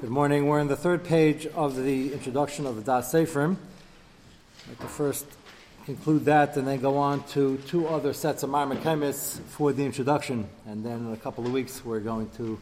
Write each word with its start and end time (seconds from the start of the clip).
Good 0.00 0.10
morning. 0.10 0.46
We're 0.46 0.60
in 0.60 0.68
the 0.68 0.76
third 0.76 1.02
page 1.02 1.48
of 1.48 1.74
the 1.74 2.12
introduction 2.12 2.66
of 2.66 2.76
the 2.76 2.82
Das 2.82 3.12
Seferim. 3.12 3.56
I'd 3.56 4.68
like 4.68 4.78
to 4.78 4.86
first 4.86 5.26
conclude 5.86 6.24
that 6.26 6.56
and 6.56 6.68
then 6.68 6.78
go 6.78 6.98
on 6.98 7.24
to 7.30 7.56
two 7.66 7.88
other 7.88 8.12
sets 8.12 8.44
of 8.44 8.50
Marmakemis 8.50 9.40
for 9.48 9.72
the 9.72 9.84
introduction. 9.84 10.48
And 10.68 10.86
then 10.86 10.98
in 11.06 11.12
a 11.12 11.16
couple 11.16 11.44
of 11.44 11.52
weeks, 11.52 11.84
we're 11.84 11.98
going 11.98 12.30
to 12.36 12.60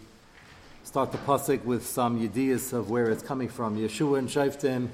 start 0.84 1.12
the 1.12 1.18
Pasik 1.18 1.62
with 1.62 1.84
some 1.84 2.22
ideas 2.22 2.72
of 2.72 2.88
where 2.88 3.10
it's 3.10 3.22
coming 3.22 3.50
from. 3.50 3.76
Yeshua 3.76 4.18
and 4.18 4.30
Shaftim 4.30 4.88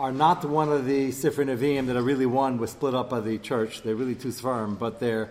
are 0.00 0.10
not 0.10 0.44
one 0.44 0.72
of 0.72 0.84
the 0.84 1.10
Sifri 1.10 1.46
Nevi'im 1.46 1.86
that 1.86 1.96
are 1.96 2.02
really 2.02 2.26
one 2.26 2.58
was 2.58 2.72
split 2.72 2.96
up 2.96 3.08
by 3.08 3.20
the 3.20 3.38
church. 3.38 3.82
They're 3.82 3.94
really 3.94 4.16
two 4.16 4.32
firm, 4.32 4.74
but 4.74 4.98
they're 4.98 5.30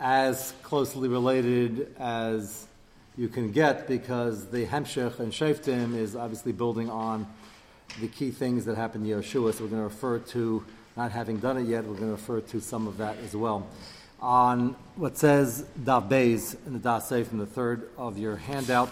as 0.00 0.54
closely 0.62 1.10
related 1.10 1.94
as 1.98 2.66
you 3.18 3.26
can 3.26 3.50
get 3.50 3.88
because 3.88 4.46
the 4.46 4.64
Hemshech 4.64 5.18
and 5.18 5.32
Shaftim 5.32 5.96
is 5.96 6.14
obviously 6.14 6.52
building 6.52 6.88
on 6.88 7.26
the 8.00 8.06
key 8.06 8.30
things 8.30 8.64
that 8.66 8.76
happened 8.76 9.10
in 9.10 9.20
Yeshua. 9.20 9.52
So 9.52 9.64
we're 9.64 9.70
going 9.70 9.82
to 9.82 9.88
refer 9.88 10.20
to, 10.20 10.64
not 10.96 11.10
having 11.10 11.38
done 11.38 11.56
it 11.56 11.66
yet, 11.66 11.84
we're 11.84 11.96
going 11.96 12.06
to 12.06 12.12
refer 12.12 12.40
to 12.40 12.60
some 12.60 12.86
of 12.86 12.96
that 12.98 13.16
as 13.24 13.34
well. 13.34 13.66
On 14.20 14.76
what 14.94 15.18
says 15.18 15.66
Dav 15.82 16.04
Beis 16.04 16.56
in 16.64 16.74
the 16.74 16.78
Das 16.78 17.10
Seif 17.10 17.32
in 17.32 17.38
the 17.38 17.46
third 17.46 17.88
of 17.98 18.18
your 18.18 18.36
handout, 18.36 18.90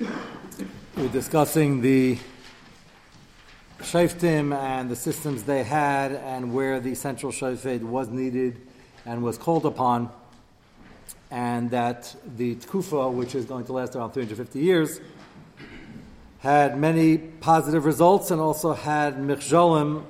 we're 0.00 1.08
discussing 1.12 1.80
the 1.80 2.18
Shaftim 3.78 4.52
and 4.52 4.90
the 4.90 4.96
systems 4.96 5.44
they 5.44 5.62
had 5.62 6.10
and 6.10 6.52
where 6.52 6.80
the 6.80 6.96
central 6.96 7.30
Shafed 7.30 7.82
was 7.82 8.08
needed 8.08 8.60
and 9.06 9.22
was 9.22 9.38
called 9.38 9.64
upon 9.64 10.10
and 11.30 11.70
that 11.70 12.14
the 12.36 12.54
Tkufa, 12.56 13.12
which 13.12 13.34
is 13.34 13.44
going 13.44 13.64
to 13.66 13.72
last 13.72 13.94
around 13.94 14.12
350 14.12 14.58
years, 14.60 15.00
had 16.40 16.78
many 16.78 17.18
positive 17.18 17.84
results 17.84 18.30
and 18.30 18.40
also 18.40 18.72
had 18.72 19.16
Michjolim 19.18 20.04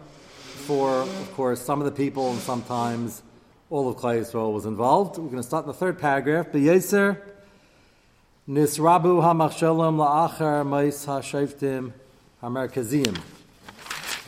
for, 0.66 1.00
of 1.00 1.33
course, 1.34 1.60
some 1.60 1.80
of 1.80 1.86
the 1.86 1.92
people 1.92 2.30
and 2.30 2.38
sometimes 2.41 3.22
all 3.70 3.88
of 3.88 3.97
Klai 3.97 4.20
Yisrael 4.20 4.52
was 4.52 4.66
involved. 4.66 5.19
We're 5.19 5.30
going 5.30 5.38
to 5.38 5.42
start 5.42 5.64
in 5.64 5.69
the 5.69 5.75
third 5.75 5.98
paragraph. 5.98 6.48
B'yeser 6.48 7.19
nisrabu 8.48 9.22
ha'machshalim 9.22 9.97
la'achar 9.97 10.66
ma'is 10.66 11.06
ha'shayftim 11.06 11.92
ha'merkaziyim. 12.42 13.19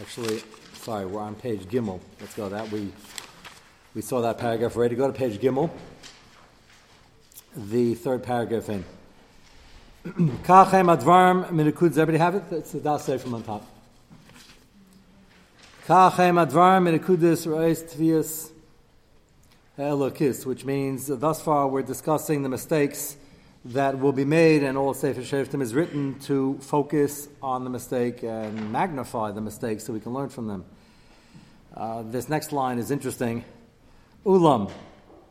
Actually, 0.01 0.43
sorry, 0.75 1.05
we're 1.05 1.21
on 1.21 1.35
page 1.35 1.61
Gimel. 1.67 2.01
Let's 2.21 2.35
go 2.35 2.49
that. 2.49 2.71
We, 2.73 2.91
we 3.95 4.01
saw 4.01 4.23
that 4.23 4.39
paragraph 4.39 4.77
already. 4.77 4.97
Go 4.97 5.07
to 5.07 5.13
page 5.13 5.39
Gimel 5.39 5.71
the 7.57 7.95
third 7.95 8.23
paragraph 8.23 8.69
in. 8.69 8.85
Kachem 10.05 10.97
advarm 10.97 11.49
minikud. 11.51 11.91
Everybody 11.99 12.19
have 12.19 12.35
it? 12.35 12.49
That's 12.51 12.73
the 12.73 12.81
das 12.81 13.07
from 13.23 13.35
on 13.35 13.43
top. 13.43 13.67
Kachem 15.87 16.47
advarm 16.47 16.89
minikudis 16.89 17.47
reis 17.47 17.83
tvius 17.83 18.51
elokis, 19.79 20.47
which 20.47 20.65
means 20.65 21.07
thus 21.07 21.43
far 21.43 21.69
we're 21.69 21.83
discussing 21.83 22.43
the 22.43 22.49
mistakes 22.49 23.17
that 23.65 23.99
will 23.99 24.13
be 24.13 24.25
made, 24.25 24.63
and 24.63 24.79
all 24.79 24.95
Sefer 24.95 25.21
Sheftim 25.21 25.61
is 25.61 25.75
written 25.75 26.19
to 26.21 26.59
focus 26.63 27.29
on 27.43 27.65
the 27.65 27.71
mistake 27.71 28.23
and 28.23 28.73
magnify 28.73 29.33
the 29.33 29.41
mistake 29.41 29.81
so 29.81 29.93
we 29.93 30.01
can 30.01 30.15
learn 30.15 30.31
from 30.31 30.47
them. 30.47 30.65
Uh, 31.75 32.03
this 32.03 32.29
next 32.29 32.53
line 32.53 32.79
is 32.79 32.91
interesting. 32.91 33.45
Ulam, 34.25 34.71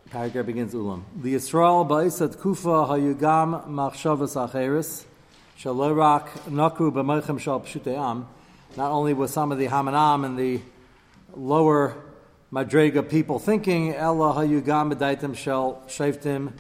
Paragraph 0.10 0.48
begins 0.48 0.74
Ulam. 0.74 1.04
The 1.22 1.36
Yisrael 1.36 1.88
ba'isat 1.88 2.40
kufa 2.40 2.68
hayugam 2.68 3.68
machshavas 3.68 4.36
acheris 4.36 5.04
shalorak 5.60 6.28
nakru 6.50 6.92
b'moichem 6.92 7.40
shal 7.40 7.60
pshuteam. 7.60 8.26
Not 8.76 8.92
only 8.92 9.14
was 9.14 9.32
some 9.32 9.52
of 9.52 9.60
the 9.60 9.68
Hamanam 9.68 10.26
and 10.26 10.36
the 10.36 10.62
lower 11.36 11.96
Madrega 12.52 13.08
people 13.08 13.38
thinking, 13.38 13.94
Ella 13.94 14.34
hayugam 14.34 14.92
b'daitim 14.92 15.36
shal 15.36 15.84
shaftim 15.86 16.54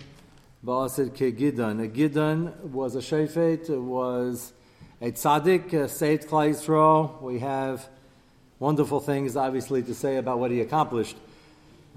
ba'asid 0.63 1.15
ke 1.15 1.35
gidan. 1.35 1.83
A 1.83 1.87
gidan 1.87 2.55
was 2.65 2.93
a 2.93 2.99
shafet, 2.99 3.67
it 3.67 3.79
was 3.79 4.53
a 5.01 5.11
tzaddik, 5.11 5.73
a 5.73 5.89
saved 5.89 6.27
Klai 6.27 6.51
Yisrael. 6.51 7.19
We 7.19 7.39
have 7.39 7.89
wonderful 8.59 8.99
things, 8.99 9.35
obviously, 9.35 9.81
to 9.81 9.95
say 9.95 10.17
about 10.17 10.37
what 10.37 10.51
he 10.51 10.61
accomplished. 10.61 11.17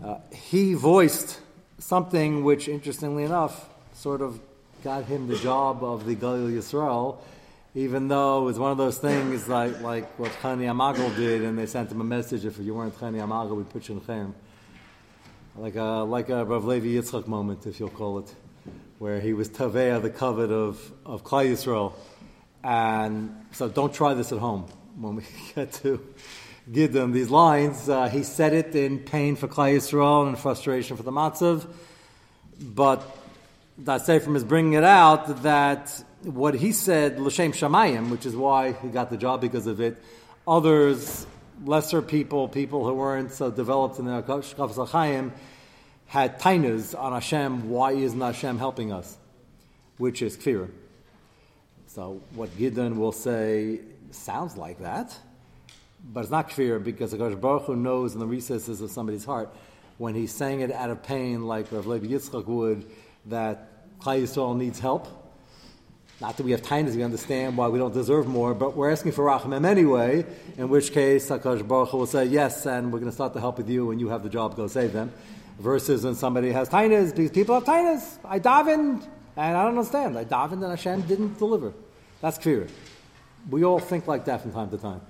Uh, 0.03 0.19
he 0.33 0.75
voiced 0.75 1.39
something 1.79 2.43
which, 2.43 2.67
interestingly 2.67 3.23
enough, 3.23 3.69
sort 3.95 4.21
of 4.21 4.41
got 4.83 5.05
him 5.05 5.29
the 5.29 5.37
job 5.37 5.85
of 5.85 6.07
the 6.07 6.17
Galil 6.17 6.51
Yisrael, 6.51 7.19
even 7.77 8.09
though 8.09 8.43
it 8.43 8.45
was 8.45 8.59
one 8.59 8.73
of 8.73 8.79
those 8.79 8.99
things 8.99 9.49
like, 9.49 9.81
like 9.81 10.19
what 10.19 10.33
Chani 10.43 10.65
Amagal 10.65 11.15
did, 11.15 11.43
and 11.43 11.57
they 11.57 11.67
sent 11.67 11.91
him 11.93 12.01
a 12.01 12.05
message 12.05 12.45
if 12.45 12.59
you 12.59 12.75
weren't 12.75 12.99
Chani 12.99 13.21
Amagal, 13.21 13.57
we'd 13.57 13.71
put 13.71 13.89
you 13.89 13.95
in 13.95 14.01
Chaim. 14.01 14.35
Like 15.57 15.77
a, 15.77 16.05
like 16.05 16.31
a 16.31 16.45
Rav 16.45 16.65
Levi 16.65 16.89
Yitzchak 16.89 17.29
moment, 17.29 17.67
if 17.67 17.79
you'll 17.79 17.89
call 17.89 18.19
it, 18.19 18.35
where 18.99 19.21
he 19.21 19.35
was 19.35 19.49
Tavea, 19.49 20.03
the 20.03 20.11
covet 20.11 20.51
of, 20.51 20.93
of 21.07 21.23
Klai 21.23 21.53
Yisrael. 21.53 21.93
And 22.65 23.47
so 23.53 23.69
don't 23.69 23.95
try 23.95 24.15
this 24.15 24.33
at 24.33 24.39
home 24.39 24.67
when 24.99 25.17
we 25.17 25.23
get 25.55 25.73
to 25.75 26.05
them 26.67 27.13
these 27.13 27.31
lines. 27.31 27.89
Uh, 27.89 28.09
he 28.09 28.23
said 28.23 28.53
it 28.53 28.75
in 28.75 28.99
pain 28.99 29.37
for 29.37 29.49
Klai 29.49 29.77
Yisrael 29.77 30.29
and 30.29 30.39
frustration 30.39 30.97
for 30.97 31.03
the 31.03 31.11
Matzav, 31.11 31.67
but 32.61 33.03
that 33.79 34.07
Sefer 34.07 34.35
is 34.37 34.45
bringing 34.45 34.75
it 34.75 34.85
out 34.85 35.43
that 35.43 36.05
what 36.23 36.55
he 36.55 36.73
said, 36.73 37.19
L'Shem 37.19 37.53
Shamayim, 37.53 38.11
which 38.11 38.27
is 38.27 38.37
why 38.37 38.73
he 38.73 38.89
got 38.89 39.11
the 39.11 39.17
job 39.17 39.41
because 39.41 39.67
of 39.67 39.81
it, 39.81 40.01
others, 40.47 41.27
lesser 41.65 42.01
people, 42.01 42.49
people 42.49 42.85
who 42.85 42.95
weren't 42.95 43.33
so 43.33 43.51
developed 43.51 43.99
in 43.99 44.07
their 44.07 44.23
Shkafas 44.23 44.89
HaChaim, 44.89 45.33
had 46.07 46.39
tainas 46.39 46.99
on 46.99 47.13
Hashem, 47.13 47.71
why 47.71 47.93
isn't 47.93 48.21
Hashem 48.21 48.59
helping 48.59 48.93
us? 48.93 49.17
Which 49.97 50.21
is 50.21 50.37
kfir. 50.37 50.71
So 51.87 52.21
what 52.35 52.57
Gideon 52.57 52.99
will 52.99 53.13
say 53.13 53.81
sounds 54.11 54.57
like 54.57 54.81
that 54.81 55.17
but 56.05 56.21
it's 56.21 56.31
not 56.31 56.51
clear 56.51 56.79
because 56.79 57.13
the 57.13 57.37
Baruch 57.37 57.65
Hu 57.65 57.77
knows 57.77 58.15
in 58.15 58.21
the 58.21 58.27
recesses 58.27 58.81
of 58.81 58.91
somebody's 58.91 59.25
heart 59.25 59.55
when 59.99 60.15
he's 60.15 60.33
saying 60.33 60.61
it 60.61 60.73
out 60.73 60.91
of 60.91 61.03
pain, 61.03 61.47
like 61.47 61.71
Rav 61.71 61.87
Levi 61.87 62.07
Yitzchak 62.07 62.47
would, 62.47 62.85
that 63.27 63.99
Klai 64.01 64.23
Yisrael 64.23 64.57
needs 64.57 64.81
help. 64.81 65.07
Not 66.21 66.37
that 66.37 66.43
we 66.45 66.53
have 66.53 66.63
time 66.63 66.87
to 66.87 67.03
understand 67.03 67.57
why 67.57 67.69
we 67.69 67.79
don't 67.79 67.95
deserve 67.95 68.27
more, 68.27 68.55
but 68.55 68.77
we're 68.77 68.91
asking 68.91 69.13
for 69.13 69.25
Rachamim 69.25 69.65
anyway, 69.65 70.25
in 70.57 70.69
which 70.69 70.93
case 70.93 71.29
Hakadosh 71.29 71.67
Baruch 71.67 71.91
Hu 71.91 71.99
will 71.99 72.07
say, 72.07 72.25
yes, 72.25 72.67
and 72.67 72.93
we're 72.93 73.01
going 73.01 73.11
to 73.11 73.15
start 73.15 73.33
to 73.35 73.41
help 73.41 73.59
with 73.59 73.69
you, 73.69 73.91
and 73.91 74.01
you 74.01 74.09
have 74.09 74.23
the 74.23 74.29
job, 74.29 74.57
go 74.57 74.67
save 74.67 74.93
them. 74.93 75.13
Versus 75.59 76.05
when 76.05 76.15
somebody 76.15 76.51
has 76.51 76.69
tainas, 76.69 77.15
because 77.15 77.31
people 77.31 77.55
have 77.55 77.65
tainas. 77.65 78.19
I 78.25 78.41
davened, 78.41 79.07
and 79.37 79.57
I 79.57 79.63
don't 79.63 79.79
understand. 79.79 80.19
I 80.19 80.25
davened, 80.25 80.63
and 80.63 80.71
Hashem 80.71 81.03
didn't 81.03 81.39
deliver. 81.39 81.73
That's 82.21 82.39
clear. 82.39 82.69
We 83.51 83.65
all 83.65 83.79
think 83.79 84.07
like 84.07 84.25
that 84.27 84.43
from 84.43 84.53
time 84.53 84.71
to 84.71 84.79
time. 84.79 85.01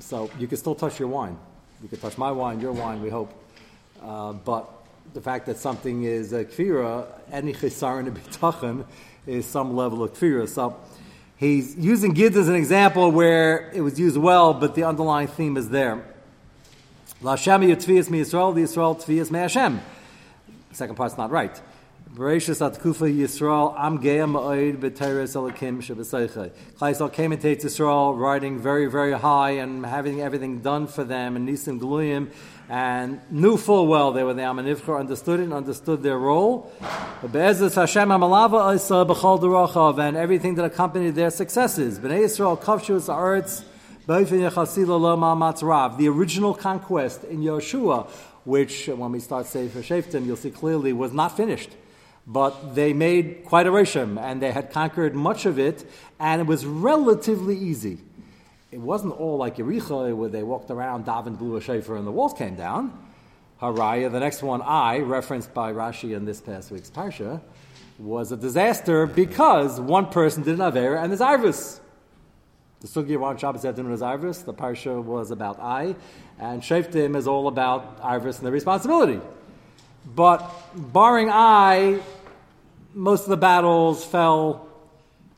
So 0.00 0.30
you 0.38 0.46
can 0.46 0.56
still 0.58 0.74
touch 0.74 0.98
your 0.98 1.08
wine. 1.08 1.38
You 1.82 1.88
can 1.88 1.98
touch 1.98 2.16
my 2.16 2.32
wine, 2.32 2.60
your 2.60 2.72
wine, 2.72 3.02
we 3.02 3.10
hope. 3.10 3.32
Uh, 4.02 4.32
but 4.32 4.70
the 5.14 5.20
fact 5.20 5.46
that 5.46 5.58
something 5.58 6.04
is 6.04 6.32
a 6.32 6.44
kfira, 6.44 7.06
any 7.30 7.52
chisaron 7.52 8.10
bitachon, 8.16 8.86
is 9.26 9.46
some 9.46 9.76
level 9.76 10.02
of 10.02 10.12
kfira. 10.14 10.48
So 10.48 10.76
he's 11.36 11.76
using 11.76 12.12
Gid 12.12 12.36
as 12.36 12.48
an 12.48 12.54
example 12.54 13.10
where 13.10 13.70
it 13.72 13.80
was 13.80 13.98
used 13.98 14.16
well, 14.16 14.54
but 14.54 14.74
the 14.74 14.84
underlying 14.84 15.28
theme 15.28 15.56
is 15.56 15.70
there. 15.70 16.04
Yutvias 17.22 18.10
mi 18.10 18.20
Yisrael, 18.20 18.54
the 18.54 18.62
Yisrael 18.62 18.96
tvias 18.96 19.30
me 19.30 19.38
Hashem. 19.38 19.80
Second 20.72 20.96
part's 20.96 21.16
not 21.16 21.30
right. 21.30 21.60
Bereshis 22.14 22.64
at 22.64 22.80
Kufa 22.80 23.06
Yisrael 23.06 23.74
Am 23.76 23.98
Geya 23.98 24.30
Ma'od 24.30 24.78
B'Teres 24.78 25.34
Elokim 25.34 25.82
Shebeseichei. 25.82 26.52
Klaisel 26.78 27.12
came 27.12 27.32
into 27.32 27.48
Yisrael 27.48 28.16
riding 28.16 28.60
very, 28.60 28.86
very 28.86 29.10
high 29.12 29.50
and 29.50 29.84
having 29.84 30.20
everything 30.20 30.60
done 30.60 30.86
for 30.86 31.02
them 31.02 31.34
and 31.34 31.48
Nisim 31.48 31.80
Gluyim 31.80 32.30
and 32.68 33.20
knew 33.30 33.56
full 33.56 33.88
well 33.88 34.12
they 34.12 34.22
were 34.22 34.34
the 34.34 34.42
Amanivchor, 34.42 34.96
understood 34.98 35.40
it 35.40 35.44
and 35.44 35.52
understood 35.52 36.04
their 36.04 36.16
role. 36.16 36.72
And 37.22 37.34
everything 40.16 40.54
that 40.54 40.64
accompanied 40.64 41.16
their 41.16 41.30
successes. 41.30 41.98
B'nai 41.98 42.20
Yisrael 42.20 42.62
Kavshus 42.62 43.12
Arts 43.12 43.64
the 44.06 44.14
original 46.08 46.54
conquest 46.54 47.24
in 47.24 47.40
Yeshua, 47.40 48.08
which 48.44 48.86
when 48.86 49.10
we 49.10 49.18
start 49.18 49.46
Sefer 49.46 49.80
Sheftim, 49.80 50.24
you'll 50.24 50.36
see 50.36 50.52
clearly 50.52 50.92
was 50.92 51.12
not 51.12 51.36
finished 51.36 51.70
but 52.26 52.74
they 52.74 52.92
made 52.92 53.44
quite 53.44 53.66
a 53.66 53.70
reshim, 53.70 54.20
and 54.20 54.42
they 54.42 54.52
had 54.52 54.70
conquered 54.70 55.14
much 55.14 55.46
of 55.46 55.58
it, 55.58 55.88
and 56.18 56.40
it 56.40 56.46
was 56.46 56.66
relatively 56.66 57.56
easy. 57.56 57.98
It 58.72 58.80
wasn't 58.80 59.14
all 59.18 59.36
like 59.36 59.56
Yericho, 59.56 60.14
where 60.14 60.28
they 60.28 60.42
walked 60.42 60.70
around, 60.70 61.06
davened, 61.06 61.38
blew 61.38 61.56
a 61.56 61.60
shofar, 61.60 61.96
and 61.96 62.06
the 62.06 62.12
walls 62.12 62.34
came 62.34 62.56
down. 62.56 62.92
Haraya, 63.62 64.10
the 64.10 64.20
next 64.20 64.42
one, 64.42 64.60
Ai, 64.60 64.98
referenced 64.98 65.54
by 65.54 65.72
Rashi 65.72 66.14
in 66.14 66.24
this 66.24 66.40
past 66.40 66.70
week's 66.70 66.90
parsha, 66.90 67.40
was 67.98 68.32
a 68.32 68.36
disaster 68.36 69.06
because 69.06 69.80
one 69.80 70.06
person 70.06 70.42
did 70.42 70.60
an 70.60 70.72
Avera 70.72 71.02
and 71.02 71.10
there's 71.10 71.20
Arvis. 71.20 71.80
The 72.80 72.88
Sugi 72.88 73.20
on 73.20 73.38
Shabbos 73.38 73.64
afternoon 73.64 73.92
is 73.92 74.02
Arvis. 74.02 74.44
The 74.44 74.52
Parsha 74.52 75.02
was 75.02 75.30
about 75.30 75.58
Ai. 75.58 75.96
And 76.38 76.60
Shaftim 76.60 77.16
is 77.16 77.26
all 77.26 77.48
about 77.48 77.98
Arvis 78.02 78.36
and 78.36 78.46
the 78.46 78.52
responsibility. 78.52 79.18
But 80.14 80.48
barring 80.74 81.30
Ai, 81.30 82.00
most 82.96 83.24
of 83.24 83.28
the 83.28 83.36
battles 83.36 84.02
fell 84.02 84.66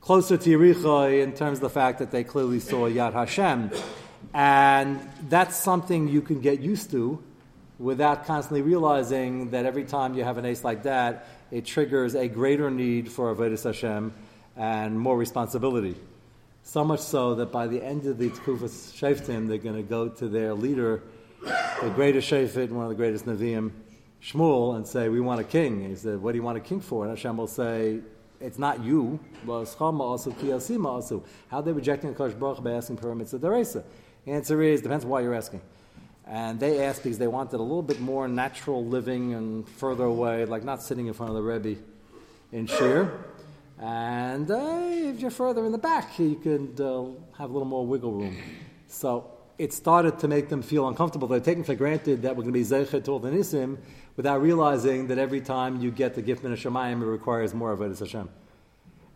closer 0.01 0.37
to 0.37 0.49
Yericho 0.49 1.21
in 1.21 1.33
terms 1.33 1.59
of 1.59 1.63
the 1.63 1.71
fact 1.71 1.99
that 1.99 2.13
they 2.13 2.23
clearly 2.23 2.61
saw 2.61 2.89
Yad 2.89 3.15
Hashem. 3.15 3.73
And 4.33 5.01
that's 5.29 5.57
something 5.57 6.07
you 6.07 6.23
can 6.23 6.41
get 6.41 6.61
used 6.61 6.93
to 6.93 7.21
without 7.81 8.27
constantly 8.27 8.63
realizing 8.63 9.51
that 9.51 9.67
every 9.67 9.83
time 9.83 10.15
you 10.15 10.23
have 10.23 10.39
an 10.39 10.45
ace 10.45 10.63
like 10.63 10.85
that, 10.85 11.27
it 11.51 11.67
triggers 11.67 12.15
a 12.15 12.29
greater 12.29 12.71
need 12.71 13.11
for 13.11 13.35
Avodah 13.35 13.61
Hashem 13.61 14.13
and 14.57 15.01
more 15.01 15.19
responsibility. 15.19 15.97
So 16.63 16.85
much 16.85 17.01
so 17.01 17.35
that 17.35 17.51
by 17.51 17.67
the 17.67 17.83
end 17.83 18.07
of 18.07 18.19
the 18.19 18.31
Tkufas 18.31 18.93
Shaftim, 18.93 19.49
they're 19.49 19.59
going 19.59 19.75
to 19.75 19.83
go 19.83 20.09
to 20.09 20.29
their 20.29 20.55
leader, 20.55 21.03
the 21.43 21.91
greatest 21.97 22.31
Shafit, 22.31 22.71
one 22.71 22.85
of 22.85 22.91
the 22.91 22.95
greatest 22.95 23.27
Nevi'im, 23.27 23.73
Shmuel, 24.23 24.77
and 24.77 24.87
say, 24.87 25.09
We 25.09 25.21
want 25.21 25.41
a 25.41 25.45
king. 25.45 25.89
He 25.89 25.95
said, 25.95 26.21
What 26.21 26.33
do 26.33 26.39
you 26.39 26.43
want 26.43 26.59
a 26.59 26.61
king 26.61 26.81
for? 26.81 27.05
And 27.05 27.17
Hashem 27.17 27.37
will 27.37 27.47
say, 27.47 28.01
It's 28.41 28.59
not 28.59 28.83
you. 28.83 29.21
How 29.47 29.65
are 31.53 31.63
they 31.63 31.73
rejecting 31.73 32.15
Kosh 32.15 32.33
Baruch 32.33 32.63
by 32.63 32.73
asking 32.73 32.99
of 32.99 33.05
Deresa? 33.05 33.85
The 34.25 34.33
answer 34.33 34.63
is, 34.63 34.83
depends 34.83 35.07
why 35.07 35.21
you're 35.23 35.35
asking. 35.35 35.63
And 36.27 36.61
they 36.61 36.85
asked 36.85 37.03
because 37.03 37.19
they 37.19 37.27
wanted 37.27 37.57
a 37.57 37.63
little 37.63 37.83
bit 37.83 38.01
more 38.01 38.29
natural 38.29 38.85
living 38.85 39.33
and 39.33 39.67
further 39.67 40.05
away, 40.05 40.45
like 40.45 40.65
not 40.65 40.83
sitting 40.83 41.07
in 41.07 41.15
front 41.15 41.31
of 41.31 41.37
the 41.37 41.43
Rebbe 41.43 41.81
in 42.53 42.67
Shir. 42.67 43.25
And 43.81 44.51
uh, 44.51 44.81
if 44.91 45.21
you're 45.21 45.31
further 45.31 45.65
in 45.65 45.73
the 45.73 45.79
back, 45.79 46.19
you 46.19 46.35
could 46.37 46.79
uh, 46.81 47.05
have 47.39 47.49
a 47.49 47.53
little 47.53 47.65
more 47.65 47.87
wiggle 47.87 48.13
room. 48.13 48.37
So 48.89 49.31
it 49.57 49.73
started 49.73 50.19
to 50.19 50.29
make 50.29 50.49
them 50.49 50.63
feel 50.63 50.89
uncomfortable. 50.89 51.29
They're 51.29 51.41
taking 51.41 51.65
for 51.65 51.75
granted 51.75 52.23
that 52.23 52.37
we're 52.37 52.43
going 52.43 52.53
to 52.53 52.59
be 52.59 52.65
Zeichet 52.65 53.05
to 53.05 53.13
all 53.13 53.19
the 53.19 53.31
Nisim 53.31 53.79
without 54.19 54.43
realizing 54.43 55.07
that 55.07 55.17
every 55.17 55.41
time 55.41 55.81
you 55.81 55.93
get 55.93 56.17
the 56.17 56.21
gift 56.21 56.45
of 56.45 56.51
Shemayim, 56.51 57.03
it 57.03 57.07
requires 57.07 57.55
more 57.55 57.71
of 57.71 57.81
it 57.81 57.93
as 57.93 58.01
Hashem. 58.01 58.29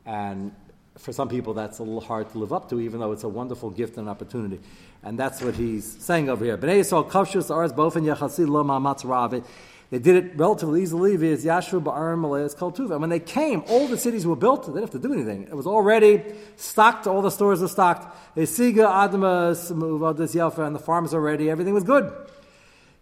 And 0.06 0.54
for 0.96 1.12
some 1.12 1.28
people, 1.28 1.54
that's 1.54 1.80
a 1.80 1.82
little 1.82 2.00
hard 2.00 2.30
to 2.30 2.38
live 2.38 2.52
up 2.52 2.70
to, 2.70 2.80
even 2.80 3.00
though 3.00 3.10
it's 3.10 3.24
a 3.24 3.28
wonderful 3.28 3.68
gift 3.68 3.96
and 3.96 4.08
opportunity. 4.08 4.60
And 5.02 5.18
that's 5.18 5.42
what 5.42 5.56
he's 5.56 5.84
saying 5.84 6.28
over 6.28 6.44
here. 6.44 6.56
Bnei 6.56 6.78
Yisrael 6.78 7.10
kavshus 7.10 7.50
arz 7.50 7.72
bofen 7.74 8.04
yachasi 8.04 8.46
lo 8.46 9.44
They 9.90 9.98
did 9.98 10.24
it 10.24 10.36
relatively 10.36 10.84
easily 10.84 11.16
via 11.16 11.36
Yashu 11.36 11.82
Ba'arim 11.82 12.20
Malayas 12.20 12.56
Tuva. 12.56 12.92
And 12.92 13.00
when 13.00 13.10
they 13.10 13.18
came, 13.18 13.64
all 13.66 13.88
the 13.88 13.98
cities 13.98 14.24
were 14.24 14.36
built. 14.36 14.66
They 14.66 14.68
didn't 14.68 14.82
have 14.82 15.02
to 15.02 15.08
do 15.08 15.12
anything. 15.12 15.48
It 15.48 15.56
was 15.56 15.66
already 15.66 16.22
stocked. 16.54 17.08
All 17.08 17.22
the 17.22 17.30
stores 17.30 17.60
were 17.60 17.66
stocked. 17.66 18.16
They 18.36 18.44
siga 18.44 18.86
admas 18.86 19.72
muvadas 19.72 20.32
yafa, 20.36 20.64
and 20.64 20.76
the 20.76 20.80
farms 20.80 21.12
are 21.12 21.20
ready. 21.20 21.50
Everything 21.50 21.74
was 21.74 21.82
good. 21.82 22.14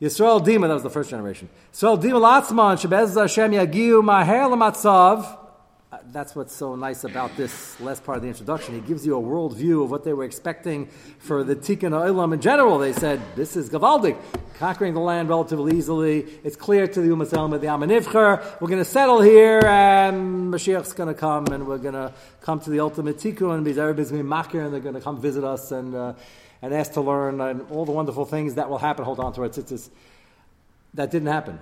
Yisrael 0.00 0.44
Dima, 0.44 0.66
that 0.68 0.74
was 0.74 0.82
the 0.82 0.90
first 0.90 1.10
generation. 1.10 1.48
Yisrael 1.72 2.00
Dima 2.00 2.20
Latzman, 2.20 2.76
Shebez 2.80 3.20
Hashem 3.20 3.52
Yagiu 3.52 4.02
Maher 4.02 4.48
Lamatzav 4.48 5.40
that's 6.12 6.34
what's 6.34 6.54
so 6.54 6.74
nice 6.74 7.04
about 7.04 7.36
this 7.36 7.80
last 7.80 8.04
part 8.04 8.16
of 8.16 8.22
the 8.22 8.28
introduction. 8.28 8.74
He 8.74 8.80
gives 8.80 9.06
you 9.06 9.16
a 9.16 9.22
worldview 9.22 9.84
of 9.84 9.90
what 9.90 10.04
they 10.04 10.12
were 10.12 10.24
expecting 10.24 10.86
for 11.18 11.44
the 11.44 11.54
Tikkun 11.54 11.90
Olam 11.90 12.32
in 12.32 12.40
general. 12.40 12.78
They 12.78 12.92
said, 12.92 13.20
this 13.36 13.56
is 13.56 13.70
Gavaldik, 13.70 14.16
conquering 14.58 14.94
the 14.94 15.00
land 15.00 15.28
relatively 15.28 15.76
easily. 15.76 16.26
It's 16.42 16.56
clear 16.56 16.86
to 16.86 17.00
the 17.00 17.08
Elam 17.08 17.50
the 17.50 17.58
Amanivcher. 17.58 18.60
We're 18.60 18.68
going 18.68 18.82
to 18.82 18.84
settle 18.84 19.20
here, 19.20 19.60
and 19.64 20.52
Mashiach's 20.52 20.92
going 20.92 21.12
to 21.12 21.18
come, 21.18 21.46
and 21.48 21.66
we're 21.66 21.78
going 21.78 21.94
to 21.94 22.12
come 22.40 22.60
to 22.60 22.70
the 22.70 22.80
ultimate 22.80 23.18
Tikkun, 23.18 23.58
and 23.58 23.66
everybody's 23.66 24.10
going 24.10 24.22
to 24.22 24.24
be 24.24 24.30
makir, 24.30 24.64
and 24.64 24.72
they're 24.72 24.80
going 24.80 24.94
to 24.94 25.00
come 25.00 25.20
visit 25.20 25.44
us 25.44 25.70
and, 25.70 25.94
uh, 25.94 26.14
and 26.62 26.74
asked 26.74 26.94
to 26.94 27.00
learn, 27.00 27.40
and 27.40 27.62
all 27.70 27.84
the 27.84 27.92
wonderful 27.92 28.24
things 28.24 28.54
that 28.54 28.68
will 28.68 28.78
happen. 28.78 29.04
Hold 29.04 29.20
on 29.20 29.32
to 29.34 29.44
it. 29.44 29.58
That 30.94 31.10
didn't 31.10 31.28
happen. 31.28 31.58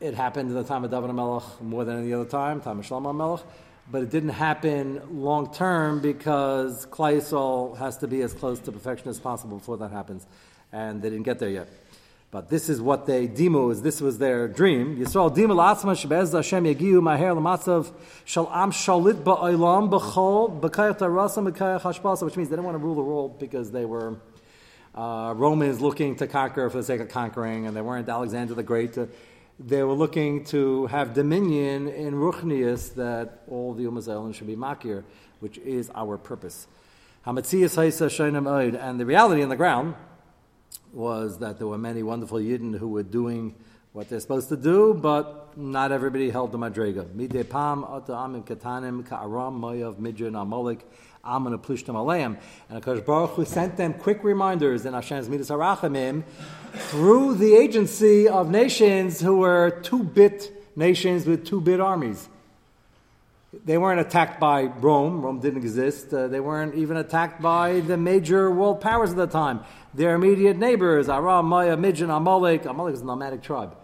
It 0.00 0.14
happened 0.14 0.50
in 0.50 0.54
the 0.54 0.64
time 0.64 0.84
of 0.84 0.90
David 0.90 1.12
Melech 1.12 1.42
more 1.60 1.84
than 1.84 1.98
any 1.98 2.12
other 2.12 2.24
time, 2.24 2.60
time 2.60 2.78
of 2.78 2.86
Shlomo 2.86 3.14
Melech, 3.14 3.42
but 3.90 4.02
it 4.02 4.10
didn't 4.10 4.30
happen 4.30 5.22
long 5.22 5.52
term 5.52 6.00
because 6.00 6.86
Klai 6.86 7.76
has 7.76 7.98
to 7.98 8.06
be 8.06 8.22
as 8.22 8.32
close 8.32 8.60
to 8.60 8.72
perfection 8.72 9.08
as 9.10 9.18
possible 9.18 9.58
before 9.58 9.76
that 9.78 9.90
happens, 9.90 10.26
and 10.72 11.02
they 11.02 11.10
didn't 11.10 11.24
get 11.24 11.38
there 11.38 11.50
yet. 11.50 11.68
But 12.32 12.48
this 12.48 12.68
is 12.68 12.80
what 12.80 13.06
they 13.06 13.26
dimu 13.26 13.72
is. 13.72 13.82
This 13.82 14.00
was 14.00 14.18
their 14.18 14.46
dream. 14.46 14.96
Yisrael 14.96 15.34
dimu 15.34 15.48
la'atzma 15.48 15.96
shebez 15.96 16.32
Hashem 16.32 16.64
yagiu 16.64 17.02
maher 17.02 17.34
l'matzav 17.34 17.92
shal 18.24 18.48
am 18.52 18.70
shalit 18.70 19.24
ba'olam 19.24 19.90
b'chol 19.90 20.60
b'kayach 20.60 20.98
tarasam 20.98 21.50
b'kayach 21.50 21.80
hashpasa, 21.80 22.22
which 22.22 22.36
means 22.36 22.48
they 22.48 22.54
didn't 22.54 22.66
want 22.66 22.76
to 22.76 22.84
rule 22.84 22.94
the 22.94 23.02
world 23.02 23.40
because 23.40 23.72
they 23.72 23.84
were 23.84 24.20
uh, 24.94 25.34
Romans 25.36 25.80
looking 25.80 26.14
to 26.16 26.28
conquer 26.28 26.70
for 26.70 26.76
the 26.76 26.84
sake 26.84 27.00
of 27.00 27.08
conquering, 27.08 27.66
and 27.66 27.76
they 27.76 27.80
weren't 27.80 28.08
Alexander 28.08 28.54
the 28.54 28.62
Great. 28.62 28.92
To, 28.92 29.08
they 29.58 29.82
were 29.82 29.94
looking 29.94 30.44
to 30.44 30.86
have 30.86 31.14
dominion 31.14 31.88
in 31.88 32.14
Ruchnius 32.14 32.94
that 32.94 33.42
all 33.48 33.74
the 33.74 33.86
Umm 33.86 34.32
should 34.32 34.46
be 34.46 34.54
Makir, 34.56 35.02
which 35.40 35.58
is 35.58 35.90
our 35.96 36.16
purpose. 36.16 36.68
And 37.26 37.36
the 37.36 39.04
reality 39.04 39.42
on 39.42 39.48
the 39.48 39.56
ground 39.56 39.94
was 40.92 41.38
that 41.38 41.58
there 41.58 41.66
were 41.66 41.78
many 41.78 42.02
wonderful 42.02 42.38
Yidden 42.38 42.78
who 42.78 42.88
were 42.88 43.02
doing 43.02 43.54
what 43.92 44.08
they're 44.08 44.20
supposed 44.20 44.48
to 44.48 44.56
do, 44.56 44.94
but 44.94 45.56
not 45.58 45.90
everybody 45.90 46.30
held 46.30 46.52
the 46.52 46.58
Madrega. 46.58 47.04
Midei 47.06 47.48
Pam, 47.48 47.84
Ata 47.84 48.12
Amim 48.12 48.44
Katanim, 48.44 49.06
Ka'aram, 49.06 49.58
Moyav, 49.58 49.96
Midjan, 49.96 50.40
Amalek, 50.40 50.86
Aman 51.24 51.58
Plushtam 51.58 51.94
Aleim. 51.94 52.38
And 52.68 52.82
Akash 52.82 53.04
Baruch 53.04 53.30
Hu 53.30 53.44
sent 53.44 53.76
them 53.76 53.94
quick 53.94 54.22
reminders 54.22 54.86
in 54.86 54.94
Hashem's 54.94 55.28
Midas 55.28 55.50
Harachamim 55.50 56.22
through 56.72 57.34
the 57.34 57.54
agency 57.54 58.28
of 58.28 58.50
nations 58.50 59.20
who 59.20 59.38
were 59.38 59.80
two 59.82 60.02
bit 60.02 60.52
nations 60.76 61.26
with 61.26 61.44
two 61.44 61.60
bit 61.60 61.80
armies. 61.80 62.28
They 63.64 63.78
weren't 63.78 64.00
attacked 64.00 64.38
by 64.38 64.62
Rome. 64.62 65.22
Rome 65.22 65.40
didn't 65.40 65.58
exist. 65.58 66.14
Uh, 66.14 66.28
they 66.28 66.38
weren't 66.38 66.76
even 66.76 66.96
attacked 66.96 67.42
by 67.42 67.80
the 67.80 67.96
major 67.96 68.48
world 68.48 68.80
powers 68.80 69.10
of 69.10 69.16
the 69.16 69.26
time. 69.26 69.60
Their 69.92 70.14
immediate 70.14 70.56
neighbors, 70.56 71.08
Aram, 71.08 71.46
Maya, 71.46 71.76
Midjan, 71.76 72.16
Amalek. 72.16 72.64
Amalek 72.64 72.94
is 72.94 73.00
a 73.00 73.04
nomadic 73.04 73.42
tribe. 73.42 73.76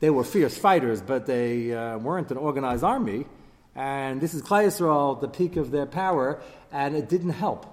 They 0.00 0.10
were 0.10 0.22
fierce 0.22 0.58
fighters, 0.58 1.00
but 1.00 1.24
they 1.24 1.72
uh, 1.72 1.96
weren't 1.96 2.30
an 2.30 2.36
organized 2.36 2.84
army. 2.84 3.24
And 3.74 4.20
this 4.20 4.34
is 4.34 4.42
Klai 4.42 4.66
Yisrael, 4.66 5.18
the 5.18 5.28
peak 5.28 5.56
of 5.56 5.70
their 5.70 5.86
power, 5.86 6.42
and 6.70 6.94
it 6.94 7.08
didn't 7.08 7.30
help. 7.30 7.66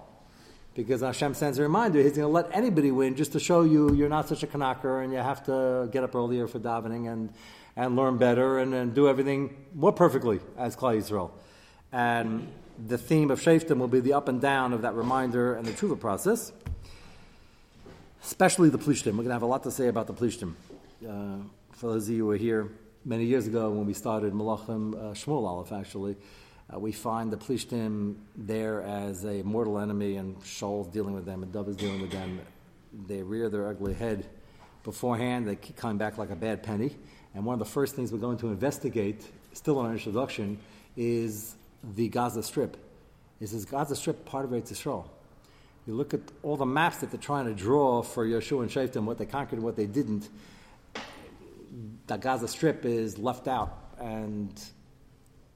Because 0.74 1.02
Hashem 1.02 1.34
sends 1.34 1.60
a 1.60 1.64
reminder, 1.64 2.02
He's 2.02 2.14
going 2.14 2.22
to 2.22 2.28
let 2.28 2.48
anybody 2.56 2.92
win 2.92 3.16
just 3.16 3.34
to 3.34 3.42
show 3.42 3.64
you 3.64 3.94
you're 3.94 4.08
not 4.08 4.30
such 4.30 4.42
a 4.42 4.48
kanaker 4.48 5.04
and 5.04 5.12
you 5.12 5.20
have 5.20 5.44
to 5.48 5.90
get 5.92 6.02
up 6.06 6.16
earlier 6.16 6.48
for 6.48 6.60
davening 6.60 7.12
and, 7.12 7.34
and 7.76 7.98
learn 7.98 8.18
better 8.18 8.60
and, 8.60 8.74
and 8.74 8.96
do 8.96 9.10
everything 9.10 9.54
more 9.76 9.92
perfectly 9.92 10.40
as 10.58 10.78
Klai 10.78 10.98
Yisrael. 10.98 11.32
And 11.92 12.48
the 12.88 12.98
theme 12.98 13.32
of 13.32 13.42
Shaftim 13.42 13.80
will 13.80 13.90
be 13.90 14.00
the 14.00 14.14
up 14.14 14.30
and 14.30 14.40
down 14.40 14.72
of 14.72 14.84
that 14.84 14.96
reminder 14.96 15.56
and 15.56 15.66
the 15.66 15.74
tshuva 15.74 16.00
process, 16.00 16.54
especially 18.24 18.70
the 18.70 18.78
Plishtim. 18.78 19.08
We're 19.08 19.24
going 19.24 19.28
to 19.28 19.34
have 19.34 19.42
a 19.42 19.48
lot 19.48 19.64
to 19.64 19.72
say 19.72 19.88
about 19.88 20.08
the 20.08 20.14
Plishtim. 20.14 20.54
Uh, 21.08 21.44
for 21.72 21.88
those 21.88 22.08
of 22.08 22.14
you 22.14 22.20
who 22.20 22.26
were 22.28 22.38
here 22.38 22.70
many 23.04 23.26
years 23.26 23.48
ago 23.48 23.72
when 23.72 23.86
we 23.86 23.94
started 23.94 24.34
Malachim 24.34 24.94
uh, 24.94 25.14
Shmuel 25.14 25.48
Aleph, 25.48 25.72
actually, 25.72 26.16
uh, 26.74 26.80
we 26.80 26.92
find 26.92 27.32
the 27.32 27.38
Plishtim 27.38 28.16
there 28.36 28.82
as 28.84 29.26
a 29.26 29.42
mortal 29.44 29.80
enemy, 29.80 30.16
and 30.18 30.38
Shaul's 30.44 30.88
dealing 30.88 31.14
with 31.14 31.26
them, 31.26 31.44
and 31.44 31.52
Dov 31.52 31.68
is 31.68 31.76
dealing 31.76 32.02
with 32.02 32.12
them. 32.12 32.40
They 33.08 33.24
rear 33.24 33.50
their 33.50 33.68
ugly 33.68 33.94
head 33.94 34.26
beforehand. 34.84 35.48
They 35.48 35.56
keep 35.56 35.76
coming 35.76 35.98
back 35.98 36.18
like 36.18 36.30
a 36.30 36.36
bad 36.36 36.64
penny. 36.64 36.96
And 37.34 37.46
one 37.46 37.54
of 37.54 37.60
the 37.60 37.66
first 37.66 37.96
things 37.96 38.12
we're 38.12 38.20
going 38.20 38.38
to 38.40 38.48
investigate, 38.48 39.24
still 39.54 39.80
in 39.80 39.86
our 39.86 39.94
introduction, 39.94 40.60
is 40.96 41.56
the 41.96 42.10
Gaza 42.10 42.44
Strip. 42.44 42.78
Is 43.40 43.52
this 43.52 43.66
Gaza 43.66 43.96
Strip 43.96 44.26
part 44.26 44.46
of 44.46 44.52
Eretz 44.52 44.72
Yisrael? 44.72 45.08
You 45.88 45.96
look 45.96 46.14
at 46.14 46.22
all 46.44 46.58
the 46.58 46.66
maps 46.66 46.98
that 46.98 47.10
they're 47.12 47.20
trying 47.20 47.46
to 47.46 47.54
draw 47.54 48.04
for 48.04 48.26
Yeshua 48.26 48.62
and 48.62 48.70
Shaftim, 48.70 49.06
what 49.06 49.18
they 49.18 49.26
conquered 49.26 49.56
and 49.56 49.64
what 49.64 49.76
they 49.76 49.88
didn't. 49.88 50.30
The 52.08 52.18
Gaza 52.18 52.48
Strip 52.48 52.86
is 52.86 53.18
left 53.18 53.48
out, 53.48 53.96
and 54.00 54.54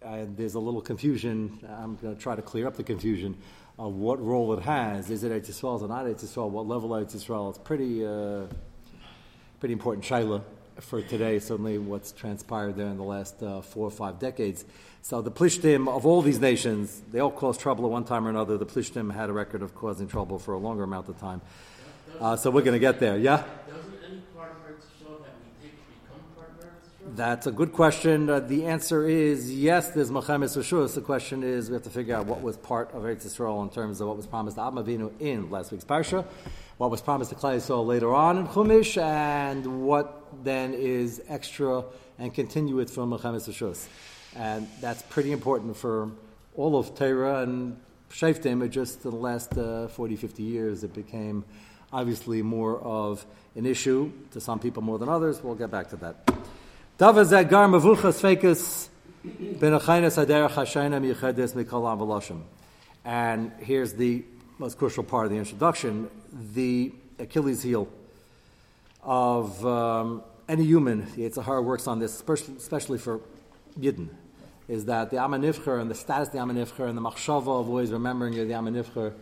there's 0.01 0.55
a 0.55 0.60
little 0.60 0.82
confusion. 0.82 1.60
I'm 1.70 1.96
going 1.98 2.15
to 2.15 2.22
try 2.22 2.36
to 2.36 2.41
clear 2.41 2.65
up 2.67 2.75
the 2.75 2.84
confusion 2.84 3.38
of 3.77 3.94
what 3.94 4.24
role 4.24 4.53
it 4.53 4.62
has. 4.63 5.12
Is 5.12 5.24
it 5.24 5.32
Eretz 5.32 5.50
Yisrael? 5.50 5.75
Is 5.77 5.84
it 5.84 5.89
not 5.89 6.05
Eretz 6.05 6.25
Yisrael? 6.25 6.50
What 6.50 6.65
level 6.65 6.89
Eretz 6.89 7.15
Yisrael? 7.15 7.50
It's 7.50 7.60
pretty, 7.60 8.05
uh, 8.05 8.48
pretty 9.60 9.74
important 9.74 10.05
shaila 10.05 10.41
for 10.79 11.01
today. 11.01 11.39
Certainly, 11.39 11.77
what's 11.79 12.12
transpired 12.12 12.75
there 12.75 12.88
in 12.88 12.98
the 12.98 13.03
last 13.03 13.41
uh, 13.41 13.62
four 13.62 13.88
or 13.88 13.91
five 13.91 14.20
decades. 14.20 14.65
So 15.01 15.22
the 15.22 15.32
Plishtim 15.32 15.88
of 15.88 16.05
all 16.05 16.22
these 16.22 16.39
nations, 16.39 17.01
they 17.12 17.20
all 17.20 17.32
caused 17.32 17.60
trouble 17.60 17.86
at 17.86 17.91
one 17.91 18.05
time 18.05 18.25
or 18.25 18.29
another. 18.29 18.58
The 18.58 18.65
Plishtim 18.65 19.13
had 19.13 19.29
a 19.29 19.34
record 19.34 19.62
of 19.62 19.75
causing 19.75 20.08
trouble 20.08 20.39
for 20.39 20.53
a 20.53 20.58
longer 20.58 20.84
amount 20.84 21.10
of 21.10 21.20
time. 21.20 21.41
Uh, 22.20 22.36
so 22.36 22.50
we're 22.50 22.62
going 22.62 22.74
to 22.74 22.79
get 22.79 23.00
there. 23.00 23.17
Yeah. 23.17 23.44
That's 27.15 27.48
a 27.48 27.51
good 27.51 27.72
question. 27.72 28.29
Uh, 28.29 28.41
the 28.41 28.65
answer 28.65 29.07
is 29.07 29.50
yes, 29.50 29.91
there's 29.91 30.12
Mochamis 30.12 30.57
Rishus. 30.57 30.95
The 30.95 31.01
question 31.01 31.43
is 31.43 31.69
we 31.69 31.75
have 31.75 31.84
to 31.84 31.89
figure 31.89 32.13
out 32.13 32.25
what 32.25 32.41
was 32.41 32.57
part 32.57 32.93
of 32.93 33.03
Eretz 33.03 33.25
Yisrael 33.25 33.63
in 33.63 33.69
terms 33.69 34.01
of 34.01 34.10
what 34.10 34.17
was 34.17 34.27
promised 34.27 34.57
to 34.57 34.63
Avinu 34.63 35.13
in 35.22 35.50
last 35.50 35.72
week's 35.72 35.86
Parsha, 35.86 36.25
what 36.77 36.91
was 36.91 37.01
promised 37.01 37.29
to 37.29 37.38
Klal 37.38 37.55
Yisrael 37.55 37.86
later 37.86 38.13
on 38.13 38.39
in 38.39 38.48
Chumash, 38.48 39.01
and 39.01 39.86
what 39.86 40.25
then 40.43 40.74
is 40.74 41.22
extra 41.29 41.86
and 42.19 42.34
continuous 42.34 42.93
from 42.93 43.12
Mochamis 43.12 43.48
Rishus. 43.48 43.88
And 44.36 44.67
that's 44.81 45.01
pretty 45.03 45.31
important 45.31 45.77
for 45.77 46.12
all 46.53 46.77
of 46.77 46.95
Torah 46.95 47.43
and 47.43 47.79
Shaftim. 48.10 48.69
Just 48.69 49.05
in 49.05 49.12
the 49.12 49.15
last 49.15 49.57
uh, 49.57 49.88
40, 49.88 50.17
50 50.17 50.43
years, 50.43 50.84
it 50.84 50.93
became 50.93 51.45
obviously 51.93 52.41
more 52.41 52.77
of 52.81 53.25
an 53.55 53.65
issue 53.65 54.12
to 54.31 54.41
some 54.41 54.60
people 54.60 54.84
more 54.84 55.00
than 55.00 55.07
others. 55.07 55.41
We'll 55.41 55.55
get 55.55 55.72
back 55.72 55.88
to 55.91 55.95
that. 55.95 56.35
And 63.03 63.51
here's 63.59 63.91
the 63.91 64.23
most 64.59 64.77
crucial 64.77 65.03
part 65.03 65.25
of 65.25 65.31
the 65.33 65.37
introduction 65.37 66.09
the 66.53 66.93
Achilles 67.19 67.61
heel 67.61 67.89
of 69.03 69.65
um, 69.65 70.23
any 70.47 70.63
human. 70.63 71.05
The 71.15 71.29
Yitzhahara 71.29 71.65
works 71.65 71.85
on 71.87 71.99
this, 71.99 72.17
especially 72.17 72.97
for 72.97 73.19
Yidden, 73.77 74.07
is 74.69 74.85
that 74.85 75.11
the 75.11 75.17
Amanifcher 75.17 75.81
and 75.81 75.91
the 75.91 75.95
status 75.95 76.29
of 76.29 76.33
the 76.33 76.39
Amanifcher 76.39 76.87
and 76.87 76.97
the 76.97 77.01
Machshava 77.01 77.59
of 77.59 77.67
always 77.67 77.91
remembering 77.91 78.31
you're 78.31 78.45
the 78.45 78.53
Amanifcher 78.53 79.13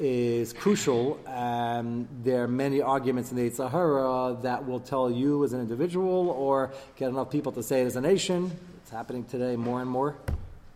is 0.00 0.52
crucial. 0.52 1.18
and 1.26 2.06
there 2.22 2.44
are 2.44 2.48
many 2.48 2.80
arguments 2.80 3.30
in 3.30 3.36
the 3.36 3.50
Sahara 3.50 4.36
that 4.42 4.66
will 4.66 4.80
tell 4.80 5.10
you 5.10 5.44
as 5.44 5.52
an 5.52 5.60
individual 5.60 6.30
or 6.30 6.72
get 6.96 7.08
enough 7.08 7.30
people 7.30 7.52
to 7.52 7.62
say 7.62 7.82
it 7.82 7.86
as 7.86 7.96
a 7.96 8.00
nation. 8.00 8.50
It's 8.82 8.90
happening 8.90 9.24
today 9.24 9.56
more 9.56 9.80
and 9.80 9.90
more. 9.90 10.16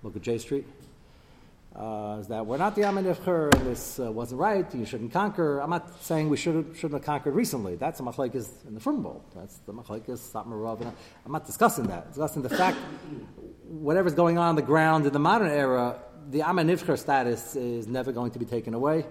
Look 0.02 0.16
at 0.16 0.22
J 0.22 0.38
Street. 0.38 0.66
Uh, 1.74 2.18
is 2.20 2.28
that 2.28 2.44
we're 2.44 2.58
not 2.58 2.74
the 2.74 2.82
Amanifcher 2.82 3.54
and 3.54 3.66
this 3.66 3.98
uh, 3.98 4.12
wasn't 4.12 4.38
right, 4.38 4.74
you 4.74 4.84
shouldn't 4.84 5.10
conquer. 5.10 5.58
I'm 5.58 5.70
not 5.70 6.02
saying 6.02 6.28
we 6.28 6.36
should, 6.36 6.74
shouldn't 6.74 7.00
have 7.00 7.04
conquered 7.04 7.34
recently. 7.34 7.76
That's 7.76 7.98
a 7.98 8.02
machlaikis 8.02 8.50
in 8.68 8.74
the 8.74 8.80
Frum 8.80 9.06
That's 9.34 9.56
the 9.58 9.72
machlaikis, 9.72 10.18
Satmarav. 10.18 10.82
I'm 11.24 11.32
not 11.32 11.46
discussing 11.46 11.86
that. 11.86 12.02
I'm 12.02 12.08
discussing 12.08 12.42
the 12.42 12.50
fact, 12.50 12.76
whatever's 13.66 14.12
going 14.12 14.36
on 14.36 14.48
on 14.48 14.56
the 14.56 14.62
ground 14.62 15.06
in 15.06 15.14
the 15.14 15.18
modern 15.18 15.48
era, 15.48 15.98
the 16.30 16.40
Amanivcher 16.40 16.98
status 16.98 17.56
is 17.56 17.86
never 17.86 18.12
going 18.12 18.30
to 18.32 18.38
be 18.38 18.44
taken 18.44 18.74
away. 18.74 19.04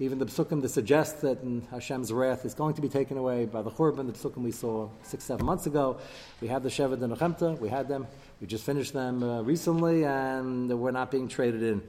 Even 0.00 0.18
the 0.18 0.26
psukim 0.26 0.60
that 0.62 0.70
suggest 0.70 1.20
that 1.22 1.38
Hashem's 1.70 2.12
wrath 2.12 2.44
is 2.44 2.52
going 2.54 2.74
to 2.74 2.82
be 2.82 2.88
taken 2.88 3.16
away 3.16 3.44
by 3.44 3.62
the 3.62 3.70
Churban, 3.70 4.06
the 4.06 4.12
psukim 4.12 4.42
we 4.42 4.50
saw 4.50 4.88
six, 5.02 5.22
seven 5.22 5.46
months 5.46 5.66
ago. 5.66 5.98
We 6.40 6.48
had 6.48 6.64
the 6.64 6.68
Shevet 6.68 7.00
and 7.02 7.16
Nechemta, 7.16 7.60
we 7.60 7.68
had 7.68 7.86
them. 7.86 8.08
We 8.40 8.48
just 8.48 8.64
finished 8.64 8.92
them 8.92 9.22
uh, 9.22 9.42
recently, 9.42 10.04
and 10.04 10.68
we're 10.80 10.90
not 10.90 11.12
being 11.12 11.28
traded 11.28 11.62
in. 11.62 11.82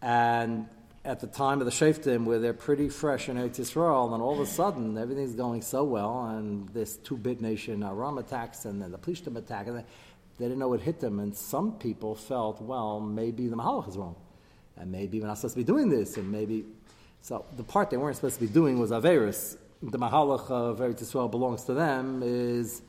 And 0.00 0.66
at 1.04 1.20
the 1.20 1.28
time 1.28 1.60
of 1.60 1.64
the 1.64 1.72
Shaftim, 1.72 2.24
where 2.24 2.40
they're 2.40 2.52
pretty 2.52 2.88
fresh 2.88 3.28
in 3.28 3.36
Eretz 3.36 3.60
Yisrael, 3.60 4.12
and 4.14 4.22
all 4.22 4.34
of 4.34 4.40
a 4.40 4.46
sudden 4.46 4.98
everything's 4.98 5.34
going 5.34 5.62
so 5.62 5.84
well, 5.84 6.26
and 6.26 6.68
this 6.70 6.96
two-bit 6.96 7.40
nation 7.40 7.84
Aram 7.84 8.18
attacks, 8.18 8.64
and 8.64 8.82
then 8.82 8.90
the 8.90 8.98
Plishtim 8.98 9.36
attack, 9.36 9.68
and 9.68 9.84
they 10.42 10.48
didn't 10.48 10.58
know 10.58 10.66
what 10.66 10.80
hit 10.80 10.98
them, 10.98 11.20
and 11.20 11.36
some 11.36 11.70
people 11.78 12.16
felt, 12.16 12.60
well, 12.60 12.98
maybe 12.98 13.46
the 13.46 13.54
Mahalach 13.54 13.88
is 13.88 13.96
wrong, 13.96 14.16
and 14.76 14.90
maybe 14.90 15.20
we're 15.20 15.28
not 15.28 15.38
supposed 15.38 15.54
to 15.54 15.60
be 15.60 15.64
doing 15.64 15.88
this, 15.88 16.16
and 16.16 16.32
maybe. 16.32 16.64
So 17.20 17.44
the 17.56 17.62
part 17.62 17.90
they 17.90 17.96
weren't 17.96 18.16
supposed 18.16 18.40
to 18.40 18.46
be 18.46 18.52
doing 18.52 18.80
was 18.80 18.90
Averis. 18.90 19.56
The 19.84 19.98
Mahalach 19.98 20.50
of 20.50 20.80
Eretz 20.80 21.00
Yisrael 21.00 21.30
belongs 21.30 21.62
to 21.66 21.74
them 21.74 22.22
is 22.24 22.82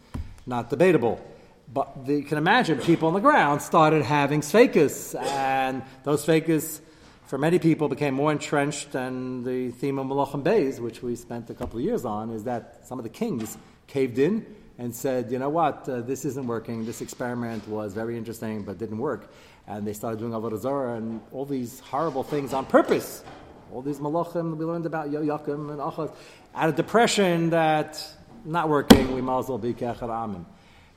not 0.48 0.72
debatable. 0.72 1.24
But 1.72 2.08
the, 2.08 2.16
you 2.16 2.24
can 2.24 2.40
imagine 2.40 2.80
people 2.80 3.08
on 3.08 3.14
the 3.14 3.20
ground 3.20 3.62
started 3.62 4.02
having 4.04 4.42
sfekas, 4.42 5.14
and 5.22 5.84
those 6.04 6.26
sfekas, 6.26 6.82
for 7.28 7.38
many 7.38 7.60
people, 7.60 7.88
became 7.88 8.16
more 8.16 8.32
entrenched. 8.32 8.96
And 8.96 9.46
the 9.46 9.70
theme 9.70 10.00
of 10.00 10.08
Malachim 10.08 10.42
Beis, 10.42 10.80
which 10.80 11.04
we 11.04 11.16
spent 11.16 11.52
a 11.52 11.54
couple 11.54 11.78
of 11.78 11.86
years 11.86 12.04
on, 12.04 12.32
is 12.32 12.46
that 12.46 12.88
some 12.88 12.98
of 12.98 13.04
the 13.04 13.12
kings 13.12 13.60
caved 13.86 14.18
in 14.18 14.44
and 14.78 14.94
said, 14.94 15.32
you 15.32 15.40
know 15.40 15.50
what, 15.50 15.88
uh, 15.88 16.02
this 16.02 16.26
isn't 16.26 16.48
working. 16.48 16.86
This 16.86 17.02
experiment 17.02 17.68
was 17.68 17.94
very 17.94 18.18
interesting, 18.18 18.64
but 18.64 18.78
didn't 18.78 18.98
work. 18.98 19.32
And 19.68 19.86
they 19.86 19.94
started 19.94 20.20
doing 20.20 20.32
Avodah 20.32 20.60
Zarah 20.60 20.96
and 20.96 21.22
all 21.32 21.46
these 21.46 21.80
horrible 21.80 22.24
things 22.24 22.54
on 22.54 22.66
purpose. 22.66 23.24
All 23.72 23.82
these 23.82 24.00
malachim 24.00 24.58
we 24.58 24.66
learned 24.66 24.86
about 24.86 25.10
Yoakim 25.10 25.72
and 25.72 25.80
Achaz. 25.80 26.14
Out 26.56 26.70
of 26.70 26.76
depression 26.76 27.50
that 27.52 28.04
not 28.46 28.68
working, 28.68 29.14
we 29.14 29.22
might 29.22 29.40
as 29.40 29.48
well 29.48 29.58
be 29.58 29.74
Kechar 29.74 30.10
Amim. 30.10 30.46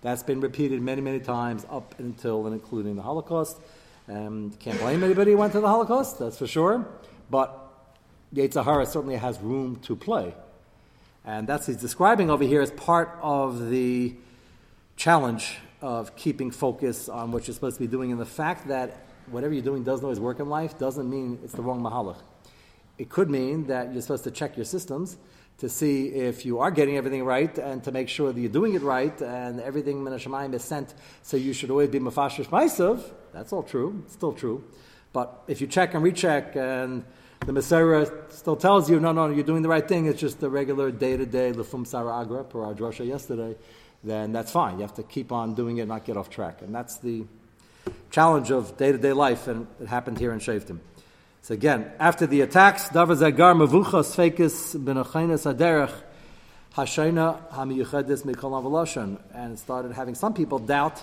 That's 0.02 0.22
been 0.22 0.40
repeated 0.40 0.82
many, 0.82 1.00
many 1.00 1.20
times 1.20 1.66
up 1.70 1.98
until 1.98 2.46
and 2.46 2.54
including 2.54 2.96
the 2.96 3.02
Holocaust. 3.02 3.58
Um, 4.08 4.52
can't 4.60 4.78
blame 4.78 5.02
anybody 5.02 5.32
who 5.32 5.38
went 5.38 5.52
to 5.52 5.60
the 5.60 5.68
Holocaust, 5.68 6.18
that's 6.18 6.38
for 6.38 6.46
sure. 6.46 6.86
But 7.30 7.62
Yetzirah 8.34 8.86
certainly 8.86 9.16
has 9.16 9.40
room 9.40 9.76
to 9.82 9.96
play. 9.96 10.34
And 11.26 11.48
that's 11.48 11.66
he's 11.66 11.76
describing 11.76 12.30
over 12.30 12.44
here 12.44 12.62
as 12.62 12.70
part 12.70 13.18
of 13.20 13.68
the 13.68 14.14
challenge 14.96 15.58
of 15.82 16.14
keeping 16.14 16.52
focus 16.52 17.08
on 17.08 17.32
what 17.32 17.46
you're 17.46 17.54
supposed 17.54 17.76
to 17.76 17.82
be 17.82 17.88
doing. 17.88 18.12
And 18.12 18.20
the 18.20 18.24
fact 18.24 18.68
that 18.68 19.04
whatever 19.28 19.52
you're 19.52 19.64
doing 19.64 19.82
doesn't 19.82 20.04
always 20.04 20.20
work 20.20 20.38
in 20.38 20.48
life 20.48 20.78
doesn't 20.78 21.10
mean 21.10 21.40
it's 21.42 21.52
the 21.52 21.62
wrong 21.62 21.82
mahalach. 21.82 22.18
It 22.96 23.10
could 23.10 23.28
mean 23.28 23.66
that 23.66 23.92
you're 23.92 24.02
supposed 24.02 24.24
to 24.24 24.30
check 24.30 24.56
your 24.56 24.64
systems 24.64 25.18
to 25.58 25.68
see 25.68 26.08
if 26.08 26.46
you 26.46 26.60
are 26.60 26.70
getting 26.70 26.96
everything 26.96 27.24
right 27.24 27.58
and 27.58 27.82
to 27.82 27.90
make 27.90 28.08
sure 28.08 28.32
that 28.32 28.40
you're 28.40 28.48
doing 28.48 28.74
it 28.74 28.82
right 28.82 29.20
and 29.20 29.60
everything 29.60 30.02
Menashemayim 30.02 30.54
is 30.54 30.62
sent, 30.62 30.94
so 31.22 31.36
you 31.36 31.52
should 31.52 31.70
always 31.70 31.88
be 31.88 31.98
mafashish 31.98 32.46
maisav. 32.46 33.02
That's 33.32 33.52
all 33.52 33.62
true. 33.62 34.02
It's 34.04 34.12
still 34.12 34.32
true. 34.32 34.64
But 35.12 35.42
if 35.48 35.60
you 35.60 35.66
check 35.66 35.94
and 35.94 36.04
recheck 36.04 36.56
and 36.56 37.04
the 37.44 37.52
Messiah 37.52 38.06
still 38.30 38.56
tells 38.56 38.88
you, 38.88 38.98
no, 38.98 39.12
no, 39.12 39.28
you're 39.28 39.44
doing 39.44 39.62
the 39.62 39.68
right 39.68 39.86
thing. 39.86 40.06
It's 40.06 40.20
just 40.20 40.40
the 40.40 40.48
regular 40.48 40.90
day 40.90 41.16
to 41.16 41.26
day 41.26 41.52
lefum 41.52 41.86
sara 41.86 42.20
agra 42.20 43.04
yesterday. 43.04 43.56
Then 44.02 44.32
that's 44.32 44.50
fine. 44.50 44.76
You 44.76 44.82
have 44.82 44.94
to 44.94 45.02
keep 45.02 45.32
on 45.32 45.54
doing 45.54 45.78
it, 45.78 45.86
not 45.86 46.04
get 46.04 46.16
off 46.16 46.30
track, 46.30 46.62
and 46.62 46.74
that's 46.74 46.98
the 46.98 47.24
challenge 48.10 48.50
of 48.50 48.76
day 48.76 48.92
to 48.92 48.98
day 48.98 49.12
life. 49.12 49.48
And 49.48 49.66
it 49.80 49.88
happened 49.88 50.18
here 50.18 50.32
in 50.32 50.38
Shaftim. 50.38 50.78
So 51.42 51.54
again, 51.54 51.92
after 52.00 52.26
the 52.26 52.40
attacks, 52.40 52.88
davar 52.88 53.16
zagar 53.16 53.54
mavuchas 53.54 54.14
fekis 54.16 54.76
benachainas 54.76 55.52
aderech 55.52 55.92
hashayna 56.74 57.50
hamiyuchedis 57.50 58.24
mikol 58.24 59.18
and 59.34 59.58
started 59.58 59.92
having 59.92 60.14
some 60.14 60.34
people 60.34 60.58
doubt 60.58 61.02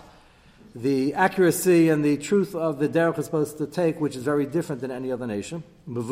the 0.75 1.13
accuracy 1.13 1.89
and 1.89 2.03
the 2.03 2.17
truth 2.17 2.55
of 2.55 2.79
the 2.79 2.89
derech 2.89 3.19
is 3.19 3.25
supposed 3.25 3.57
to 3.59 3.67
take, 3.67 4.01
which 4.01 4.15
is 4.15 4.23
very 4.23 4.45
different 4.45 4.81
than 4.81 4.89
any 4.91 5.11
other 5.11 5.27
nation. 5.27 5.63
Which 5.85 6.05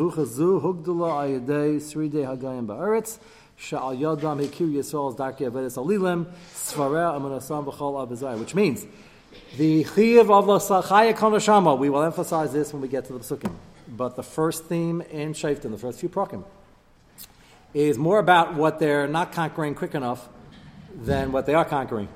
means 8.54 8.86
the 9.56 9.84
chiyav 9.84 10.30
of 10.30 10.46
the 10.46 10.58
chaya 10.58 11.14
konashama. 11.14 11.78
We 11.78 11.90
will 11.90 12.02
emphasize 12.02 12.52
this 12.52 12.72
when 12.72 12.82
we 12.82 12.88
get 12.88 13.04
to 13.06 13.12
the 13.12 13.18
psukim. 13.20 13.54
But 13.88 14.16
the 14.16 14.22
first 14.22 14.66
theme 14.66 15.00
in 15.00 15.32
Shaftim, 15.34 15.70
the 15.72 15.78
first 15.78 15.98
few 16.00 16.08
prokim, 16.08 16.44
is 17.74 17.98
more 17.98 18.18
about 18.18 18.54
what 18.54 18.78
they're 18.78 19.08
not 19.08 19.32
conquering 19.32 19.74
quick 19.74 19.94
enough 19.94 20.28
than 20.94 21.32
what 21.32 21.46
they 21.46 21.54
are 21.54 21.64
conquering. 21.64 22.08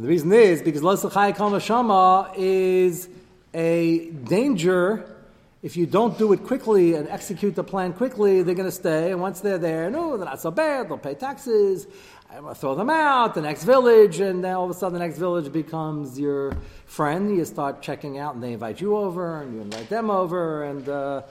And 0.00 0.06
the 0.06 0.12
reason 0.12 0.32
is 0.32 0.62
because 0.62 0.80
Losachai 0.80 1.36
Kal 1.36 1.58
Shama 1.58 2.32
is 2.34 3.06
a 3.52 4.08
danger. 4.08 5.14
If 5.62 5.76
you 5.76 5.84
don't 5.84 6.16
do 6.16 6.32
it 6.32 6.42
quickly 6.44 6.94
and 6.94 7.06
execute 7.06 7.54
the 7.54 7.62
plan 7.62 7.92
quickly, 7.92 8.42
they're 8.42 8.54
going 8.54 8.66
to 8.66 8.74
stay. 8.74 9.12
And 9.12 9.20
once 9.20 9.40
they're 9.40 9.58
there, 9.58 9.90
no, 9.90 10.16
they're 10.16 10.24
not 10.24 10.40
so 10.40 10.50
bad. 10.50 10.88
They'll 10.88 10.96
pay 10.96 11.12
taxes. 11.12 11.86
I'm 12.30 12.44
going 12.44 12.54
to 12.54 12.58
throw 12.58 12.74
them 12.74 12.88
out, 12.88 13.34
the 13.34 13.42
next 13.42 13.64
village, 13.64 14.20
and 14.20 14.42
then 14.42 14.54
all 14.54 14.64
of 14.64 14.70
a 14.70 14.72
sudden 14.72 14.94
the 14.94 15.04
next 15.04 15.18
village 15.18 15.52
becomes 15.52 16.18
your 16.18 16.56
friend. 16.86 17.36
You 17.36 17.44
start 17.44 17.82
checking 17.82 18.16
out, 18.16 18.32
and 18.32 18.42
they 18.42 18.54
invite 18.54 18.80
you 18.80 18.96
over, 18.96 19.42
and 19.42 19.54
you 19.54 19.60
invite 19.60 19.90
them 19.90 20.08
over, 20.08 20.64
and 20.64 20.88
uh, 20.88 21.22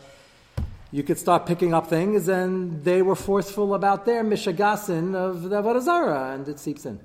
you 0.91 1.01
could 1.01 1.17
start 1.17 1.47
picking 1.47 1.73
up 1.73 1.87
things, 1.87 2.27
and 2.27 2.83
they 2.83 3.01
were 3.01 3.15
forceful 3.15 3.73
about 3.73 4.05
their 4.05 4.23
mishagasin 4.23 5.15
of 5.15 5.49
the 5.49 5.59
Avodah 5.59 6.35
and 6.35 6.47
it 6.47 6.59
seeps 6.59 6.85
in 6.85 6.99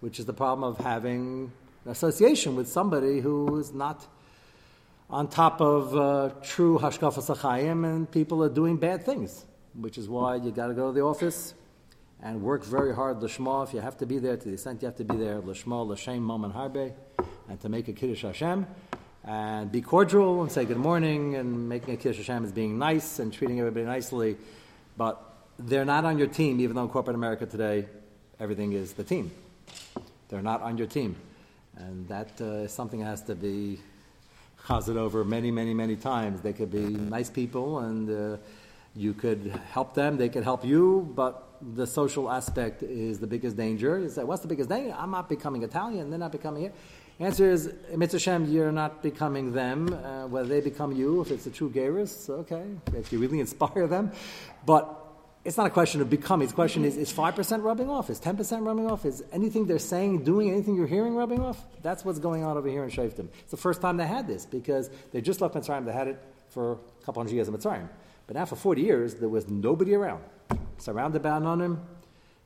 which 0.00 0.18
is 0.18 0.26
the 0.26 0.32
problem 0.32 0.68
of 0.68 0.78
having 0.84 1.50
an 1.84 1.90
association 1.90 2.56
with 2.56 2.68
somebody 2.68 3.20
who 3.20 3.58
is 3.58 3.72
not 3.72 4.06
on 5.08 5.28
top 5.28 5.60
of 5.60 5.96
uh, 5.96 6.30
true 6.42 6.78
hashkafa 6.78 7.36
sachayim, 7.36 7.84
and 7.84 8.10
people 8.10 8.42
are 8.42 8.48
doing 8.48 8.76
bad 8.76 9.04
things, 9.04 9.46
which 9.74 9.96
is 9.98 10.08
why 10.08 10.34
you 10.36 10.50
got 10.50 10.66
to 10.66 10.74
go 10.74 10.88
to 10.88 10.92
the 10.92 11.00
office 11.02 11.54
and 12.22 12.42
work 12.42 12.64
very 12.64 12.94
hard 12.94 13.20
lishma. 13.20 13.66
If 13.66 13.74
you 13.74 13.80
have 13.80 13.96
to 13.98 14.06
be 14.06 14.18
there, 14.18 14.36
to 14.36 14.44
the 14.44 14.54
extent 14.54 14.82
you 14.82 14.86
have 14.86 14.96
to 14.96 15.04
be 15.04 15.16
there, 15.16 15.40
lishma, 15.40 15.86
l'shem, 15.86 16.22
mom, 16.22 16.44
and 16.44 16.52
harbe, 16.52 16.92
and 17.48 17.60
to 17.60 17.68
make 17.68 17.88
a 17.88 17.92
kiddush 17.92 18.22
Hashem, 18.22 18.66
and 19.24 19.70
be 19.70 19.80
cordial 19.80 20.42
and 20.42 20.50
say 20.50 20.64
good 20.64 20.76
morning, 20.76 21.36
and 21.36 21.68
making 21.68 21.94
a 21.94 21.96
kiddush 21.96 22.18
Hashem 22.18 22.44
is 22.44 22.52
being 22.52 22.78
nice 22.78 23.18
and 23.18 23.32
treating 23.32 23.60
everybody 23.60 23.86
nicely, 23.86 24.36
but 24.96 25.22
they're 25.58 25.84
not 25.84 26.04
on 26.04 26.18
your 26.18 26.26
team, 26.28 26.60
even 26.60 26.74
though 26.74 26.82
in 26.82 26.88
corporate 26.88 27.14
America 27.16 27.46
today 27.46 27.86
everything 28.40 28.72
is 28.72 28.94
the 28.94 29.04
team. 29.04 29.30
They're 30.28 30.42
not 30.42 30.62
on 30.62 30.76
your 30.78 30.86
team. 30.86 31.16
And 31.76 32.08
that 32.08 32.40
uh, 32.40 32.64
is 32.64 32.72
something 32.72 33.00
that 33.00 33.06
has 33.06 33.22
to 33.22 33.34
be 33.34 33.80
chazed 34.66 34.96
over 34.96 35.24
many, 35.24 35.50
many, 35.50 35.74
many 35.74 35.96
times. 35.96 36.40
They 36.40 36.52
could 36.52 36.70
be 36.70 36.86
nice 36.86 37.30
people 37.30 37.80
and 37.80 38.10
uh, 38.10 38.36
you 38.94 39.12
could 39.12 39.52
help 39.70 39.94
them, 39.94 40.16
they 40.16 40.28
could 40.28 40.42
help 40.42 40.64
you, 40.64 41.12
but 41.14 41.42
the 41.74 41.86
social 41.86 42.30
aspect 42.30 42.82
is 42.82 43.18
the 43.18 43.26
biggest 43.26 43.56
danger. 43.56 43.98
You 43.98 44.08
say, 44.08 44.24
what's 44.24 44.42
the 44.42 44.48
biggest 44.48 44.68
danger? 44.68 44.94
I'm 44.98 45.10
not 45.10 45.28
becoming 45.28 45.62
Italian, 45.62 46.10
they're 46.10 46.18
not 46.18 46.32
becoming 46.32 46.64
it. 46.64 46.74
Answer 47.18 47.50
is, 47.50 47.72
Mitzvah 47.94 48.44
you're 48.46 48.72
not 48.72 49.02
becoming 49.02 49.52
them. 49.52 49.92
Uh, 49.92 50.26
whether 50.26 50.48
they 50.48 50.60
become 50.60 50.92
you, 50.92 51.22
if 51.22 51.30
it's 51.30 51.46
a 51.46 51.50
true 51.50 51.70
Geras, 51.70 52.28
okay, 52.28 52.64
if 52.94 53.10
you 53.10 53.18
really 53.18 53.40
inspire 53.46 53.86
them. 53.86 54.12
But 54.66 55.05
it's 55.46 55.56
not 55.56 55.66
a 55.66 55.70
question 55.70 56.00
of 56.00 56.10
becoming. 56.10 56.44
It's 56.44 56.52
a 56.52 56.56
question 56.56 56.84
is, 56.84 56.96
is 56.96 57.12
5% 57.12 57.62
rubbing 57.62 57.88
off? 57.88 58.10
Is 58.10 58.20
10% 58.20 58.66
rubbing 58.66 58.90
off? 58.90 59.04
Is 59.04 59.22
anything 59.32 59.66
they're 59.66 59.78
saying, 59.78 60.24
doing, 60.24 60.50
anything 60.50 60.74
you're 60.74 60.88
hearing 60.88 61.14
rubbing 61.14 61.40
off? 61.40 61.64
That's 61.82 62.04
what's 62.04 62.18
going 62.18 62.42
on 62.42 62.56
over 62.56 62.68
here 62.68 62.82
in 62.82 62.90
Shaftim. 62.90 63.28
It's 63.40 63.52
the 63.52 63.56
first 63.56 63.80
time 63.80 63.96
they 63.96 64.06
had 64.06 64.26
this 64.26 64.44
because 64.44 64.90
they 65.12 65.20
just 65.20 65.40
left 65.40 65.54
Mitzrayim. 65.54 65.86
They 65.86 65.92
had 65.92 66.08
it 66.08 66.20
for 66.48 66.72
a 66.72 67.04
couple 67.04 67.22
hundred 67.22 67.34
years 67.34 67.46
in 67.46 67.54
Mitzrayim. 67.54 67.88
But 68.26 68.34
now 68.34 68.44
for 68.44 68.56
40 68.56 68.82
years, 68.82 69.14
there 69.14 69.28
was 69.28 69.48
nobody 69.48 69.94
around. 69.94 70.24
Surrounded 70.78 71.22
by 71.22 71.30
Anonim, 71.30 71.78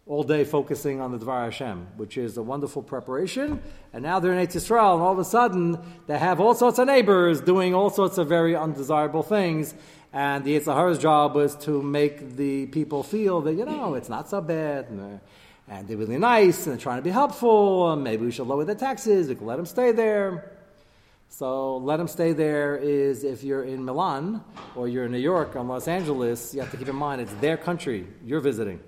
all 0.07 0.23
day 0.23 0.45
focusing 0.45 1.00
on 1.00 1.12
the 1.12 1.19
Dvar 1.19 1.45
Hashem, 1.45 1.87
which 1.97 2.16
is 2.16 2.37
a 2.37 2.42
wonderful 2.42 2.83
preparation. 2.83 3.62
And 3.92 4.02
now 4.02 4.19
they're 4.19 4.33
in 4.33 4.45
Eretz 4.45 4.57
Yisrael, 4.57 4.95
and 4.95 5.02
all 5.02 5.12
of 5.12 5.19
a 5.19 5.25
sudden 5.25 5.78
they 6.07 6.19
have 6.19 6.40
all 6.40 6.54
sorts 6.54 6.78
of 6.78 6.87
neighbors 6.87 7.40
doing 7.40 7.75
all 7.75 7.90
sorts 7.90 8.19
of 8.19 8.28
very 8.28 8.57
undesirable 8.57 9.23
things. 9.23 9.75
And 10.12 10.45
the 10.45 10.59
Yetzer 10.59 10.75
Hara's 10.75 10.99
job 10.99 11.37
was 11.37 11.54
to 11.59 11.83
make 11.83 12.37
the 12.37 12.66
people 12.66 13.02
feel 13.02 13.40
that, 13.42 13.54
you 13.54 13.64
know, 13.64 13.95
it's 13.95 14.09
not 14.09 14.28
so 14.28 14.40
bad. 14.40 14.88
And, 14.88 15.21
and 15.69 15.87
they're 15.87 15.97
really 15.97 16.19
nice 16.19 16.66
and 16.66 16.75
they're 16.75 16.83
trying 16.83 16.99
to 16.99 17.02
be 17.02 17.11
helpful. 17.11 17.95
Maybe 17.95 18.25
we 18.25 18.33
should 18.33 18.49
lower 18.49 18.64
the 18.64 18.75
taxes. 18.75 19.28
We 19.28 19.37
can 19.37 19.47
let 19.47 19.57
them 19.57 19.66
stay 19.66 19.92
there. 19.92 20.57
So 21.28 21.76
let 21.76 21.99
them 21.99 22.09
stay 22.09 22.33
there 22.33 22.76
is 22.76 23.23
if 23.23 23.45
you're 23.45 23.62
in 23.62 23.85
Milan 23.85 24.42
or 24.75 24.88
you're 24.88 25.04
in 25.04 25.12
New 25.12 25.19
York 25.19 25.54
or 25.54 25.62
Los 25.62 25.87
Angeles, 25.87 26.52
you 26.52 26.61
have 26.61 26.73
to 26.73 26.76
keep 26.76 26.88
in 26.88 26.97
mind 26.97 27.21
it's 27.21 27.33
their 27.35 27.57
country 27.57 28.04
you're 28.25 28.40
visiting. 28.40 28.80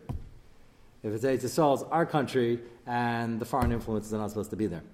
If 1.02 1.12
it's 1.12 1.24
Eretz 1.24 1.42
Yisrael, 1.42 1.74
it's 1.74 1.82
our 1.90 2.06
country, 2.06 2.60
and 2.86 3.40
the 3.40 3.44
foreign 3.44 3.72
influences 3.72 4.14
are 4.14 4.18
not 4.18 4.30
supposed 4.30 4.50
to 4.50 4.56
be 4.56 4.68
there. 4.68 4.84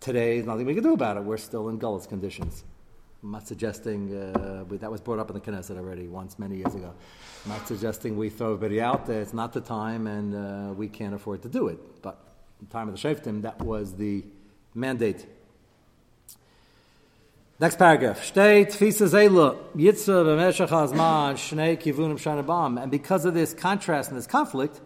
Today, 0.00 0.34
there's 0.34 0.46
nothing 0.46 0.66
we 0.66 0.74
can 0.74 0.82
do 0.82 0.92
about 0.92 1.16
it. 1.16 1.22
We're 1.22 1.36
still 1.36 1.68
in 1.68 1.78
gullus 1.78 2.08
conditions. 2.08 2.64
I'm 3.22 3.30
not 3.30 3.46
suggesting, 3.46 4.12
uh, 4.12 4.64
we, 4.68 4.76
that 4.78 4.90
was 4.90 5.00
brought 5.00 5.20
up 5.20 5.30
in 5.30 5.34
the 5.34 5.40
Knesset 5.40 5.76
already 5.76 6.08
once 6.08 6.36
many 6.40 6.56
years 6.56 6.74
ago. 6.74 6.92
I'm 7.44 7.52
not 7.52 7.68
suggesting 7.68 8.16
we 8.16 8.28
throw 8.28 8.54
everybody 8.54 8.80
out 8.80 9.06
there. 9.06 9.20
It's 9.22 9.32
not 9.32 9.52
the 9.52 9.60
time, 9.60 10.08
and 10.08 10.34
uh, 10.34 10.72
we 10.74 10.88
can't 10.88 11.14
afford 11.14 11.42
to 11.42 11.48
do 11.48 11.68
it. 11.68 11.78
But 12.02 12.18
the 12.58 12.66
time 12.66 12.88
of 12.88 13.00
the 13.00 13.08
Shaftim, 13.08 13.42
that 13.42 13.60
was 13.60 13.94
the 13.94 14.24
mandate. 14.74 15.26
Kivunim 21.76 22.16
shanabam. 22.16 22.80
And 22.80 22.88
because 22.88 23.24
of 23.24 23.34
this 23.34 23.52
contrast 23.52 24.10
and 24.10 24.18
this 24.18 24.28
conflict, 24.28 24.80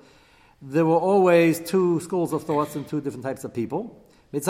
there 0.63 0.87
were 0.87 0.97
always 0.97 1.61
two 1.61 2.01
schools 2.01 2.33
of 2.33 2.45
thoughts 2.45 2.75
and 2.75 2.89
two 2.89 3.03
different 3.03 3.25
types 3.25 3.45
of 3.45 3.53
people. 3.53 4.03
Many 4.33 4.47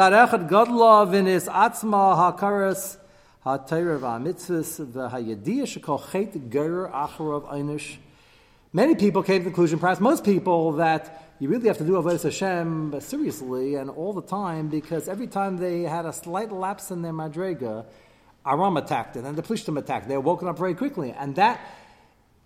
people 8.95 9.23
came 9.25 9.39
to 9.39 9.45
the 9.45 9.51
conclusion, 9.51 9.81
perhaps 9.81 10.01
most 10.01 10.25
people, 10.25 10.73
that 10.73 11.35
you 11.41 11.49
really 11.49 11.67
have 11.67 11.79
to 11.79 11.85
do 11.85 11.95
Avodah 11.95 12.23
Hashem 12.23 13.01
seriously 13.01 13.75
and 13.75 13.91
all 13.91 14.13
the 14.13 14.23
time 14.23 14.69
because 14.69 15.09
every 15.09 15.27
time 15.27 15.57
they 15.57 15.83
had 15.83 16.07
a 16.07 16.13
slight 16.13 16.53
lapse 16.53 16.93
in 16.93 17.03
their 17.03 17.13
madrega, 17.13 17.85
Aram 18.47 18.77
attacked 18.77 19.17
and 19.17 19.25
then 19.25 19.37
the 19.37 19.43
Plishtim 19.43 19.79
attacked. 19.79 20.09
They 20.09 20.17
were 20.17 20.23
woken 20.23 20.49
up 20.49 20.59
very 20.59 20.75
quickly. 20.75 21.13
And 21.13 21.37
that, 21.37 21.61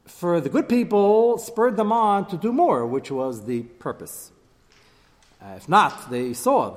for 0.07 0.41
the 0.41 0.49
good 0.49 0.69
people, 0.69 1.39
spurred 1.39 1.77
them 1.77 1.93
on 1.93 2.29
to 2.29 2.37
do 2.37 2.53
more, 2.53 2.87
which 2.87 3.11
was 3.11 3.47
the 3.47 3.63
purpose. 3.63 4.33
Uh, 5.41 5.55
if 5.57 5.69
not, 5.69 6.11
they 6.11 6.33
saw 6.33 6.71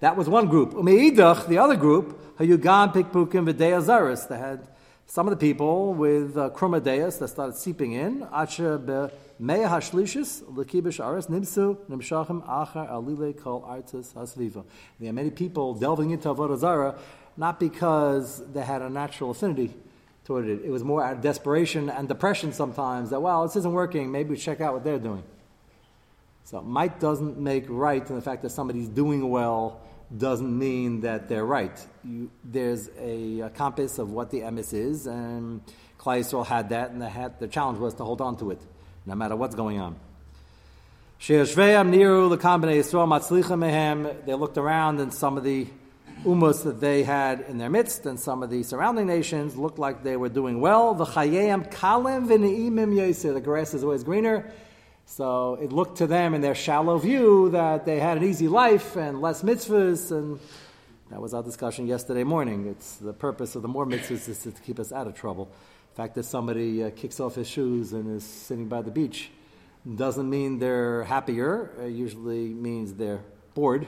That 0.00 0.16
was 0.16 0.28
one 0.28 0.48
group. 0.48 0.70
The 0.72 1.58
other 1.58 1.76
group, 1.76 2.38
Hayugan 2.38 2.94
Pikpukim 2.94 3.52
V'Deyazaris. 3.52 4.28
They 4.28 4.38
had 4.38 4.66
some 5.06 5.28
of 5.28 5.30
the 5.30 5.36
people 5.36 5.92
with 5.92 6.36
uh, 6.36 6.48
Chromadeus 6.50 7.18
that 7.18 7.28
started 7.28 7.54
seeping 7.56 7.92
in. 7.92 8.22
Acha 8.22 9.10
Mea 9.38 9.64
hashlishis 9.64 10.42
aris 11.00 11.26
nimsu 11.26 11.76
nimshachim 11.88 12.46
achar 12.46 12.88
alile 12.88 13.36
kol 13.36 13.64
artis 13.66 14.12
hasviva. 14.12 14.64
There 15.00 15.10
are 15.10 15.12
many 15.12 15.30
people 15.30 15.74
delving 15.74 16.10
into 16.10 16.28
avodah 16.28 16.58
zarah 16.58 16.98
not 17.36 17.58
because 17.58 18.46
they 18.52 18.62
had 18.62 18.80
a 18.80 18.88
natural 18.88 19.32
affinity 19.32 19.74
toward 20.24 20.46
it. 20.46 20.60
It 20.64 20.70
was 20.70 20.84
more 20.84 21.04
out 21.04 21.14
of 21.14 21.20
desperation 21.20 21.90
and 21.90 22.06
depression 22.06 22.52
sometimes 22.52 23.10
that 23.10 23.20
well 23.20 23.44
this 23.44 23.56
isn't 23.56 23.72
working. 23.72 24.12
Maybe 24.12 24.30
we 24.30 24.36
check 24.36 24.60
out 24.60 24.72
what 24.72 24.84
they're 24.84 25.00
doing. 25.00 25.24
So 26.44 26.60
might 26.60 27.00
doesn't 27.00 27.38
make 27.38 27.64
right, 27.68 28.08
and 28.08 28.18
the 28.18 28.22
fact 28.22 28.42
that 28.42 28.50
somebody's 28.50 28.88
doing 28.88 29.30
well 29.30 29.80
doesn't 30.16 30.56
mean 30.56 31.00
that 31.00 31.28
they're 31.28 31.44
right. 31.44 31.76
You, 32.04 32.30
there's 32.44 32.88
a, 33.00 33.40
a, 33.40 33.50
compass 33.50 33.98
of 33.98 34.10
what 34.10 34.30
the 34.30 34.40
emes 34.40 34.74
is, 34.74 35.06
and 35.06 35.62
Klai 35.98 36.20
Yisrael 36.20 36.46
had 36.46 36.68
that, 36.68 36.90
and 36.90 37.00
the, 37.00 37.08
had, 37.08 37.40
the 37.40 37.48
challenge 37.48 37.78
was 37.78 37.94
to 37.94 38.04
hold 38.04 38.20
on 38.20 38.36
to 38.36 38.50
it 38.50 38.60
no 39.06 39.14
matter 39.14 39.36
what's 39.36 39.54
going 39.54 39.80
on. 39.80 39.96
They 44.26 44.34
looked 44.34 44.58
around 44.58 45.00
and 45.00 45.14
some 45.14 45.38
of 45.38 45.44
the 45.44 45.66
umos 46.24 46.64
that 46.64 46.80
they 46.80 47.02
had 47.02 47.44
in 47.48 47.58
their 47.58 47.70
midst 47.70 48.06
and 48.06 48.18
some 48.18 48.42
of 48.42 48.50
the 48.50 48.62
surrounding 48.62 49.06
nations 49.06 49.56
looked 49.56 49.78
like 49.78 50.02
they 50.02 50.16
were 50.16 50.28
doing 50.28 50.60
well. 50.60 50.94
The 50.94 51.04
The 53.32 53.40
grass 53.42 53.74
is 53.74 53.84
always 53.84 54.04
greener. 54.04 54.52
So 55.06 55.58
it 55.60 55.70
looked 55.72 55.98
to 55.98 56.06
them 56.06 56.34
in 56.34 56.40
their 56.40 56.54
shallow 56.54 56.98
view 56.98 57.50
that 57.50 57.84
they 57.84 58.00
had 58.00 58.16
an 58.16 58.24
easy 58.24 58.48
life 58.48 58.96
and 58.96 59.20
less 59.20 59.42
mitzvahs 59.42 60.10
and 60.10 60.40
that 61.10 61.20
was 61.20 61.34
our 61.34 61.42
discussion 61.42 61.86
yesterday 61.86 62.24
morning. 62.24 62.66
It's 62.66 62.96
the 62.96 63.12
purpose 63.12 63.54
of 63.54 63.62
the 63.62 63.68
more 63.68 63.86
mitzvahs 63.86 64.28
is 64.28 64.38
to 64.38 64.50
keep 64.50 64.80
us 64.80 64.90
out 64.92 65.06
of 65.06 65.14
trouble. 65.14 65.50
Fact 65.94 66.16
that 66.16 66.24
somebody 66.24 66.82
uh, 66.82 66.90
kicks 66.90 67.20
off 67.20 67.36
his 67.36 67.48
shoes 67.48 67.92
and 67.92 68.16
is 68.16 68.24
sitting 68.24 68.66
by 68.66 68.82
the 68.82 68.90
beach 68.90 69.30
doesn't 69.94 70.28
mean 70.28 70.58
they're 70.58 71.04
happier. 71.04 71.70
It 71.80 71.90
usually 71.90 72.48
means 72.48 72.94
they're 72.94 73.22
bored. 73.54 73.86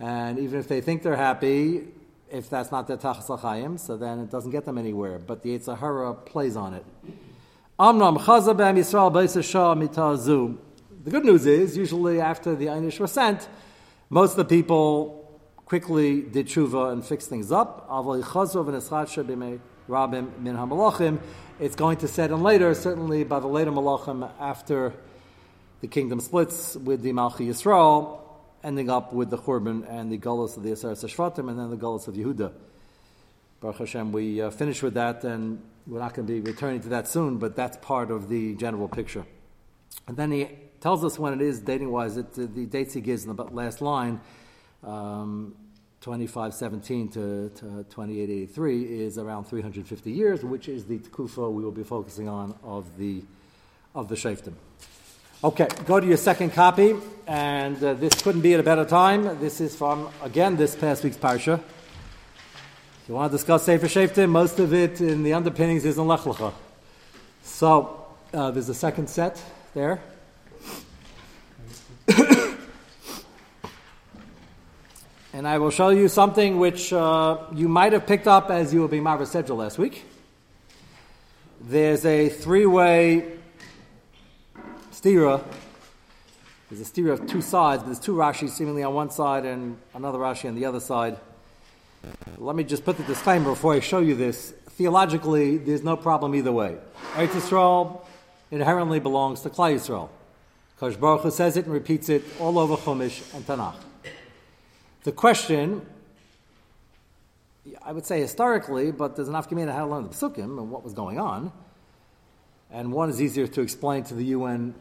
And 0.00 0.40
even 0.40 0.58
if 0.58 0.66
they 0.66 0.80
think 0.80 1.04
they're 1.04 1.14
happy, 1.14 1.86
if 2.32 2.50
that's 2.50 2.72
not 2.72 2.88
their 2.88 2.96
tachas 2.96 3.28
l'chaim, 3.28 3.78
so 3.78 3.96
then 3.96 4.18
it 4.18 4.28
doesn't 4.28 4.50
get 4.50 4.64
them 4.64 4.76
anywhere. 4.76 5.20
But 5.20 5.42
the 5.42 5.56
Yetzer 5.56 5.78
Hara 5.78 6.14
plays 6.14 6.56
on 6.56 6.74
it. 6.74 6.84
Amram 7.78 8.16
Yisrael 8.16 9.12
mitazu. 9.12 10.58
The 11.04 11.10
good 11.12 11.24
news 11.24 11.46
is, 11.46 11.76
usually 11.76 12.20
after 12.20 12.56
the 12.56 12.66
Einish 12.66 12.98
was 12.98 13.12
sent, 13.12 13.48
most 14.10 14.32
of 14.32 14.38
the 14.38 14.44
people 14.46 15.40
quickly 15.64 16.22
did 16.22 16.46
tshuva 16.48 16.92
and 16.92 17.04
fixed 17.04 17.28
things 17.28 17.52
up. 17.52 17.86
Rabim 19.88 20.38
Min 20.38 20.56
HaMalachim. 20.56 21.18
It's 21.60 21.76
going 21.76 21.98
to 21.98 22.08
set 22.08 22.30
in 22.30 22.42
later, 22.42 22.74
certainly 22.74 23.24
by 23.24 23.40
the 23.40 23.46
later 23.46 23.70
Malachim 23.70 24.30
after 24.40 24.92
the 25.80 25.86
kingdom 25.86 26.20
splits 26.20 26.76
with 26.76 27.02
the 27.02 27.12
Malchi 27.12 27.48
Yisrael, 27.48 28.20
ending 28.62 28.90
up 28.90 29.12
with 29.12 29.30
the 29.30 29.38
Churban 29.38 29.88
and 29.88 30.10
the 30.10 30.18
Gullus 30.18 30.56
of 30.56 30.62
the 30.62 30.70
Aseret 30.70 30.96
Shvatim 30.96 31.48
and 31.48 31.58
then 31.58 31.70
the 31.70 31.76
Gullus 31.76 32.08
of 32.08 32.14
Yehuda. 32.14 32.52
Baruch 33.60 33.78
Hashem, 33.78 34.12
we 34.12 34.42
uh, 34.42 34.50
finish 34.50 34.82
with 34.82 34.94
that 34.94 35.24
and 35.24 35.62
we're 35.86 36.00
not 36.00 36.14
going 36.14 36.26
to 36.26 36.32
be 36.32 36.40
returning 36.40 36.80
to 36.80 36.88
that 36.90 37.08
soon, 37.08 37.38
but 37.38 37.54
that's 37.54 37.76
part 37.78 38.10
of 38.10 38.28
the 38.28 38.54
general 38.56 38.88
picture. 38.88 39.24
And 40.08 40.16
then 40.16 40.32
he 40.32 40.48
tells 40.80 41.04
us 41.04 41.18
when 41.18 41.32
it 41.32 41.40
is 41.40 41.60
dating 41.60 41.90
wise, 41.90 42.16
the 42.16 42.66
dates 42.66 42.94
he 42.94 43.00
gives 43.00 43.24
in 43.24 43.34
the 43.34 43.44
last 43.44 43.80
line. 43.80 44.20
Um, 44.82 45.54
2517 46.06 47.08
to, 47.08 47.48
to 47.48 47.60
2883 47.90 49.00
is 49.02 49.18
around 49.18 49.42
350 49.42 50.12
years, 50.12 50.44
which 50.44 50.68
is 50.68 50.84
the 50.84 51.00
Tkufa 51.00 51.50
we 51.52 51.64
will 51.64 51.72
be 51.72 51.82
focusing 51.82 52.28
on 52.28 52.54
of 52.62 52.96
the, 52.96 53.24
of 53.92 54.08
the 54.08 54.14
Shaftim. 54.14 54.52
Okay, 55.42 55.66
go 55.84 55.98
to 55.98 56.06
your 56.06 56.16
second 56.16 56.52
copy, 56.52 56.94
and 57.26 57.82
uh, 57.82 57.94
this 57.94 58.22
couldn't 58.22 58.42
be 58.42 58.54
at 58.54 58.60
a 58.60 58.62
better 58.62 58.84
time. 58.84 59.40
This 59.40 59.60
is 59.60 59.74
from, 59.74 60.08
again, 60.22 60.54
this 60.56 60.76
past 60.76 61.02
week's 61.02 61.16
Parsha. 61.16 61.54
If 61.54 63.08
you 63.08 63.16
want 63.16 63.32
to 63.32 63.36
discuss 63.36 63.64
Sefer 63.64 63.88
Shaftim, 63.88 64.28
most 64.28 64.60
of 64.60 64.72
it 64.72 65.00
in 65.00 65.24
the 65.24 65.32
underpinnings 65.32 65.84
is 65.84 65.98
in 65.98 66.06
Lech 66.06 66.20
Lecha. 66.20 66.52
So, 67.42 68.06
uh, 68.32 68.52
there's 68.52 68.68
a 68.68 68.74
second 68.74 69.10
set 69.10 69.42
there. 69.74 70.00
and 75.46 75.54
I 75.54 75.58
will 75.58 75.70
show 75.70 75.90
you 75.90 76.08
something 76.08 76.58
which 76.58 76.92
uh, 76.92 77.38
you 77.54 77.68
might 77.68 77.92
have 77.92 78.04
picked 78.04 78.26
up 78.26 78.50
as 78.50 78.74
you 78.74 78.80
were 78.80 78.88
being 78.88 79.04
Marva 79.04 79.22
Sedgel 79.26 79.56
last 79.56 79.78
week. 79.78 80.04
There's 81.60 82.04
a 82.04 82.28
three 82.28 82.66
way 82.66 83.30
stira. 84.90 85.44
There's 86.68 86.80
a 86.80 86.92
stira 86.92 87.12
of 87.12 87.28
two 87.28 87.40
sides, 87.42 87.84
but 87.84 87.90
there's 87.90 88.00
two 88.00 88.16
Rashi 88.16 88.48
seemingly 88.50 88.82
on 88.82 88.92
one 88.92 89.08
side 89.08 89.44
and 89.44 89.78
another 89.94 90.18
Rashi 90.18 90.48
on 90.48 90.56
the 90.56 90.64
other 90.64 90.80
side. 90.80 91.16
Let 92.38 92.56
me 92.56 92.64
just 92.64 92.84
put 92.84 92.96
the 92.96 93.04
disclaimer 93.04 93.50
before 93.50 93.74
I 93.74 93.78
show 93.78 94.00
you 94.00 94.16
this. 94.16 94.50
Theologically, 94.70 95.58
there's 95.58 95.84
no 95.84 95.96
problem 95.96 96.34
either 96.34 96.50
way. 96.50 96.76
Eretz 97.12 97.28
Yisrael 97.28 98.00
inherently 98.50 98.98
belongs 98.98 99.42
to 99.42 99.50
Klal 99.50 99.76
Yisrael. 99.76 100.08
Kosh 100.80 100.96
Baruch 100.96 101.20
Hu 101.20 101.30
says 101.30 101.56
it 101.56 101.66
and 101.66 101.72
repeats 101.72 102.08
it 102.08 102.24
all 102.40 102.58
over 102.58 102.74
Chumash 102.74 103.32
and 103.32 103.46
Tanakh. 103.46 103.76
The 105.06 105.12
question, 105.12 105.86
I 107.80 107.92
would 107.92 108.04
say 108.04 108.20
historically, 108.20 108.90
but 108.90 109.14
there's 109.14 109.28
an 109.28 109.34
afkamina 109.34 109.72
how 109.72 109.84
to 109.84 109.90
learn 109.92 110.02
the 110.02 110.08
psukim 110.08 110.58
and 110.58 110.68
what 110.68 110.82
was 110.82 110.94
going 110.94 111.20
on, 111.20 111.52
and 112.72 112.92
one 112.92 113.08
is 113.08 113.22
easier 113.22 113.46
to 113.46 113.60
explain 113.60 114.02
to 114.02 114.14
the 114.14 114.24
UN 114.24 114.74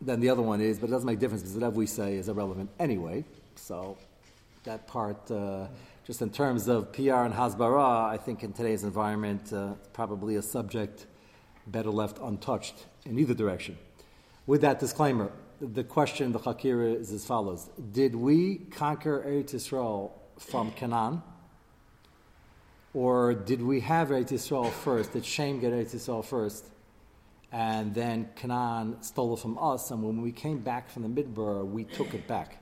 than 0.00 0.20
the 0.20 0.28
other 0.28 0.40
one 0.40 0.60
is, 0.60 0.78
but 0.78 0.88
it 0.88 0.92
doesn't 0.92 1.06
make 1.08 1.16
a 1.16 1.20
difference 1.20 1.42
because 1.42 1.56
whatever 1.56 1.74
we 1.74 1.86
say 1.86 2.14
is 2.14 2.28
irrelevant 2.28 2.70
anyway. 2.78 3.24
So 3.56 3.98
that 4.62 4.86
part, 4.86 5.28
uh, 5.32 5.66
just 6.06 6.22
in 6.22 6.30
terms 6.30 6.68
of 6.68 6.92
PR 6.92 7.24
and 7.26 7.34
Hasbara, 7.34 8.04
I 8.08 8.18
think 8.18 8.44
in 8.44 8.52
today's 8.52 8.84
environment, 8.84 9.52
uh, 9.52 9.72
probably 9.92 10.36
a 10.36 10.42
subject 10.42 11.06
better 11.66 11.90
left 11.90 12.18
untouched 12.22 12.86
in 13.04 13.18
either 13.18 13.34
direction. 13.34 13.78
With 14.46 14.60
that 14.60 14.78
disclaimer, 14.78 15.32
the 15.60 15.84
question, 15.84 16.32
the 16.32 16.38
Chakira, 16.38 17.00
is 17.00 17.12
as 17.12 17.24
follows 17.24 17.68
Did 17.92 18.14
we 18.14 18.56
conquer 18.56 19.22
Eretz 19.26 19.54
Yisrael 19.54 20.10
from 20.38 20.70
Canaan? 20.72 21.22
Or 22.92 23.34
did 23.34 23.60
we 23.60 23.80
have 23.80 24.08
Eretz 24.08 24.30
Yisrael 24.30 24.70
first? 24.70 25.12
Did 25.12 25.24
Shem 25.24 25.60
get 25.60 25.72
Eretz 25.72 25.94
Yisrael 25.94 26.24
first? 26.24 26.66
And 27.50 27.94
then 27.94 28.28
Canaan 28.34 29.02
stole 29.02 29.34
it 29.34 29.40
from 29.40 29.58
us, 29.58 29.90
and 29.92 30.02
when 30.02 30.22
we 30.22 30.32
came 30.32 30.58
back 30.58 30.90
from 30.90 31.02
the 31.02 31.22
Midbar, 31.22 31.64
we 31.64 31.84
took 31.84 32.12
it 32.12 32.26
back. 32.26 32.60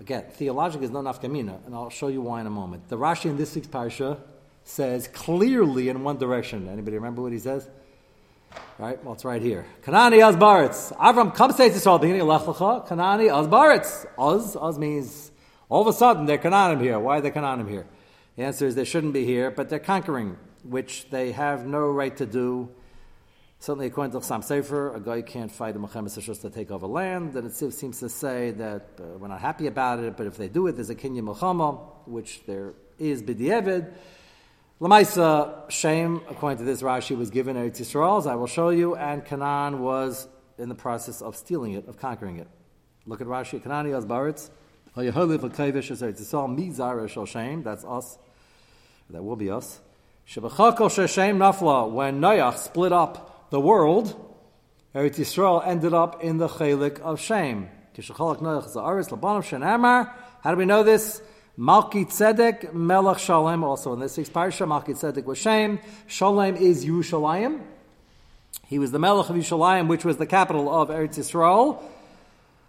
Again, 0.00 0.24
theologically 0.32 0.86
is 0.86 0.90
not 0.90 1.04
nafkamina, 1.04 1.64
and 1.66 1.74
I'll 1.74 1.90
show 1.90 2.08
you 2.08 2.22
why 2.22 2.40
in 2.40 2.46
a 2.46 2.50
moment. 2.50 2.88
The 2.88 2.96
Rashi 2.96 3.26
in 3.26 3.36
this 3.36 3.54
week's 3.54 3.68
parsha 3.68 4.18
says 4.64 5.06
clearly 5.08 5.90
in 5.90 6.02
one 6.02 6.16
direction. 6.16 6.68
Anybody 6.68 6.96
remember 6.96 7.22
what 7.22 7.32
he 7.32 7.38
says? 7.38 7.68
Right? 8.78 9.02
Well, 9.04 9.14
it's 9.14 9.24
right 9.24 9.40
here. 9.40 9.64
Kanani 9.82 10.18
Azbaritz. 10.18 10.92
Avram 10.96 11.34
comes 11.34 11.54
to 11.56 11.62
Israel, 11.62 11.98
beginning 11.98 12.22
of 12.22 12.28
Lech 12.28 12.42
Lecha. 12.42 12.88
Kanani 12.88 13.28
Azbaritz. 13.28 14.06
Oz, 14.18 14.56
Oz 14.56 14.78
means 14.78 15.30
all 15.68 15.82
of 15.82 15.86
a 15.86 15.92
sudden 15.92 16.26
they're 16.26 16.38
Canaanim 16.38 16.80
here. 16.80 16.98
Why 16.98 17.18
are 17.18 17.20
they 17.20 17.30
Canaanim 17.30 17.68
here? 17.68 17.86
The 18.36 18.42
answer 18.42 18.66
is 18.66 18.74
they 18.74 18.84
shouldn't 18.84 19.12
be 19.12 19.24
here, 19.24 19.50
but 19.50 19.68
they're 19.68 19.78
conquering, 19.78 20.36
which 20.64 21.08
they 21.10 21.32
have 21.32 21.66
no 21.66 21.88
right 21.90 22.16
to 22.16 22.26
do. 22.26 22.68
Certainly, 23.60 23.86
according 23.86 24.12
to 24.12 24.18
Chassam 24.18 24.44
Sofer, 24.44 24.94
a 24.94 25.00
guy 25.00 25.22
can't 25.22 25.50
fight 25.50 25.76
a 25.76 25.78
Mechemes 25.78 26.20
just 26.20 26.42
to 26.42 26.50
take 26.50 26.70
over 26.70 26.86
land. 26.86 27.34
And 27.36 27.46
it 27.46 27.54
seems 27.54 28.00
to 28.00 28.08
say 28.08 28.50
that 28.50 28.88
uh, 28.98 29.18
we're 29.18 29.28
not 29.28 29.40
happy 29.40 29.68
about 29.68 30.00
it, 30.00 30.16
but 30.16 30.26
if 30.26 30.36
they 30.36 30.48
do 30.48 30.66
it, 30.66 30.72
there's 30.72 30.90
a 30.90 30.94
Kinyan 30.94 31.32
Melchama, 31.32 31.80
which 32.06 32.44
there 32.44 32.74
is 32.98 33.22
B'di'evid. 33.22 33.94
Lamaisa, 34.80 35.70
shame, 35.70 36.20
according 36.28 36.58
to 36.58 36.64
this 36.64 36.82
Rashi, 36.82 37.16
was 37.16 37.30
given 37.30 37.54
Eretz 37.54 37.78
Yisrael, 37.78 38.18
as 38.18 38.26
I 38.26 38.34
will 38.34 38.48
show 38.48 38.70
you, 38.70 38.96
and 38.96 39.24
Canaan 39.24 39.78
was 39.78 40.26
in 40.58 40.68
the 40.68 40.74
process 40.74 41.22
of 41.22 41.36
stealing 41.36 41.74
it, 41.74 41.86
of 41.86 41.96
conquering 41.96 42.38
it. 42.38 42.48
Look 43.06 43.20
at 43.20 43.28
Rashi, 43.28 43.62
Canaan 43.62 43.86
Yaz 43.86 44.04
Baritz, 44.04 44.50
Shem, 47.26 47.62
that's 47.62 47.84
us, 47.84 48.18
that 49.10 49.22
will 49.22 49.36
be 49.36 49.48
us. 49.48 49.80
Shebachakol 50.28 50.90
Sheshem 50.90 51.36
Nafla, 51.36 51.88
when 51.88 52.20
Noach 52.20 52.58
split 52.58 52.92
up 52.92 53.50
the 53.50 53.60
world, 53.60 54.36
Eretz 54.92 55.20
Yisrael 55.20 55.64
ended 55.64 55.94
up 55.94 56.20
in 56.20 56.38
the 56.38 56.48
Chalik 56.48 56.98
of 56.98 57.20
Shem. 57.20 57.68
How 60.42 60.50
do 60.50 60.56
we 60.56 60.64
know 60.64 60.82
this? 60.82 61.22
Malki 61.58 62.04
Tzedek 62.04 62.72
Melech 62.72 63.18
Shalem, 63.18 63.62
also 63.62 63.92
in 63.92 64.00
this 64.00 64.16
week's 64.16 64.28
parsha, 64.28 64.66
Malki 64.66 64.96
Tzedek 64.96 65.24
was 65.24 65.38
Shem. 65.38 65.78
Shalem 66.08 66.56
is 66.56 66.84
Yerushalayim. 66.84 67.60
He 68.66 68.80
was 68.80 68.90
the 68.90 68.98
Melech 68.98 69.30
of 69.30 69.36
Yerushalayim, 69.36 69.86
which 69.86 70.04
was 70.04 70.16
the 70.16 70.26
capital 70.26 70.68
of 70.68 70.88
Eretz 70.88 71.16
Yisrael. 71.16 71.80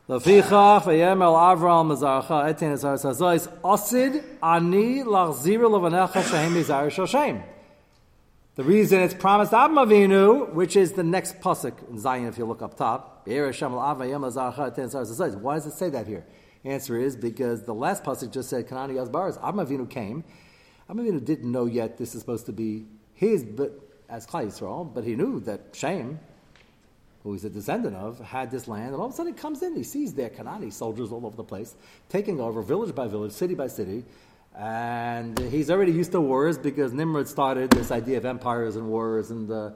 Lefichach 0.07 0.83
v'yemel 0.83 1.35
Avram 1.35 1.87
mezarcha 1.97 2.47
etin 2.47 2.73
ezar 2.73 2.97
sazois 2.99 3.47
osid 3.63 4.23
ani 4.43 5.03
lachzira 5.03 5.67
levanecha 5.67 6.21
shehem 6.23 6.53
mizar 6.53 6.85
shoshem. 6.91 7.41
The 8.53 8.63
reason 8.63 9.01
it's 9.01 9.15
promised 9.15 9.51
Abba 9.51 9.87
Avinu, 9.87 10.53
which 10.53 10.75
is 10.75 10.91
the 10.91 11.03
next 11.03 11.41
pasuk 11.41 11.73
in 11.89 11.97
Zion, 11.97 12.27
if 12.27 12.37
you 12.37 12.45
look 12.45 12.61
up 12.61 12.77
top. 12.77 13.23
Why 13.25 13.33
does 13.33 13.61
it 15.65 15.73
say 15.73 15.89
that 15.89 16.05
here? 16.07 16.23
Answer 16.65 16.97
is 16.97 17.15
because 17.15 17.63
the 17.63 17.73
last 17.75 18.03
pasuk 18.03 18.31
just 18.31 18.49
said 18.49 18.67
Kanani 18.67 18.95
Asbaras. 18.95 19.39
Avinu 19.39 19.87
came. 19.87 20.23
Avinu 20.89 21.23
didn't 21.23 21.51
know 21.51 21.65
yet 21.65 21.97
this 21.97 22.15
is 22.15 22.21
supposed 22.21 22.47
to 22.47 22.53
be 22.53 22.85
his, 23.13 23.43
but 23.43 23.79
as 24.09 24.25
Klal 24.25 24.47
Yisrael, 24.47 24.91
but 24.91 25.03
he 25.03 25.15
knew 25.15 25.39
that 25.41 25.61
Shem, 25.73 26.19
who 27.23 27.33
he's 27.33 27.45
a 27.45 27.49
descendant 27.49 27.95
of, 27.95 28.19
had 28.19 28.49
this 28.49 28.67
land, 28.67 28.87
and 28.87 28.95
all 28.95 29.05
of 29.05 29.13
a 29.13 29.15
sudden 29.15 29.33
he 29.33 29.39
comes 29.39 29.61
in, 29.61 29.75
he 29.75 29.83
sees 29.83 30.13
there 30.13 30.29
Kanani 30.29 30.73
soldiers 30.73 31.11
all 31.11 31.25
over 31.25 31.35
the 31.35 31.43
place, 31.43 31.75
taking 32.09 32.39
over 32.39 32.61
village 32.61 32.93
by 32.95 33.07
village, 33.07 33.31
city 33.31 33.53
by 33.53 33.67
city, 33.67 34.03
and 34.57 35.37
he's 35.37 35.69
already 35.69 35.91
used 35.91 36.11
to 36.13 36.21
wars 36.21 36.57
because 36.57 36.93
Nimrod 36.93 37.27
started 37.27 37.71
this 37.71 37.91
idea 37.91 38.17
of 38.17 38.25
empires 38.25 38.75
and 38.75 38.87
wars 38.87 39.29
and 39.29 39.51
uh, 39.51 39.71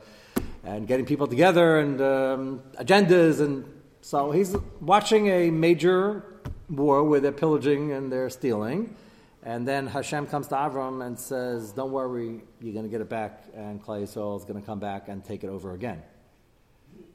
and 0.63 0.87
getting 0.87 1.05
people 1.05 1.27
together 1.27 1.79
and 1.79 2.01
um, 2.01 2.61
agendas, 2.77 3.41
and 3.41 3.65
so 4.01 4.31
he's 4.31 4.55
watching 4.81 5.27
a 5.27 5.51
major 5.51 6.38
war 6.69 7.03
where 7.03 7.19
they're 7.19 7.31
pillaging 7.31 7.91
and 7.91 8.11
they're 8.11 8.29
stealing. 8.29 8.95
And 9.43 9.67
then 9.67 9.87
Hashem 9.87 10.27
comes 10.27 10.47
to 10.49 10.55
Avram 10.55 11.05
and 11.05 11.17
says, 11.17 11.71
Don't 11.71 11.91
worry, 11.91 12.41
you're 12.61 12.73
going 12.73 12.85
to 12.85 12.91
get 12.91 13.01
it 13.01 13.09
back, 13.09 13.43
and 13.55 13.81
Klal 13.81 14.03
Yisrael 14.03 14.37
is 14.37 14.43
going 14.43 14.59
to 14.59 14.65
come 14.65 14.79
back 14.79 15.07
and 15.07 15.23
take 15.23 15.43
it 15.43 15.47
over 15.47 15.73
again. 15.73 16.01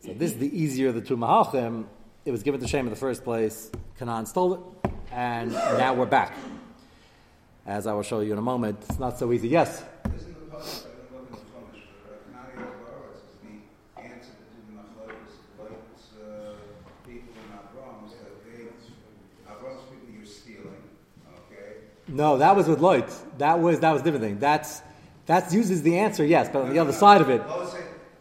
So 0.00 0.14
this 0.14 0.32
is 0.32 0.38
the 0.38 0.58
easier 0.58 0.88
of 0.88 0.94
the 0.94 1.00
two 1.00 1.16
Mahalchim. 1.16 1.86
It 2.24 2.30
was 2.30 2.42
given 2.42 2.60
to 2.60 2.66
Shem 2.66 2.86
in 2.86 2.90
the 2.90 2.98
first 2.98 3.24
place. 3.24 3.70
Canaan 3.98 4.24
stole 4.24 4.54
it, 4.54 4.90
and 5.12 5.52
now 5.52 5.92
we're 5.92 6.06
back. 6.06 6.34
As 7.66 7.86
I 7.86 7.92
will 7.92 8.02
show 8.02 8.20
you 8.20 8.32
in 8.32 8.38
a 8.38 8.42
moment, 8.42 8.78
it's 8.88 8.98
not 8.98 9.18
so 9.18 9.32
easy. 9.32 9.48
Yes? 9.48 9.82
No, 22.14 22.38
that 22.38 22.54
was 22.54 22.68
with 22.68 22.80
Lloyd. 22.80 23.06
That 23.38 23.58
was 23.58 23.80
that 23.80 23.90
was 23.90 24.02
a 24.02 24.04
different 24.04 24.24
thing. 24.24 24.38
That's 24.38 24.82
that 25.26 25.52
uses 25.52 25.82
the 25.82 25.98
answer, 25.98 26.24
yes, 26.24 26.48
but 26.52 26.62
on 26.62 26.70
the 26.70 26.78
other 26.78 26.92
side 26.92 27.20
of 27.20 27.28
it, 27.28 27.42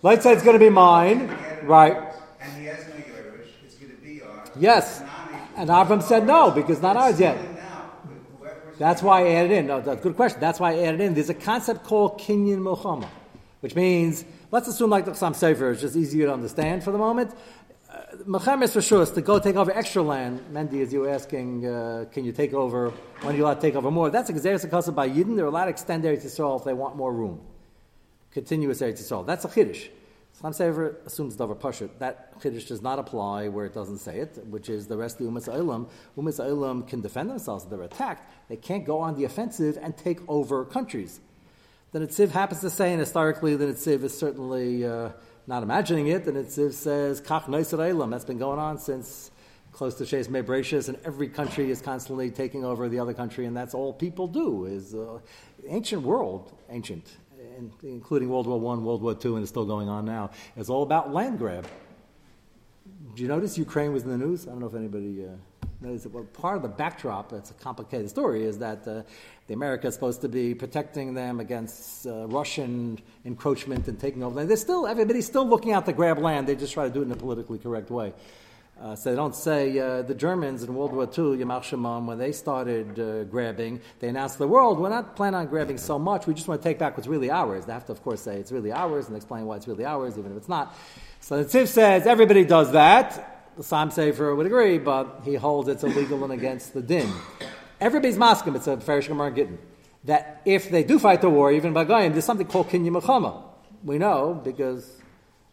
Lloyd 0.01 0.23
said 0.23 0.33
it's 0.33 0.43
going 0.43 0.57
to 0.57 0.65
be 0.65 0.71
mine, 0.71 1.27
right? 1.63 2.11
And 2.41 2.59
he 2.59 2.65
has 2.65 2.87
no 2.87 2.95
Yerush. 2.95 3.49
It's 3.63 3.75
going 3.75 3.91
to 3.91 3.97
be 3.97 4.21
ours. 4.23 4.49
Yes, 4.59 5.03
and 5.55 5.69
Avram 5.69 6.01
said 6.01 6.25
no 6.25 6.49
because 6.49 6.81
not 6.81 6.97
ours 6.97 7.19
yet. 7.19 7.37
That's 8.79 9.03
why 9.03 9.27
I 9.27 9.29
added 9.33 9.51
in. 9.51 9.67
No, 9.67 9.79
that's 9.79 9.99
a 9.99 10.03
good 10.03 10.15
question. 10.15 10.39
That's 10.39 10.59
why 10.59 10.71
I 10.71 10.79
added 10.85 10.99
in. 10.99 11.13
There's 11.13 11.29
a 11.29 11.35
concept 11.35 11.83
called 11.83 12.19
Kinyan 12.19 12.57
Milchama, 12.57 13.07
which 13.59 13.75
means 13.75 14.25
let's 14.49 14.67
assume 14.67 14.89
like 14.89 15.05
the 15.05 15.11
Chassam 15.11 15.33
Sofer 15.33 15.71
is 15.71 15.81
just 15.81 15.95
easier 15.95 16.25
to 16.25 16.33
understand 16.33 16.83
for 16.83 16.89
the 16.89 16.97
moment. 16.97 17.31
Mechemes 18.27 18.71
for 18.71 18.81
sure 18.81 19.01
is 19.01 19.11
to 19.11 19.21
go 19.21 19.39
take 19.39 19.55
over 19.55 19.71
extra 19.71 20.01
land. 20.01 20.39
Mendy, 20.51 20.81
as 20.81 20.93
you 20.93 21.01
were 21.01 21.09
asking, 21.09 21.65
uh, 21.65 22.05
can 22.11 22.23
you 22.23 22.31
take 22.31 22.53
over, 22.53 22.91
when 23.21 23.33
are 23.33 23.37
you 23.37 23.43
allowed 23.43 23.55
to 23.55 23.61
take 23.61 23.75
over 23.75 23.89
more? 23.89 24.09
That's 24.11 24.29
a 24.29 24.33
Gezeres 24.33 24.63
Akasa 24.63 24.91
by 24.91 25.09
Yidden. 25.09 25.35
They're 25.35 25.47
allowed 25.47 25.65
to 25.65 25.71
extend 25.71 26.03
Eretz 26.03 26.23
Yisrael 26.23 26.59
if 26.59 26.63
they 26.63 26.73
want 26.73 26.95
more 26.95 27.11
room. 27.11 27.41
Continuous 28.31 28.81
Eretz 28.81 29.01
Yisrael. 29.01 29.25
That's 29.25 29.45
a 29.45 29.47
Chiddush. 29.47 29.89
Some 30.33 30.53
Sefer 30.53 30.97
assumes 31.05 31.35
Dover 31.35 31.55
Pashut. 31.55 31.89
That 31.99 32.39
Chiddush 32.39 32.67
does 32.67 32.81
not 32.81 32.99
apply 32.99 33.47
where 33.47 33.65
it 33.65 33.73
doesn't 33.73 33.99
say 33.99 34.19
it, 34.19 34.45
which 34.47 34.69
is 34.69 34.87
the 34.87 34.97
rest 34.97 35.19
of 35.19 35.25
the 35.25 35.31
Umas 35.31 35.47
Olam. 35.47 35.89
Umas 36.17 36.39
Olam 36.39 36.87
can 36.87 37.01
defend 37.01 37.31
themselves 37.31 37.63
if 37.63 37.71
they're 37.71 37.81
attacked. 37.81 38.31
They 38.47 38.57
can't 38.57 38.85
go 38.85 38.99
on 38.99 39.15
the 39.15 39.23
offensive 39.25 39.77
and 39.81 39.97
take 39.97 40.19
over 40.27 40.65
countries. 40.65 41.19
The 41.91 41.99
Netziv 41.99 42.29
happens 42.29 42.61
to 42.61 42.69
say, 42.69 42.91
and 42.91 42.99
historically 42.99 43.55
the 43.55 43.65
Netziv 43.65 44.03
is 44.03 44.15
certainly... 44.15 44.85
Uh, 44.85 45.09
not 45.47 45.63
imagining 45.63 46.07
it, 46.07 46.27
and 46.27 46.37
it 46.37 46.51
says 46.51 47.21
Kach 47.21 47.47
Elam. 47.47 48.09
That's 48.09 48.25
been 48.25 48.37
going 48.37 48.59
on 48.59 48.77
since 48.77 49.31
close 49.71 49.95
to 49.95 50.05
Shes 50.05 50.27
Mebratius, 50.27 50.87
and 50.87 50.97
every 51.03 51.27
country 51.27 51.69
is 51.69 51.81
constantly 51.81 52.29
taking 52.31 52.63
over 52.63 52.87
the 52.87 52.99
other 52.99 53.13
country, 53.13 53.45
and 53.45 53.57
that's 53.57 53.73
all 53.73 53.91
people 53.91 54.27
do. 54.27 54.65
Is 54.65 54.95
uh, 54.95 55.19
ancient 55.67 56.03
world, 56.03 56.53
ancient, 56.69 57.17
including 57.83 58.29
World 58.29 58.47
War 58.47 58.59
One, 58.59 58.85
World 58.85 59.01
War 59.01 59.15
Two, 59.15 59.35
and 59.35 59.43
it's 59.43 59.49
still 59.49 59.65
going 59.65 59.89
on 59.89 60.05
now. 60.05 60.31
It's 60.55 60.69
all 60.69 60.83
about 60.83 61.13
land 61.13 61.39
grab. 61.39 61.67
Do 63.15 63.21
you 63.21 63.27
notice 63.27 63.57
Ukraine 63.57 63.93
was 63.93 64.03
in 64.03 64.09
the 64.09 64.17
news? 64.17 64.47
I 64.47 64.51
don't 64.51 64.59
know 64.59 64.67
if 64.67 64.75
anybody 64.75 65.25
uh, 65.25 65.31
well, 65.83 66.23
part 66.23 66.55
of 66.55 66.61
the 66.61 66.69
backdrop, 66.69 67.33
it's 67.33 67.51
a 67.51 67.53
complicated 67.55 68.09
story, 68.09 68.43
is 68.43 68.57
that 68.59 68.87
uh, 68.87 69.03
the 69.47 69.53
America 69.53 69.87
is 69.87 69.93
supposed 69.93 70.21
to 70.21 70.29
be 70.29 70.55
protecting 70.55 71.13
them 71.13 71.39
against 71.39 72.07
uh, 72.07 72.27
Russian 72.27 72.99
encroachment 73.25 73.87
and 73.87 73.99
taking 73.99 74.23
over 74.23 74.35
land. 74.35 74.49
They're 74.49 74.57
still, 74.57 74.87
everybody's 74.87 75.25
still 75.25 75.47
looking 75.47 75.73
out 75.73 75.85
to 75.85 75.93
grab 75.93 76.19
land. 76.19 76.47
They 76.47 76.55
just 76.55 76.73
try 76.73 76.87
to 76.87 76.93
do 76.93 77.01
it 77.01 77.05
in 77.05 77.11
a 77.11 77.15
politically 77.15 77.59
correct 77.59 77.89
way. 77.91 78.13
Uh, 78.81 78.95
so 78.95 79.09
they 79.09 79.15
don't 79.15 79.35
say 79.35 79.77
uh, 79.77 80.01
the 80.01 80.15
Germans 80.15 80.63
in 80.63 80.73
World 80.73 80.93
War 80.93 81.03
II, 81.03 81.37
Yamach 81.37 81.61
Shemam, 81.61 82.05
when 82.05 82.17
they 82.17 82.31
started 82.31 82.99
uh, 82.99 83.23
grabbing, 83.25 83.79
they 83.99 84.09
announced 84.09 84.35
to 84.35 84.39
the 84.39 84.47
world, 84.47 84.79
we're 84.79 84.89
not 84.89 85.15
planning 85.15 85.35
on 85.35 85.47
grabbing 85.47 85.77
so 85.77 85.99
much, 85.99 86.25
we 86.25 86.33
just 86.33 86.47
want 86.47 86.61
to 86.61 86.67
take 86.67 86.79
back 86.79 86.97
what's 86.97 87.07
really 87.07 87.29
ours. 87.29 87.65
They 87.65 87.73
have 87.73 87.85
to, 87.85 87.91
of 87.91 88.03
course, 88.03 88.21
say 88.21 88.37
it's 88.37 88.51
really 88.51 88.71
ours 88.71 89.07
and 89.07 89.15
explain 89.15 89.45
why 89.45 89.57
it's 89.57 89.67
really 89.67 89.85
ours, 89.85 90.17
even 90.17 90.31
if 90.31 90.37
it's 90.37 90.49
not. 90.49 90.75
So 91.19 91.41
the 91.41 91.45
Netziv 91.45 91.67
says 91.67 92.07
everybody 92.07 92.43
does 92.43 92.71
that. 92.73 93.32
Chassam 93.57 93.93
Sofer 93.93 94.35
would 94.35 94.45
agree, 94.45 94.77
but 94.77 95.21
he 95.23 95.35
holds 95.35 95.69
it's 95.69 95.83
illegal 95.83 96.23
and 96.23 96.33
against 96.33 96.73
the 96.73 96.81
din. 96.81 97.11
Everybody's 97.79 98.17
masking, 98.17 98.55
it's 98.55 98.67
a 98.67 98.77
Farish 98.77 99.07
Gemara 99.07 99.31
Gittin, 99.31 99.59
that 100.05 100.41
if 100.45 100.69
they 100.69 100.83
do 100.83 100.99
fight 100.99 101.21
the 101.21 101.29
war, 101.29 101.51
even 101.51 101.73
by 101.73 101.83
Goyim, 101.83 102.13
there's 102.13 102.25
something 102.25 102.47
called 102.47 102.69
Kinya. 102.69 103.43
We 103.83 103.97
know 103.97 104.41
because 104.43 105.01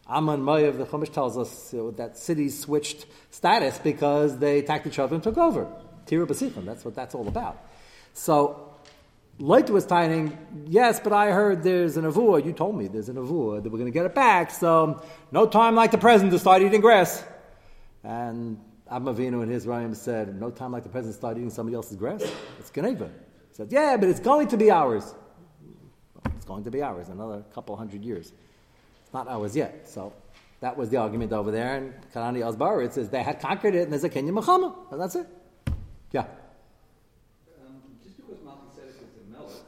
Aman 0.06 0.40
Mayav, 0.40 0.78
the 0.78 0.86
Chumash 0.86 1.12
tells 1.12 1.36
us 1.36 1.72
you 1.72 1.78
know, 1.78 1.90
that 1.92 2.16
cities 2.16 2.58
switched 2.58 3.06
status 3.30 3.78
because 3.78 4.38
they 4.38 4.58
attacked 4.58 4.86
each 4.86 4.98
other 4.98 5.14
and 5.14 5.22
took 5.22 5.38
over. 5.38 5.66
Tira 6.06 6.26
Basichim, 6.26 6.64
that's 6.64 6.84
what 6.84 6.94
that's 6.94 7.14
all 7.14 7.28
about. 7.28 7.64
So, 8.12 8.66
Leut 9.38 9.70
was 9.70 9.86
tying, 9.86 10.36
yes, 10.66 11.00
but 11.00 11.12
I 11.12 11.30
heard 11.30 11.62
there's 11.62 11.96
an 11.96 12.04
avua. 12.04 12.44
You 12.44 12.52
told 12.52 12.76
me 12.76 12.88
there's 12.88 13.08
an 13.08 13.16
avua 13.16 13.62
that 13.62 13.70
we're 13.70 13.78
going 13.78 13.90
to 13.90 13.96
get 13.96 14.04
it 14.04 14.14
back. 14.14 14.50
So, 14.50 15.02
no 15.32 15.46
time 15.46 15.74
like 15.74 15.92
the 15.92 15.98
present 15.98 16.30
to 16.32 16.38
start 16.38 16.60
eating 16.60 16.80
grass. 16.80 17.24
And 18.02 18.58
Avinu 18.90 19.42
and 19.42 19.50
his 19.50 19.66
Rayim 19.66 19.94
said, 19.94 20.40
no 20.40 20.50
time 20.50 20.72
like 20.72 20.82
the 20.82 20.88
present 20.88 21.14
start 21.14 21.36
eating 21.36 21.50
somebody 21.50 21.76
else's 21.76 21.96
grass. 21.96 22.22
It's 22.58 22.70
Geneva. 22.70 23.06
He 23.50 23.54
said, 23.54 23.70
yeah, 23.70 23.96
but 23.96 24.08
it's 24.08 24.20
going 24.20 24.48
to 24.48 24.56
be 24.56 24.70
ours. 24.70 25.14
It's 26.36 26.44
going 26.44 26.64
to 26.64 26.70
be 26.70 26.82
ours 26.82 27.08
another 27.08 27.44
couple 27.54 27.76
hundred 27.76 28.02
years 28.02 28.32
It's 29.04 29.12
not 29.12 29.28
ours 29.28 29.54
yet. 29.54 29.88
So 29.88 30.12
that 30.60 30.76
was 30.76 30.88
the 30.88 30.96
argument 30.96 31.32
over 31.32 31.50
there. 31.50 31.76
And 31.76 31.94
Karani 32.12 32.40
Asbar, 32.40 32.84
it 32.84 32.94
says 32.94 33.10
they 33.10 33.22
had 33.22 33.38
conquered 33.40 33.74
it 33.74 33.82
and 33.82 33.92
there's 33.92 34.04
a 34.04 34.10
Kinyan 34.10 34.32
Milchama. 34.32 34.74
And 34.90 35.00
that's 35.00 35.14
it. 35.14 35.26
Yeah. 36.10 36.26
Um, 37.60 37.82
just 38.02 38.16
because 38.16 38.38
Malki 38.38 38.74
says 38.74 38.96
it's 38.98 39.18
a 39.18 39.30
melech, 39.30 39.62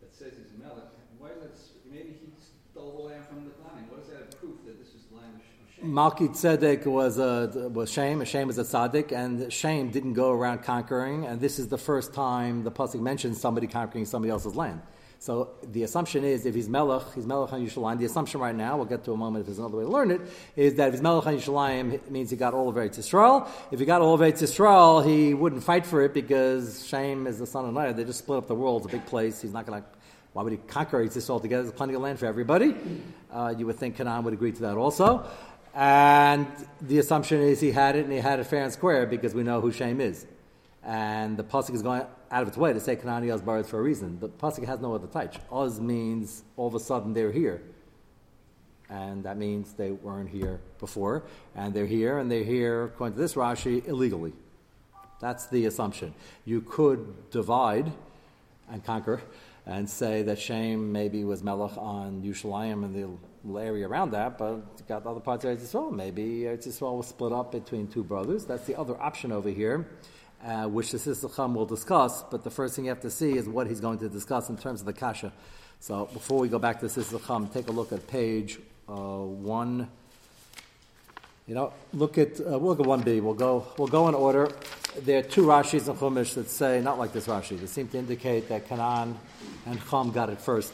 that 0.00 0.12
says 0.12 0.32
he's 0.36 0.52
a 0.58 0.58
melech, 0.58 0.90
why 1.18 1.28
is 1.28 1.42
that, 1.42 1.52
maybe 1.88 2.16
he 2.18 2.32
stole 2.72 2.96
the 2.96 3.02
land 3.14 3.24
from 3.28 3.44
the 3.44 3.50
Klanim. 3.62 3.88
What 3.90 4.00
is 4.00 4.08
that 4.08 4.40
proof 4.40 4.56
that 4.66 4.78
this 4.80 4.88
is 4.88 5.04
the 5.10 5.16
land 5.16 5.36
of 5.36 5.42
Shem? 5.42 5.67
Malki 5.82 6.28
Tzedek 6.28 6.86
was 6.86 7.18
a 7.18 7.68
was 7.72 7.90
Shem. 7.90 8.24
Shem 8.24 8.50
is 8.50 8.58
a 8.58 8.62
tzaddik, 8.62 9.12
and 9.12 9.52
Shem 9.52 9.90
didn't 9.90 10.14
go 10.14 10.32
around 10.32 10.64
conquering. 10.64 11.24
And 11.24 11.40
this 11.40 11.58
is 11.58 11.68
the 11.68 11.78
first 11.78 12.12
time 12.12 12.64
the 12.64 12.70
pasuk 12.70 13.00
mentions 13.00 13.40
somebody 13.40 13.68
conquering 13.68 14.04
somebody 14.04 14.30
else's 14.30 14.56
land. 14.56 14.82
So 15.20 15.50
the 15.62 15.82
assumption 15.84 16.24
is 16.24 16.46
if 16.46 16.54
he's 16.54 16.68
Melech, 16.68 17.02
he's 17.14 17.26
Melech 17.26 17.52
on 17.52 17.64
Yushalayim. 17.64 17.98
The 17.98 18.04
assumption 18.06 18.40
right 18.40 18.54
now, 18.54 18.76
we'll 18.76 18.86
get 18.86 19.04
to 19.04 19.12
a 19.12 19.16
moment 19.16 19.42
if 19.42 19.46
there's 19.46 19.58
another 19.58 19.76
way 19.76 19.84
to 19.84 19.90
learn 19.90 20.10
it, 20.10 20.20
is 20.56 20.74
that 20.74 20.88
if 20.88 20.94
he's 20.94 21.02
Melech 21.02 21.26
on 21.26 21.92
it 21.92 22.10
means 22.10 22.30
he 22.30 22.36
got 22.36 22.54
all 22.54 22.68
of 22.68 22.74
Eretz 22.74 22.98
Yisrael. 22.98 23.48
If 23.70 23.78
he 23.78 23.86
got 23.86 24.00
all 24.00 24.14
of 24.14 24.20
Eretz 24.20 24.42
Yisrael, 24.42 25.04
he 25.06 25.34
wouldn't 25.34 25.62
fight 25.62 25.86
for 25.86 26.02
it 26.02 26.12
because 26.14 26.86
Shem 26.86 27.26
is 27.26 27.38
the 27.38 27.46
son 27.46 27.64
of 27.64 27.74
Noah. 27.74 27.92
They 27.92 28.04
just 28.04 28.20
split 28.20 28.38
up 28.38 28.46
the 28.46 28.54
world. 28.54 28.84
It's 28.84 28.94
a 28.94 28.96
big 28.96 29.06
place. 29.06 29.40
He's 29.40 29.52
not 29.52 29.66
going 29.66 29.82
to. 29.82 29.88
Why 30.34 30.42
would 30.42 30.52
he 30.52 30.58
conquer 30.58 31.04
Eretz 31.04 31.16
Yisrael 31.16 31.40
together? 31.40 31.62
There's 31.64 31.74
plenty 31.74 31.94
of 31.94 32.00
land 32.00 32.18
for 32.18 32.26
everybody. 32.26 32.76
Uh, 33.30 33.54
you 33.56 33.66
would 33.66 33.76
think 33.76 33.96
Canaan 33.96 34.22
would 34.24 34.34
agree 34.34 34.52
to 34.52 34.60
that 34.62 34.76
also. 34.76 35.26
And 35.78 36.48
the 36.80 36.98
assumption 36.98 37.40
is 37.40 37.60
he 37.60 37.70
had 37.70 37.94
it 37.94 38.02
and 38.02 38.12
he 38.12 38.18
had 38.18 38.40
it 38.40 38.48
fair 38.48 38.64
and 38.64 38.72
square 38.72 39.06
because 39.06 39.32
we 39.32 39.44
know 39.44 39.60
who 39.60 39.70
Shem 39.70 40.00
is. 40.00 40.26
And 40.82 41.36
the 41.36 41.44
pasuk 41.44 41.72
is 41.72 41.82
going 41.82 42.02
out 42.32 42.42
of 42.42 42.48
its 42.48 42.56
way 42.56 42.72
to 42.72 42.80
say 42.80 42.96
Kanani 42.96 43.32
Oz 43.32 43.42
borrowed 43.42 43.64
for 43.64 43.78
a 43.78 43.82
reason. 43.82 44.18
The 44.18 44.28
pasuk 44.28 44.66
has 44.66 44.80
no 44.80 44.96
other 44.96 45.06
touch. 45.06 45.38
Oz 45.52 45.78
means 45.80 46.42
all 46.56 46.66
of 46.66 46.74
a 46.74 46.80
sudden 46.80 47.12
they're 47.12 47.30
here. 47.30 47.62
And 48.90 49.22
that 49.22 49.36
means 49.36 49.74
they 49.74 49.92
weren't 49.92 50.30
here 50.30 50.58
before, 50.80 51.22
and 51.54 51.74
they're 51.74 51.86
here, 51.86 52.18
and 52.18 52.32
they're 52.32 52.42
here, 52.42 52.84
according 52.84 53.16
to 53.16 53.20
this 53.20 53.34
Rashi, 53.34 53.86
illegally. 53.86 54.32
That's 55.20 55.46
the 55.46 55.66
assumption. 55.66 56.14
You 56.46 56.62
could 56.62 57.30
divide 57.30 57.92
and 58.70 58.82
conquer 58.82 59.20
and 59.66 59.88
say 59.88 60.22
that 60.22 60.38
Shem 60.38 60.90
maybe 60.90 61.22
was 61.22 61.42
Melech 61.42 61.76
on 61.76 62.22
Yushalayim 62.22 62.82
and 62.82 62.94
the 62.94 63.27
area 63.56 63.86
around 63.86 64.10
that, 64.10 64.36
but 64.36 64.86
got 64.88 65.06
other 65.06 65.20
parts 65.20 65.44
of 65.44 65.56
Eretz 65.56 65.62
Yisrael. 65.62 65.92
Maybe 65.92 66.40
Eretz 66.40 66.66
Yisrael 66.66 66.96
was 66.96 67.06
split 67.06 67.32
up 67.32 67.52
between 67.52 67.86
two 67.86 68.02
brothers. 68.02 68.44
That's 68.44 68.66
the 68.66 68.76
other 68.76 69.00
option 69.00 69.30
over 69.30 69.48
here 69.48 69.86
uh, 70.44 70.66
which 70.66 70.92
the 70.92 70.98
Sister 70.98 71.28
Chum 71.28 71.54
will 71.54 71.66
discuss, 71.66 72.22
but 72.30 72.44
the 72.44 72.50
first 72.50 72.76
thing 72.76 72.84
you 72.84 72.90
have 72.90 73.00
to 73.00 73.10
see 73.10 73.36
is 73.36 73.48
what 73.48 73.66
he's 73.66 73.80
going 73.80 73.98
to 73.98 74.08
discuss 74.08 74.48
in 74.48 74.56
terms 74.56 74.80
of 74.80 74.86
the 74.86 74.92
Kasha. 74.92 75.32
So 75.80 76.06
before 76.12 76.38
we 76.38 76.48
go 76.48 76.58
back 76.58 76.80
to 76.80 76.88
Chum, 76.88 77.48
take 77.48 77.68
a 77.68 77.72
look 77.72 77.92
at 77.92 78.06
page 78.06 78.58
uh, 78.88 78.92
one. 78.92 79.88
You 81.46 81.54
know, 81.54 81.72
look 81.92 82.18
at 82.18 82.40
uh, 82.40 82.58
we'll 82.58 82.72
at 82.72 82.86
one 82.86 83.00
B. 83.00 83.20
We'll 83.20 83.34
go 83.34 83.66
we'll 83.78 83.88
go 83.88 84.08
in 84.08 84.14
order. 84.14 84.50
There 85.00 85.20
are 85.20 85.22
two 85.22 85.42
Rashis 85.42 85.88
in 85.88 85.96
Chumash 85.96 86.34
that 86.34 86.50
say 86.50 86.80
not 86.82 86.98
like 86.98 87.12
this 87.12 87.26
Rashi. 87.26 87.58
They 87.58 87.66
seem 87.66 87.88
to 87.88 87.98
indicate 87.98 88.48
that 88.48 88.68
Canaan 88.68 89.16
and 89.66 89.80
Chum 89.88 90.12
got 90.12 90.30
it 90.30 90.40
first. 90.40 90.72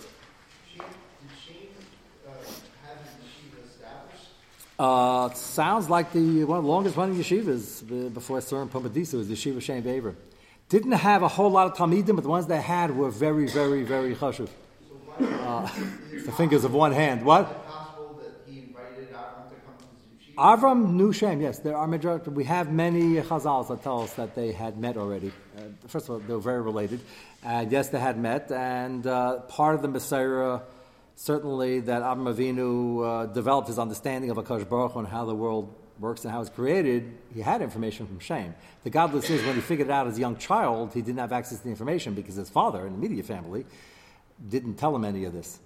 Uh, 4.77 5.31
sounds 5.35 5.89
like 5.89 6.13
the 6.13 6.43
one 6.45 6.59
of 6.59 6.65
the 6.65 6.71
longest 6.71 6.97
running 6.97 7.17
yeshivas 7.17 8.13
before 8.13 8.39
Surim 8.39 8.69
Pumbedisa 8.69 9.15
was 9.15 9.29
the 9.29 9.35
Yeshiva 9.35 9.63
Shem 9.63 9.83
Beaver. 9.83 10.17
Didn't 10.69 10.93
have 10.93 11.23
a 11.23 11.29
whole 11.29 11.51
lot 11.51 11.69
of 11.69 11.77
Talmidim, 11.77 12.17
but 12.17 12.23
the 12.23 12.29
ones 12.29 12.47
they 12.49 12.61
had 12.61 12.97
were 12.97 13.11
very, 13.11 13.47
very, 13.47 13.85
very 13.85 14.17
chashuv. 14.17 14.49
Uh, 15.21 15.69
the 16.25 16.33
fingers 16.33 16.65
of 16.65 16.73
one 16.73 16.91
hand. 16.91 17.25
What? 17.25 17.61
Avram 20.37 20.95
knew 20.95 21.13
Shem, 21.13 21.41
yes. 21.41 21.61
There 21.61 21.77
are 21.77 21.87
majority, 21.87 22.31
we 22.31 22.43
have 22.45 22.73
many 22.73 23.23
chazals 23.23 23.69
that 23.69 23.85
tell 23.85 24.01
us 24.01 24.15
that 24.15 24.35
they 24.35 24.51
had 24.51 24.77
met 24.77 24.97
already. 24.97 25.31
Uh, 25.57 25.61
first 25.87 26.09
of 26.09 26.11
all, 26.11 26.19
they 26.19 26.35
were 26.35 26.41
very 26.41 26.61
related. 26.61 26.99
And 27.45 27.71
yes, 27.71 27.91
they 27.91 28.01
had 28.01 28.19
met. 28.19 28.51
And 28.51 29.07
uh, 29.07 29.41
part 29.43 29.77
of 29.77 29.83
the 29.83 29.89
Messiah 29.89 30.59
certainly 31.17 31.81
that 31.81 32.03
Avram 32.03 32.35
Avinu 32.35 33.05
uh, 33.05 33.27
developed 33.27 33.69
his 33.69 33.79
understanding 33.79 34.31
of 34.31 34.37
Akash 34.37 34.69
Baruch 34.69 34.93
Hu 34.93 35.01
and 35.01 35.09
how 35.09 35.25
the 35.25 35.35
world 35.35 35.75
works 35.99 36.25
and 36.25 36.33
how 36.33 36.41
it's 36.41 36.51
created, 36.51 37.17
he 37.33 37.41
had 37.41 37.63
information 37.63 38.07
from 38.07 38.19
Shem. 38.19 38.55
The 38.83 38.91
godless 38.91 39.31
is 39.31 39.45
when 39.45 39.55
he 39.55 39.61
figured 39.61 39.89
it 39.89 39.93
out 39.93 40.07
as 40.07 40.17
a 40.17 40.21
young 40.21 40.37
child, 40.37 40.93
he 40.93 41.03
didn't 41.03 41.21
have 41.21 41.33
access 41.33 41.59
to 41.59 41.65
the 41.65 41.71
information 41.71 42.15
because 42.15 42.35
his 42.35 42.51
father 42.51 42.87
and 42.87 42.97
immediate 42.97 43.27
family 43.27 43.65
didn't 44.49 44.75
tell 44.75 44.95
him 44.95 45.05
any 45.05 45.25
of 45.25 45.33
this. 45.33 45.61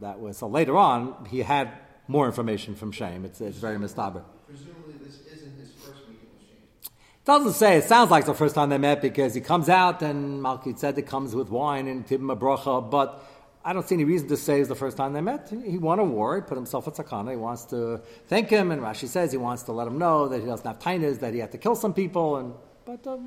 That 0.00 0.20
was 0.20 0.38
so 0.38 0.48
later 0.48 0.76
on 0.76 1.26
he 1.30 1.40
had 1.40 1.70
more 2.08 2.26
information 2.26 2.74
from 2.74 2.90
Shem. 2.90 3.24
It's, 3.24 3.40
it's 3.40 3.58
very 3.58 3.76
mistaber. 3.76 4.22
Presumably, 4.48 4.94
this 5.00 5.20
isn't 5.32 5.56
his 5.56 5.70
first 5.72 6.08
meeting 6.08 6.26
with 6.32 6.48
Shem. 6.48 6.92
Doesn't 7.24 7.52
say. 7.52 7.76
It 7.76 7.84
sounds 7.84 8.10
like 8.10 8.26
the 8.26 8.34
first 8.34 8.56
time 8.56 8.70
they 8.70 8.78
met 8.78 9.00
because 9.00 9.34
he 9.34 9.40
comes 9.40 9.68
out 9.68 10.02
and 10.02 10.42
Malki 10.42 10.78
Tzedek 10.78 11.06
comes 11.06 11.34
with 11.34 11.48
wine 11.48 11.86
and 11.86 12.04
Tibim 12.04 12.36
Bracha, 12.36 12.90
but 12.90 13.24
I 13.62 13.72
don't 13.74 13.86
see 13.86 13.94
any 13.94 14.04
reason 14.04 14.26
to 14.28 14.36
say 14.36 14.60
it's 14.60 14.68
the 14.68 14.74
first 14.74 14.96
time 14.96 15.12
they 15.12 15.20
met. 15.20 15.52
He 15.64 15.76
won 15.76 15.98
a 15.98 16.04
war, 16.04 16.36
he 16.36 16.42
put 16.42 16.56
himself 16.56 16.88
at 16.88 16.94
sakana, 16.94 17.30
he 17.32 17.36
wants 17.36 17.64
to 17.66 18.00
thank 18.26 18.48
him, 18.48 18.70
and 18.70 18.80
Rashi 18.80 19.06
says 19.06 19.32
he 19.32 19.38
wants 19.38 19.64
to 19.64 19.72
let 19.72 19.86
him 19.86 19.98
know 19.98 20.28
that 20.28 20.40
he 20.40 20.46
doesn't 20.46 20.66
have 20.66 20.78
tainas, 20.78 21.20
that 21.20 21.34
he 21.34 21.40
had 21.40 21.52
to 21.52 21.58
kill 21.58 21.76
some 21.76 21.92
people, 21.92 22.36
and 22.36 22.54
but 22.86 23.06
uh, 23.06 23.18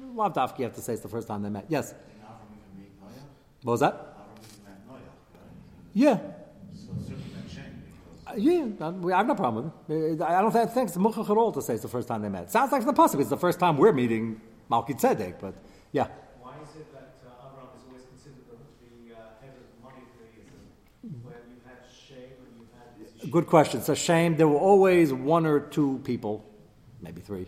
you 0.58 0.64
have 0.64 0.76
to 0.76 0.82
say 0.82 0.94
it's 0.94 1.04
the 1.04 1.08
first 1.08 1.28
time 1.28 1.44
they 1.44 1.50
met. 1.50 1.66
Yes? 1.70 1.94
What 3.62 3.74
was 3.74 3.80
that? 3.82 4.18
Yeah. 5.94 6.20
Uh, 8.26 8.34
yeah, 8.36 8.66
I 9.14 9.18
have 9.18 9.28
no 9.28 9.36
problem 9.36 9.72
with 9.88 9.98
it. 9.98 10.22
Uh, 10.22 10.26
I 10.26 10.42
don't 10.42 10.52
think 10.52 10.90
it's 10.90 10.98
muchach 10.98 11.30
at 11.30 11.38
all 11.38 11.52
to 11.52 11.62
say 11.62 11.76
it's 11.76 11.84
the 11.84 11.90
first 11.90 12.08
time 12.08 12.22
they 12.24 12.30
met. 12.30 12.52
Sounds 12.52 12.72
like 12.72 12.84
the 12.84 12.92
possible. 12.92 13.22
It's 13.22 13.30
the 13.30 13.38
first 13.38 13.60
time 13.60 13.78
we're 13.78 13.94
meeting 13.94 14.42
Malki 14.72 15.00
Tzedek, 15.00 15.36
but 15.40 15.54
yeah. 15.92 16.08
Good 23.34 23.48
question. 23.48 23.80
It's 23.80 23.90
a 23.90 23.96
shame. 23.96 24.38
There 24.38 24.48
were 24.48 24.60
always 24.60 25.12
one 25.12 25.48
or 25.48 25.60
two 25.60 26.00
people, 26.04 26.46
maybe 27.02 27.20
three, 27.20 27.48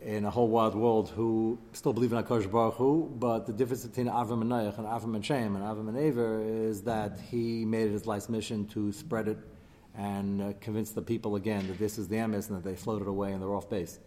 in 0.00 0.24
a 0.24 0.30
whole 0.30 0.46
wide 0.46 0.76
world 0.76 1.10
who 1.10 1.58
still 1.72 1.92
believe 1.92 2.12
in 2.12 2.22
HaKadosh 2.22 2.48
Baruch 2.48 2.74
Hu, 2.74 3.12
but 3.18 3.44
the 3.44 3.52
difference 3.52 3.84
between 3.84 4.06
Avram 4.06 4.42
and 4.42 4.52
Noach 4.52 4.78
and 4.78 4.86
Avram 4.86 5.16
and 5.16 5.26
Shem 5.26 5.56
and 5.56 5.64
Avram 5.64 5.88
and 5.88 5.98
Aver 5.98 6.40
is 6.44 6.82
that 6.82 7.18
he 7.32 7.64
made 7.64 7.88
it 7.88 7.90
his 7.90 8.06
life's 8.06 8.28
mission 8.28 8.64
to 8.68 8.92
spread 8.92 9.26
it 9.26 9.38
and 9.96 10.40
uh, 10.40 10.52
convince 10.60 10.92
the 10.92 11.02
people 11.02 11.34
again 11.34 11.66
that 11.66 11.80
this 11.80 11.98
is 11.98 12.06
the 12.06 12.14
emes 12.14 12.48
and 12.48 12.56
that 12.56 12.62
they 12.62 12.76
floated 12.76 13.08
away 13.08 13.32
and 13.32 13.42
they're 13.42 13.56
off 13.56 13.68
base. 13.68 13.98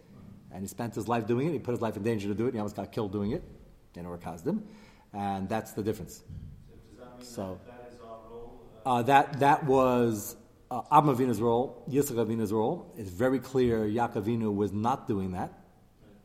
And 0.50 0.62
he 0.62 0.66
spent 0.66 0.94
his 0.94 1.06
life 1.08 1.26
doing 1.26 1.46
it. 1.46 1.52
He 1.52 1.58
put 1.58 1.72
his 1.72 1.82
life 1.82 1.98
in 1.98 2.04
danger 2.04 2.26
to 2.26 2.34
do 2.34 2.46
it. 2.46 2.54
He 2.54 2.58
almost 2.58 2.76
got 2.76 2.90
killed 2.90 3.12
doing 3.12 3.32
it. 3.32 3.42
They 3.92 4.00
never 4.00 4.16
caused 4.16 4.46
him. 4.46 4.64
And 5.12 5.46
that's 5.46 5.72
the 5.72 5.82
difference. 5.82 6.22
So, 7.20 7.60
that, 7.66 7.92
uh, 8.86 8.94
uh, 8.94 9.02
that, 9.02 9.40
that 9.40 9.64
was 9.66 10.36
uh, 10.70 10.82
Avinu's 10.92 11.40
role, 11.40 11.84
Yitzchak 11.88 12.16
Avinu's 12.16 12.52
role, 12.52 12.92
it's 12.96 13.10
very 13.10 13.38
clear 13.38 13.86
Yaakov 13.86 14.54
was 14.54 14.72
not 14.72 15.06
doing 15.06 15.32
that. 15.32 15.52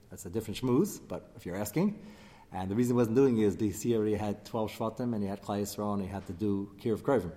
That's 0.10 0.26
a 0.26 0.30
different 0.30 0.60
shmooze, 0.62 1.00
but 1.08 1.32
if 1.36 1.46
you're 1.46 1.56
asking. 1.56 2.00
And 2.52 2.70
the 2.70 2.76
reason 2.76 2.96
he 2.96 2.98
wasn't 2.98 3.16
doing 3.16 3.38
it 3.38 3.46
is 3.46 3.56
because 3.56 3.82
he 3.82 3.96
already 3.96 4.16
had 4.16 4.44
12 4.46 4.72
Shvatim 4.72 5.14
and 5.14 5.24
he 5.24 5.30
had 5.30 5.42
Klai 5.42 5.62
Yisrael 5.62 5.94
and 5.94 6.02
he 6.02 6.10
had 6.10 6.28
to 6.28 6.34
do 6.34 6.70
Kir 6.82 6.94
of 6.94 7.04
Krovim. 7.04 7.32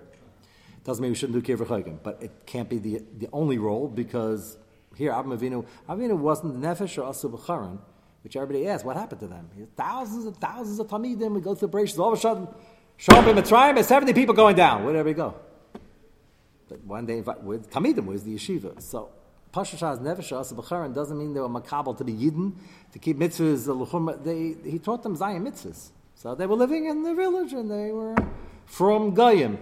Doesn't 0.83 1.01
mean 1.01 1.11
we 1.11 1.15
shouldn't 1.15 1.41
do 1.41 1.55
Kir 1.55 1.61
of 1.61 2.03
but 2.03 2.21
it 2.21 2.45
can't 2.45 2.69
be 2.69 2.79
the, 2.79 3.01
the 3.17 3.29
only 3.31 3.57
role 3.57 3.87
because 3.87 4.57
here, 4.95 5.11
Avram 5.11 5.37
Avinu, 5.37 5.65
Avinu 5.87 6.17
wasn't 6.17 6.59
Nefesh 6.59 6.97
or 6.97 7.11
Asu 7.11 7.79
which 8.23 8.35
everybody 8.35 8.67
asks, 8.67 8.83
what 8.83 8.97
happened 8.97 9.19
to 9.21 9.27
them? 9.27 9.47
Thousands 9.77 10.25
and 10.25 10.35
thousands 10.37 10.79
of 10.79 10.87
Tamidim, 10.87 11.33
we 11.35 11.41
go 11.41 11.53
through 11.53 11.67
the 11.67 11.77
Bereshit, 11.77 11.99
all 11.99 12.11
of 12.11 12.17
a 12.17 12.21
sudden, 12.21 12.47
Shalom 12.97 13.23
Mitzrayim, 13.25 13.75
there's 13.75 13.87
70 13.87 14.13
people 14.13 14.33
going 14.33 14.55
down. 14.55 14.83
Where 14.83 14.93
did 14.93 15.05
we 15.05 15.13
go? 15.13 15.35
But 16.67 16.83
one 16.83 17.05
day, 17.05 17.21
with 17.21 17.69
Tamidim, 17.69 18.05
where's 18.05 18.23
the 18.23 18.35
yeshiva? 18.35 18.81
So, 18.81 19.09
Pashashas 19.53 19.99
Nefesh 20.01 20.53
B'charan 20.53 20.93
doesn't 20.93 21.17
mean 21.17 21.33
they 21.33 21.39
were 21.39 21.47
makabel 21.47 21.97
to 21.97 22.03
be 22.03 22.11
Yidden, 22.11 22.53
to 22.91 22.99
keep 22.99 23.17
mitzvahs. 23.17 24.23
They, 24.23 24.69
he 24.69 24.79
taught 24.79 25.03
them 25.03 25.15
Zion 25.15 25.45
mitzvahs. 25.45 25.91
So 26.15 26.35
they 26.35 26.45
were 26.45 26.55
living 26.55 26.85
in 26.85 27.03
the 27.03 27.13
village 27.13 27.53
and 27.53 27.69
they 27.69 27.91
were 27.91 28.15
from 28.65 29.13
Goyim. 29.13 29.59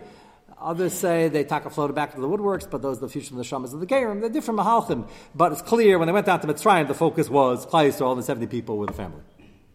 Others 0.60 0.94
say 0.94 1.28
they 1.28 1.44
taka 1.44 1.70
floated 1.70 1.94
back 1.94 2.16
to 2.16 2.22
the 2.22 2.28
woodworks, 2.28 2.70
but 2.70 2.82
those 2.82 2.98
are 2.98 3.02
the 3.02 3.10
future 3.10 3.34
of 3.34 3.38
the 3.38 3.44
neshamas 3.44 3.74
of 3.74 3.82
the 3.82 3.86
Gerim. 3.86 4.22
They're 4.22 4.30
different 4.30 4.60
mahalchim. 4.60 5.10
But 5.36 5.52
it's 5.52 5.62
clear 5.62 6.00
when 6.00 6.06
they 6.08 6.14
went 6.14 6.26
down 6.26 6.40
to 6.40 6.48
Mitzrayim, 6.48 6.88
the 6.88 6.94
focus 6.94 7.30
was 7.30 7.66
Klai 7.66 8.00
all 8.02 8.16
the 8.16 8.24
70 8.24 8.48
people 8.48 8.78
with 8.78 8.92
a 8.92 8.94
family. 8.94 9.22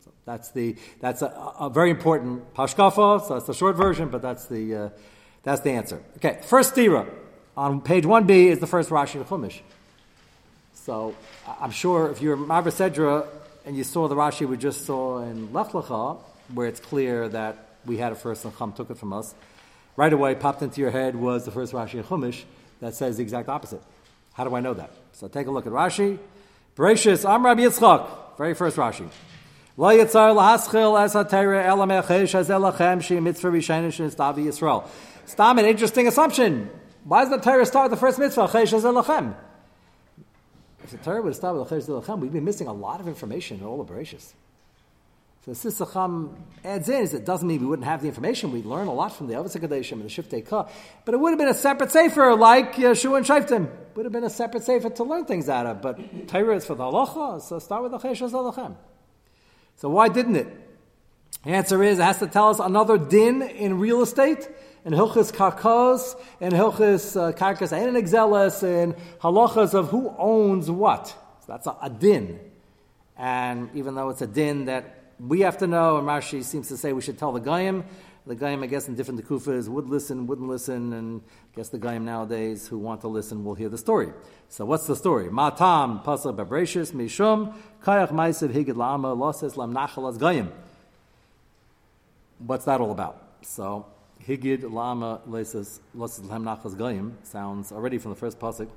So 0.03 0.13
that's, 0.25 0.51
the, 0.53 0.77
that's 1.01 1.21
a, 1.21 1.27
a 1.61 1.69
very 1.69 1.91
important 1.91 2.55
pashkafa, 2.55 3.27
so 3.27 3.35
that's 3.35 3.47
the 3.47 3.55
short 3.55 3.77
version, 3.77 4.09
but 4.09 4.23
that's 4.23 4.47
the, 4.47 4.75
uh, 4.75 4.89
that's 5.43 5.61
the 5.63 5.71
answer. 5.71 6.03
Okay, 6.17 6.41
first 6.43 6.75
stira 6.75 7.09
on 7.57 7.81
page 7.81 8.05
1b 8.05 8.31
is 8.31 8.59
the 8.59 8.67
first 8.67 8.91
Rashi 8.91 9.21
of 9.21 9.29
Chumash. 9.29 9.61
So 10.75 11.15
I'm 11.61 11.71
sure 11.71 12.11
if 12.11 12.23
you're 12.23 12.37
Marva 12.37 12.71
Sedra 12.71 13.27
and 13.67 13.77
you 13.77 13.85
saw 13.85 14.09
the 14.09 14.15
Rashi 14.15 14.47
we 14.47 14.57
just 14.57 14.87
saw 14.87 15.23
in 15.23 15.53
Lech 15.53 15.69
Lecha, 15.69 16.19
where 16.55 16.67
it's 16.67 16.81
clear 16.81 17.29
that 17.29 17.69
we 17.85 17.99
had 17.99 18.13
a 18.13 18.15
first 18.15 18.45
and 18.45 18.57
Chum 18.57 18.73
took 18.73 18.91
it 18.91 18.97
from 18.97 19.13
us, 19.13 19.35
right 19.97 20.13
away 20.13 20.35
popped 20.35 20.63
into 20.63 20.81
your 20.81 20.91
head 20.91 21.15
was 21.17 21.45
the 21.45 21.51
first 21.51 21.73
Rashi 21.73 21.95
in 21.95 22.05
Chumash 22.05 22.45
that 22.81 22.95
says 22.95 23.17
the 23.17 23.23
exact 23.23 23.49
opposite. 23.49 23.83
How 24.33 24.45
do 24.45 24.55
I 24.55 24.61
know 24.61 24.75
that? 24.75 24.91
So 25.13 25.29
take 25.29 25.47
a 25.47 25.51
look 25.51 25.67
at 25.67 25.73
Rashi. 25.73 26.19
Bereshis, 26.77 27.29
I'm 27.29 27.45
Rabbi 27.45 27.63
Yitzchak. 27.63 28.37
Very 28.39 28.55
first 28.55 28.77
Rashi. 28.77 29.09
Yisrael. 34.43 34.89
Stam, 35.29 35.59
an 35.59 35.67
interesting 35.67 36.09
assumption. 36.09 36.71
Why 37.05 37.21
does 37.21 37.31
the 37.31 37.37
Torah 37.37 37.67
start 37.67 37.91
with 37.91 38.01
the 38.01 38.01
first 38.01 38.19
mitzvah? 38.19 38.45
If 40.83 40.91
the 40.91 40.97
Torah 41.05 41.21
would 41.21 41.35
start 41.35 41.55
with 41.55 41.69
elachem, 41.69 42.21
we'd 42.21 42.33
be 42.33 42.41
missing 42.41 42.67
a 42.67 42.73
lot 42.73 42.99
of 42.99 43.07
information 43.07 43.59
in 43.59 43.65
all 43.67 43.83
the 43.83 43.93
Bereshis. 43.93 44.33
So 45.45 45.53
the 45.53 45.85
Sisacham 45.85 46.35
adds 46.65 46.89
in 46.89 47.03
is 47.03 47.13
it 47.13 47.27
doesn't 47.27 47.47
mean 47.47 47.61
we 47.61 47.67
wouldn't 47.67 47.87
have 47.87 48.01
the 48.01 48.09
information. 48.09 48.53
We'd 48.53 48.65
learn 48.65 48.87
a 48.87 48.95
lot 48.95 49.15
from 49.15 49.27
the 49.27 49.35
Avos 49.35 49.55
HaKadoshim 49.55 49.93
and 49.93 50.05
the 50.05 50.09
Shiftei 50.09 50.47
Ka. 50.47 50.67
But 51.05 51.13
it 51.13 51.19
would 51.19 51.31
have 51.31 51.39
been 51.39 51.49
a 51.49 51.55
separate 51.55 51.91
sefer 51.91 52.35
like 52.35 52.77
Yeshua 52.77 53.19
and 53.19 53.27
Shaftim. 53.27 53.69
Would 53.97 54.07
have 54.07 54.13
been 54.13 54.25
a 54.25 54.31
separate 54.31 54.63
sefer 54.65 54.89
to 54.89 55.05
learn 55.05 55.27
things 55.27 55.51
out 55.51 55.67
of. 55.67 55.83
But 55.83 56.29
Torah 56.29 56.57
is 56.57 56.65
for 56.65 56.75
the 56.75 56.85
halacha, 56.85 57.43
so 57.43 57.59
start 57.59 57.83
with 57.83 57.93
the 57.93 57.99
Cheshes 57.99 58.31
Alachem. 58.31 58.77
So 59.77 59.91
why 59.91 60.09
didn't 60.09 60.37
it? 60.37 60.49
The 61.45 61.51
answer 61.51 61.83
is 61.83 61.99
it 61.99 62.03
has 62.03 62.19
to 62.19 62.27
tell 62.27 62.49
us 62.49 62.59
another 62.59 62.99
din 62.99 63.43
in 63.43 63.79
real 63.79 64.03
estate, 64.03 64.49
in 64.89 64.95
Hilchis 64.95 65.31
Karkos, 65.31 66.19
and 66.41 66.55
Hilchis 66.55 67.15
uh, 67.15 67.33
Karkas 67.33 67.73
and 67.73 67.95
in 67.95 68.03
Exelis, 68.03 68.63
in 68.63 68.95
halachas 69.21 69.75
of 69.75 69.91
who 69.91 70.15
owns 70.17 70.71
what. 70.71 71.09
So 71.09 71.45
that's 71.47 71.67
a, 71.67 71.77
a 71.83 71.91
din. 71.91 72.41
And 73.19 73.69
even 73.75 73.95
though 73.95 74.09
it's 74.09 74.23
a 74.23 74.27
din 74.27 74.65
that 74.65 75.13
we 75.21 75.41
have 75.41 75.59
to 75.59 75.67
know, 75.67 75.99
and 75.99 76.09
Rashi 76.09 76.43
seems 76.43 76.69
to 76.69 76.79
say 76.79 76.95
we 76.95 77.03
should 77.03 77.19
tell 77.19 77.33
the 77.33 77.41
Goyim. 77.41 77.85
The 78.27 78.35
Goyim, 78.35 78.63
I 78.63 78.67
guess, 78.67 78.89
in 78.89 78.95
different 78.95 79.23
dekufas 79.23 79.69
would 79.69 79.91
listen, 79.91 80.27
wouldn't 80.27 80.49
listen, 80.49 80.95
and 80.95 81.21
I 81.53 81.57
guess 81.57 81.69
the 81.69 81.79
Goyim 81.79 82.07
nowadays 82.07 82.67
who 82.67 82.79
want 82.79 83.03
to 83.03 83.09
listen 83.09 83.45
will 83.45 83.55
hear 83.55 83.69
the 83.69 83.77
story. 83.77 84.15
So 84.49 84.65
what's 84.65 84.87
the 84.87 84.97
story? 84.97 85.29
Matam 85.29 86.01
pasal 86.01 86.35
bebreshis 86.35 86.93
mishum 86.93 87.53
kayach 87.85 88.11
ma'isiv 88.11 88.55
higid 88.55 88.77
la'ama 88.77 89.15
loses 89.15 89.59
lam 89.59 89.75
nachal 89.75 90.09
as 90.09 90.17
Goyim. 90.17 90.51
What's 92.39 92.65
that 92.65 92.81
all 92.81 92.91
about? 92.91 93.23
So 93.43 93.85
higid 94.29 94.61
la'ama 94.61 95.27
loses 95.27 95.81
loses 95.95 96.25
lam 96.27 96.45
nachal 96.45 96.77
Goyim 96.77 97.17
sounds 97.23 97.73
already 97.73 97.97
from 97.97 98.11
the 98.11 98.17
first 98.17 98.39
pasuk 98.39 98.69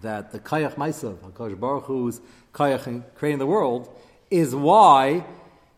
that 0.00 0.30
the 0.30 0.38
kayach 0.38 0.76
ma'isiv, 0.76 1.16
Hakadosh 1.16 1.58
Baruch 1.58 1.84
Hu's 1.84 2.20
kayach 2.54 3.02
creating 3.16 3.40
the 3.40 3.46
world 3.46 3.88
is 4.30 4.54
why 4.54 5.24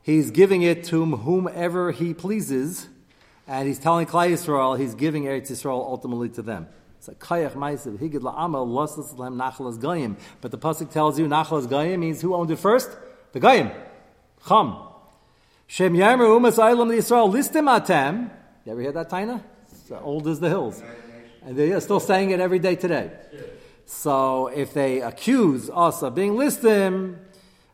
he's 0.03 0.31
giving 0.31 0.61
it 0.63 0.85
to 0.85 1.05
whomever 1.05 1.93
he 1.93 2.13
pleases, 2.13 2.89
and 3.47 3.67
he's 3.67 3.79
telling 3.79 4.07
Klai 4.07 4.33
Yisrael 4.33 4.79
he's 4.79 4.95
giving 4.95 5.25
Eretz 5.25 5.51
Yisrael 5.51 5.81
ultimately 5.81 6.29
to 6.29 6.43
them. 6.43 6.69
It's 6.99 7.09
a 7.09 7.15
kayach 7.15 7.53
ma'isiv 7.53 7.99
higid 7.99 8.21
la'amal 8.21 8.67
losas 8.67 9.17
lehem 9.17 9.37
nachalas 9.37 9.79
goyim. 9.79 10.19
But 10.43 10.51
the 10.51 10.59
pasuk 10.59 10.91
tells 10.91 11.19
you 11.19 11.27
nachalas 11.27 11.69
goyim 11.69 12.01
means 12.01 12.21
who 12.21 12.35
owned 12.35 12.51
it 12.51 12.59
first? 12.59 12.91
The 13.33 13.41
goyim. 13.41 13.71
Chum. 14.47 14.79
Shem 15.67 15.95
yamer 15.95 16.27
umas 16.27 16.59
aylam 16.59 16.95
Yisrael 16.95 17.33
listim 17.33 17.67
atem. 17.67 18.31
You 18.65 18.73
ever 18.73 18.81
hear 18.81 18.93
that 18.93 19.11
taina? 19.11 19.43
It's 19.71 19.91
old 19.91 20.29
as 20.29 20.41
the 20.41 20.49
hills, 20.49 20.83
and 21.43 21.57
they're 21.57 21.81
still 21.81 22.01
saying 22.01 22.31
it 22.31 22.41
every 22.41 22.59
day 22.59 22.77
today. 22.77 23.11
So 23.87 24.49
if 24.49 24.75
they 24.75 25.01
accuse 25.01 25.71
us 25.71 26.03
of 26.03 26.15
being 26.15 26.33
listim, 26.33 27.17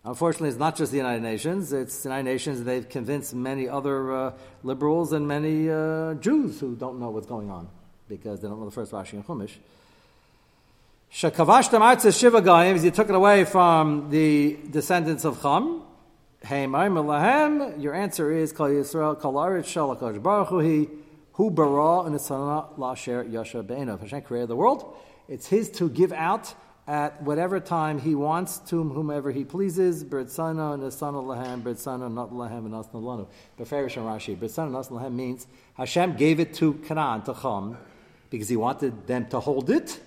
Unfortunately, 0.07 0.51
it's 0.51 0.59
not 0.59 0.77
just 0.77 0.93
the 0.93 0.99
United 0.99 1.23
Nations. 1.23 1.73
It's 1.73 2.03
the 2.03 2.11
United 2.11 2.31
Nations. 2.31 2.63
They've 2.63 2.87
convinced 2.87 3.35
many 3.35 3.71
other 3.71 4.13
uh, 4.13 4.33
liberals 4.63 5.15
and 5.15 5.27
many 5.27 5.71
uh, 5.71 6.15
Jews 6.15 6.61
who 6.61 6.77
don't 6.77 7.01
know 7.01 7.09
what's 7.09 7.27
going 7.27 7.51
on 7.51 7.71
because 8.07 8.43
they 8.43 8.49
don't 8.49 8.59
know 8.59 8.67
the 8.67 8.71
first 8.71 8.93
Rashi 8.93 9.15
and 9.15 9.27
Chumash. 9.27 9.53
Shekavashtam 11.11 12.21
shiva 12.21 12.43
goyim, 12.43 12.85
you 12.85 12.91
took 12.91 13.09
it 13.09 13.15
away 13.15 13.45
from 13.47 14.11
the 14.11 14.59
descendants 14.71 15.25
of 15.25 15.41
Chum. 15.41 15.84
Hey, 16.47 16.67
lahem. 16.67 17.81
Your 17.81 17.95
answer 17.95 18.31
is 18.31 18.53
Kol 18.53 18.69
Yisrael 18.69 19.19
Kol 19.19 19.33
Aretz 19.33 19.65
Shalakash 19.65 20.23
Baruch 20.23 20.49
Hu 20.49 20.91
Hu 21.33 21.51
Bara 21.51 22.01
and 22.01 22.15
Isana 22.15 22.69
Lasher 22.77 23.25
Yasha 23.25 23.63
Be'enov. 23.63 24.01
Hashem 24.01 24.21
created 24.21 24.51
the 24.51 24.57
world. 24.57 24.95
It's 25.27 25.47
His 25.47 25.71
to 25.71 25.89
give 25.89 26.13
out 26.13 26.53
at 26.87 27.23
whatever 27.23 27.61
time 27.61 27.99
he 27.99 28.15
wants 28.15 28.59
to 28.59 28.85
whomever 28.85 29.31
he 29.31 29.43
pleases. 29.43 30.05
Birdsana 30.05 30.75
and 30.75 30.83
Asana 30.83 31.25
Lahem, 31.25 31.63
Birdsana 31.63 32.13
not 32.13 32.31
Lahem 32.31 32.67
and 32.67 32.75
Asna 32.75 32.97
Lanu. 32.97 33.27
Beferish 33.59 33.97
and 33.97 34.05
Rashi. 34.05 34.37
Birdsana 34.37 34.67
and 34.67 34.75
Asna 34.75 35.01
Lahem 35.01 35.15
means 35.15 35.47
Hashem 35.79 36.15
gave 36.17 36.41
it 36.41 36.53
to 36.57 36.75
Canaan, 36.75 37.23
to 37.23 37.33
Chum, 37.33 37.79
because 38.29 38.51
he 38.51 38.57
wanted 38.57 39.07
them 39.07 39.27
to 39.29 39.41
hold 39.41 39.71
it. 39.71 39.99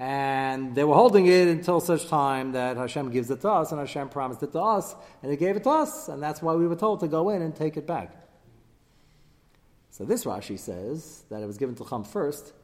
And 0.00 0.74
they 0.74 0.82
were 0.82 0.94
holding 0.94 1.26
it 1.26 1.46
until 1.46 1.78
such 1.78 2.08
time 2.08 2.52
that 2.52 2.78
Hashem 2.78 3.10
gives 3.10 3.30
it 3.30 3.42
to 3.42 3.50
us, 3.50 3.70
and 3.70 3.78
Hashem 3.78 4.08
promised 4.08 4.42
it 4.42 4.50
to 4.52 4.60
us, 4.60 4.94
and 5.22 5.30
He 5.30 5.36
gave 5.36 5.56
it 5.56 5.64
to 5.64 5.70
us, 5.70 6.08
and 6.08 6.22
that's 6.22 6.40
why 6.40 6.54
we 6.54 6.66
were 6.66 6.74
told 6.74 7.00
to 7.00 7.06
go 7.06 7.28
in 7.28 7.42
and 7.42 7.54
take 7.54 7.76
it 7.76 7.86
back. 7.86 8.16
So 9.90 10.06
this 10.06 10.24
Rashi 10.24 10.58
says 10.58 11.24
that 11.28 11.42
it 11.42 11.46
was 11.46 11.58
given 11.58 11.74
to 11.74 11.84
Chum 11.84 12.04
first, 12.04 12.54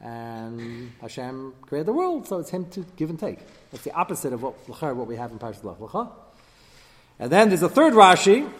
and 0.00 0.90
Hashem 1.02 1.52
created 1.60 1.86
the 1.86 1.92
world, 1.92 2.26
so 2.26 2.38
it's 2.38 2.48
him 2.48 2.64
to 2.70 2.86
give 2.96 3.10
and 3.10 3.20
take. 3.20 3.40
That's 3.72 3.84
the 3.84 3.92
opposite 3.92 4.32
of 4.32 4.42
what, 4.42 4.54
what 4.66 5.06
we 5.06 5.16
have 5.16 5.32
in 5.32 5.38
Parashat 5.38 5.64
Lech 5.64 5.76
Lecha. 5.76 6.10
And 7.18 7.30
then 7.30 7.48
there's 7.48 7.62
a 7.62 7.68
third 7.68 7.92
Rashi, 7.92 8.50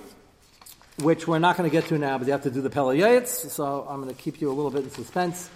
which 0.99 1.27
we're 1.27 1.39
not 1.39 1.57
going 1.57 1.71
to 1.71 1.73
get 1.73 1.89
to 1.89 1.97
now, 1.97 2.19
but 2.19 2.27
you 2.27 2.33
have 2.33 2.43
to 2.43 2.51
do 2.51 2.61
the 2.61 2.69
Pele 2.69 3.25
so 3.25 3.87
I'm 3.89 4.03
going 4.03 4.15
to 4.15 4.21
keep 4.21 4.43
you 4.43 4.51
a 4.51 4.53
little 4.53 4.71
bit 4.71 4.85
in 4.85 4.91
suspense. 4.91 5.49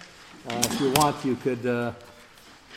Uh, 0.49 0.59
if 0.65 0.81
you 0.81 0.91
want, 0.93 1.23
you 1.23 1.35
could 1.35 1.63
uh, 1.67 1.93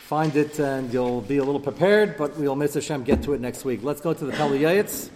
find 0.05 0.35
it 0.35 0.59
and 0.59 0.93
you'll 0.93 1.21
be 1.21 1.37
a 1.37 1.43
little 1.43 1.59
prepared, 1.59 2.15
but 2.15 2.37
we'll 2.37 2.55
miss 2.55 2.75
Hashem 2.75 3.03
get 3.05 3.23
to 3.23 3.33
it 3.33 3.41
next 3.41 3.65
week. 3.65 3.79
Let's 3.81 4.01
go 4.01 4.13
to 4.13 4.23
the 4.23 4.31
Pele 4.33 4.59
Yoetz. 4.59 5.09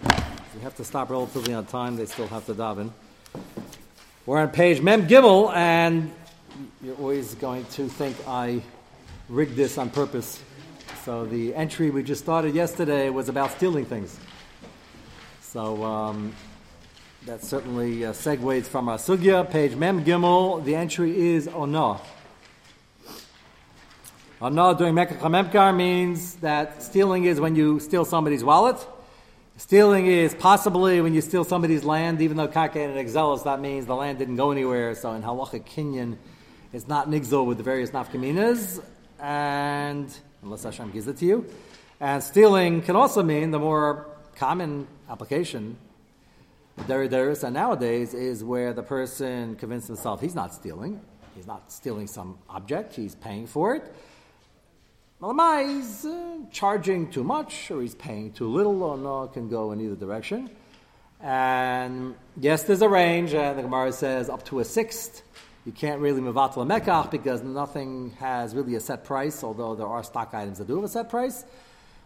We 0.56 0.62
have 0.62 0.74
to 0.78 0.84
stop 0.84 1.10
relatively 1.10 1.54
on 1.54 1.66
time, 1.66 1.94
they 1.94 2.06
still 2.06 2.26
have 2.26 2.44
to 2.46 2.54
daven. 2.54 2.90
We're 4.26 4.40
on 4.40 4.48
page 4.48 4.80
Mem 4.82 5.06
Gimel, 5.06 5.54
and 5.54 6.10
you're 6.82 6.96
always 6.96 7.36
going 7.36 7.66
to 7.66 7.88
think 7.88 8.16
I 8.26 8.62
rigged 9.28 9.54
this 9.54 9.78
on 9.78 9.90
purpose. 9.90 10.42
So 11.04 11.24
the 11.24 11.54
entry 11.54 11.90
we 11.90 12.02
just 12.02 12.24
started 12.24 12.56
yesterday 12.56 13.10
was 13.10 13.28
about 13.28 13.52
stealing 13.52 13.84
things. 13.84 14.18
So 15.40 15.84
um, 15.84 16.34
that 17.26 17.44
certainly 17.44 18.06
uh, 18.06 18.12
segues 18.12 18.64
from 18.64 18.88
our 18.88 18.98
sugya, 18.98 19.48
page 19.48 19.76
Mem 19.76 20.04
Gimel. 20.04 20.64
The 20.64 20.74
entry 20.74 21.16
is 21.16 21.46
Ona. 24.42 24.68
Ona 24.68 24.78
during 24.78 24.94
Mekach 24.94 25.76
means 25.76 26.36
that 26.36 26.82
stealing 26.82 27.24
is 27.24 27.38
when 27.38 27.54
you 27.54 27.78
steal 27.78 28.06
somebody's 28.06 28.42
wallet. 28.42 28.78
Stealing 29.58 30.06
is 30.06 30.34
possibly 30.34 31.02
when 31.02 31.12
you 31.12 31.20
steal 31.20 31.44
somebody's 31.44 31.84
land, 31.84 32.22
even 32.22 32.38
though 32.38 32.48
Kaka 32.48 32.80
and 32.80 32.96
Exelis, 32.96 33.44
that 33.44 33.60
means 33.60 33.84
the 33.84 33.94
land 33.94 34.18
didn't 34.18 34.36
go 34.36 34.50
anywhere. 34.50 34.94
So 34.94 35.12
in 35.12 35.22
Halacha 35.22 35.62
Kinyan, 35.62 36.16
it's 36.72 36.88
not 36.88 37.10
nigzol 37.10 37.44
with 37.44 37.58
the 37.58 37.64
various 37.64 37.90
nafkaminas, 37.90 38.82
and 39.18 40.08
unless 40.42 40.62
Hashem 40.62 40.90
gives 40.90 41.06
it 41.06 41.18
to 41.18 41.26
you. 41.26 41.46
And 42.00 42.22
stealing 42.22 42.80
can 42.80 42.96
also 42.96 43.22
mean 43.22 43.50
the 43.50 43.58
more 43.58 44.06
common 44.36 44.86
application, 45.10 45.76
Derideris, 46.78 47.44
and 47.44 47.52
nowadays 47.52 48.14
is 48.14 48.42
where 48.42 48.72
the 48.72 48.82
person 48.82 49.56
convinces 49.56 49.88
himself 49.88 50.22
he's 50.22 50.34
not 50.34 50.54
stealing. 50.54 50.98
He's 51.36 51.46
not 51.46 51.70
stealing 51.70 52.06
some 52.06 52.38
object, 52.48 52.96
he's 52.96 53.14
paying 53.14 53.46
for 53.46 53.74
it. 53.74 53.84
Well, 55.20 55.66
he's 55.66 56.06
uh, 56.06 56.38
charging 56.50 57.10
too 57.10 57.22
much, 57.22 57.70
or 57.70 57.82
he's 57.82 57.94
paying 57.94 58.32
too 58.32 58.48
little, 58.48 58.82
or 58.82 58.96
no, 58.96 59.24
it 59.24 59.34
can 59.34 59.50
go 59.50 59.70
in 59.72 59.80
either 59.82 59.94
direction. 59.94 60.48
And 61.20 62.14
yes, 62.38 62.62
there's 62.62 62.80
a 62.80 62.88
range, 62.88 63.34
and 63.34 63.58
the 63.58 63.62
Gemara 63.62 63.92
says 63.92 64.30
up 64.30 64.46
to 64.46 64.60
a 64.60 64.64
sixth. 64.64 65.20
You 65.66 65.72
can't 65.72 66.00
really 66.00 66.22
move 66.22 66.38
out 66.38 66.54
to 66.54 66.60
a 66.60 66.64
mekach 66.64 67.10
because 67.10 67.42
nothing 67.42 68.12
has 68.18 68.54
really 68.54 68.76
a 68.76 68.80
set 68.80 69.04
price, 69.04 69.44
although 69.44 69.74
there 69.74 69.86
are 69.86 70.02
stock 70.02 70.32
items 70.32 70.56
that 70.56 70.66
do 70.66 70.76
have 70.76 70.84
a 70.84 70.88
set 70.88 71.10
price. 71.10 71.44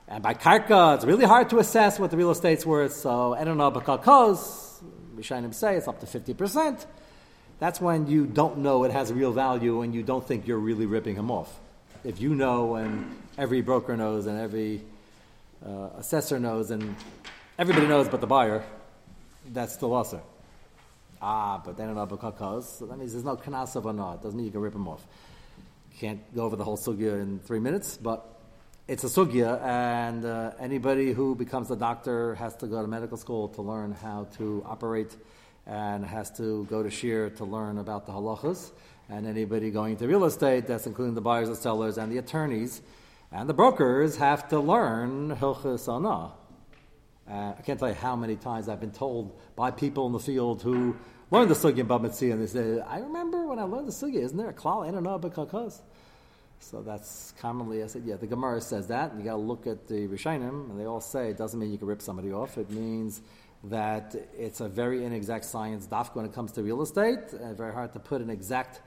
And 0.09 0.21
by 0.21 0.35
karka, 0.35 0.97
it's 0.97 1.05
really 1.05 1.25
hard 1.25 1.51
to 1.51 1.61
assess 1.61 2.01
what 2.01 2.11
the 2.11 2.17
real 2.17 2.33
estate's 2.33 2.67
worth. 2.67 2.95
So, 2.95 3.33
I 3.33 3.45
don't 3.45 3.59
know, 3.59 3.71
but 3.71 3.85
kakos, 3.85 4.83
Rishonim 5.15 5.55
say 5.55 5.77
it's 5.77 5.87
up 5.87 6.01
to 6.01 6.07
50%. 6.07 6.85
That's 7.61 7.81
when 7.81 8.09
you 8.09 8.27
don't 8.27 8.59
know 8.59 8.83
it 8.83 8.91
has 8.91 9.13
real 9.13 9.31
value 9.31 9.83
and 9.83 9.95
you 9.95 10.03
don't 10.03 10.27
think 10.27 10.49
you're 10.49 10.59
really 10.59 10.87
ripping 10.87 11.15
him 11.15 11.31
off. 11.31 11.61
If 12.05 12.21
you 12.21 12.35
know 12.35 12.75
and 12.75 13.17
every 13.39 13.63
broker 13.63 13.97
knows 13.97 14.27
and 14.27 14.39
every 14.39 14.83
uh, 15.67 15.89
assessor 15.97 16.39
knows 16.39 16.71
and 16.71 16.95
everybody 17.59 17.87
knows 17.87 18.09
but 18.09 18.21
the 18.21 18.27
buyer, 18.27 18.63
that's 19.51 19.73
still 19.73 19.95
also. 19.95 20.23
Ah, 21.23 21.63
but 21.65 21.79
then 21.79 21.89
an 21.89 22.07
because 22.07 22.79
so 22.79 22.85
that 22.85 22.99
means 22.99 23.13
there's 23.13 23.25
no 23.25 23.37
kanas 23.37 23.75
anah. 23.75 24.17
It 24.17 24.23
doesn't 24.23 24.37
mean 24.37 24.45
you 24.45 24.53
can 24.53 24.61
rip 24.61 24.75
him 24.75 24.87
off. 24.87 25.03
Can't 25.99 26.21
go 26.35 26.43
over 26.43 26.57
the 26.57 26.65
whole 26.65 26.77
sugya 26.77 27.23
in 27.23 27.39
three 27.39 27.59
minutes, 27.59 27.97
but 27.97 28.39
it's 28.87 29.05
a 29.05 29.07
sugya, 29.07 29.63
and 29.63 30.27
uh, 30.27 30.51
anybody 30.61 31.15
who 31.15 31.35
becomes 31.35 31.71
a 31.71 31.77
doctor 31.77 32.35
has 32.35 32.55
to 32.57 32.67
go 32.67 32.83
to 32.83 32.87
medical 32.87 33.17
school 33.17 33.49
to 33.49 33.63
learn 33.63 33.93
how 33.93 34.27
to 34.37 34.63
operate, 34.67 35.17
and 35.67 36.05
has 36.05 36.31
to 36.33 36.67
go 36.67 36.83
to 36.83 36.91
shir 36.91 37.31
to 37.31 37.45
learn 37.47 37.79
about 37.79 38.05
the 38.05 38.13
halachas. 38.13 38.73
And 39.09 39.27
anybody 39.27 39.71
going 39.71 39.97
to 39.99 40.07
real 40.07 40.25
estate, 40.25 40.67
that's 40.67 40.87
including 40.87 41.15
the 41.15 41.21
buyers, 41.21 41.49
the 41.49 41.57
sellers, 41.57 41.99
and 41.99 42.11
the 42.11 42.19
attorneys, 42.19 42.81
and 43.31 43.49
the 43.49 43.55
brokers, 43.55 44.17
have 44.17 44.49
to 44.49 44.61
learn 44.61 45.37
hilchas 45.37 45.89
anah. 45.89 46.33
Uh, 47.29 47.55
I 47.59 47.63
can't 47.63 47.79
tell 47.79 47.89
you 47.89 47.95
how 47.95 48.17
many 48.17 48.37
times 48.37 48.69
I've 48.69 48.81
been 48.81 48.93
told 48.93 49.39
by 49.57 49.71
people 49.71 50.07
in 50.07 50.13
the 50.13 50.19
field 50.19 50.63
who 50.63 50.97
learned 51.31 51.51
the 51.51 51.55
sugya 51.55 51.79
in 51.79 51.87
Bava 51.87 52.07
Metzia, 52.07 52.33
and 52.33 52.43
they 52.43 52.47
say, 52.47 52.81
I 52.81 52.99
remember 52.99 53.47
when 53.47 53.59
I 53.59 53.65
learned 53.65 53.89
the 53.89 53.93
sugya, 53.93 54.23
isn't 54.23 54.37
there 54.37 54.51
a 54.51 54.55
klal 54.55 54.87
and 54.87 55.21
because? 55.21 55.83
So 56.61 56.83
that's 56.83 57.35
commonly, 57.41 57.83
I 57.83 57.89
said, 57.89 58.05
yeah, 58.07 58.17
the 58.17 58.27
Gemara 58.27 58.61
says 58.61 58.87
that, 58.87 59.11
and 59.11 59.21
you 59.21 59.25
got 59.27 59.33
to 59.33 59.39
look 59.39 59.67
at 59.67 59.87
the 59.87 60.07
Rishonim, 60.07 60.71
and 60.71 60.81
they 60.81 60.87
all 60.87 61.01
say 61.01 61.29
it 61.29 61.37
doesn't 61.37 61.59
mean 61.59 61.71
you 61.73 61.79
can 61.79 61.89
rip 61.89 62.01
somebody 62.01 62.33
off. 62.33 62.57
It 62.57 62.71
means 62.71 63.21
that 63.65 64.15
it's 64.39 64.61
a 64.61 64.69
very 64.69 65.05
inexact 65.05 65.45
science, 65.45 65.87
dafka, 65.87 66.17
when 66.17 66.25
it 66.25 66.33
comes 66.33 66.53
to 66.53 66.63
real 66.63 66.83
estate, 66.83 67.33
and 67.33 67.57
very 67.57 67.73
hard 67.73 67.93
to 67.95 67.99
put 67.99 68.21
an 68.23 68.31
exact 68.31 68.81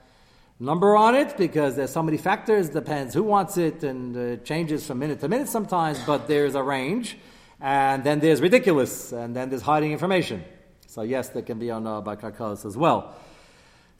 number 0.60 0.96
on 0.96 1.14
it 1.14 1.36
because 1.36 1.76
there's 1.76 1.92
so 1.92 2.02
many 2.02 2.18
factors, 2.18 2.68
depends 2.68 3.14
who 3.14 3.22
wants 3.22 3.56
it, 3.56 3.84
and 3.84 4.16
it 4.16 4.44
changes 4.44 4.86
from 4.86 4.98
minute 4.98 5.20
to 5.20 5.28
minute 5.28 5.48
sometimes, 5.48 6.02
but 6.04 6.26
there's 6.26 6.54
a 6.54 6.62
range. 6.62 7.16
And 7.60 8.04
then 8.04 8.20
there's 8.20 8.40
ridiculous, 8.40 9.12
and 9.12 9.34
then 9.34 9.50
there's 9.50 9.62
hiding 9.62 9.92
information. 9.92 10.44
So 10.86 11.02
yes, 11.02 11.28
there 11.30 11.42
can 11.42 11.58
be 11.58 11.70
on 11.70 11.82
by 12.04 12.16
karkos 12.16 12.64
as 12.64 12.76
well. 12.76 13.14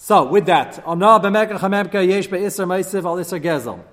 So 0.01 0.29
with 0.29 0.47
that, 0.47 0.79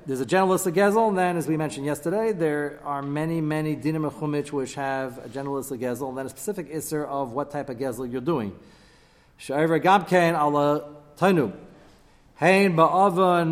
There's 0.06 0.22
a 0.22 0.26
general 0.26 0.54
of 0.54 0.62
gezel, 0.62 1.08
and 1.08 1.18
then, 1.18 1.36
as 1.36 1.48
we 1.48 1.58
mentioned 1.58 1.88
yesterday, 1.88 2.32
there 2.32 2.80
are 2.84 3.02
many, 3.02 3.42
many 3.42 3.76
dinim 3.76 4.08
chumich 4.12 4.52
which 4.52 4.76
have 4.76 5.18
a 5.26 5.30
general 5.30 5.58
of 5.58 5.66
gezel, 5.66 6.10
and 6.10 6.18
then 6.20 6.28
a 6.28 6.30
specific 6.30 6.70
iser 6.72 7.04
of 7.04 7.32
what 7.32 7.50
type 7.50 7.70
of 7.70 7.78
gezel 7.78 8.12
you're 8.12 8.22
doing. 8.22 8.54
And 12.38 12.78
there 12.78 12.86
are 12.86 13.46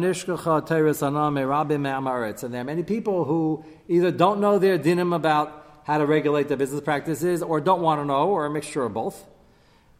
many 2.63 2.83
people 2.83 3.23
who 3.23 3.63
either 3.87 4.11
don't 4.11 4.41
know 4.41 4.59
their 4.59 4.77
dinim 4.77 5.15
about 5.15 5.81
how 5.85 5.97
to 5.97 6.05
regulate 6.05 6.49
their 6.49 6.57
business 6.57 6.81
practices 6.81 7.41
or 7.41 7.61
don't 7.61 7.81
want 7.81 8.01
to 8.01 8.05
know, 8.05 8.29
or 8.29 8.45
a 8.45 8.49
mixture 8.49 8.83
of 8.83 8.93
both. 8.93 9.25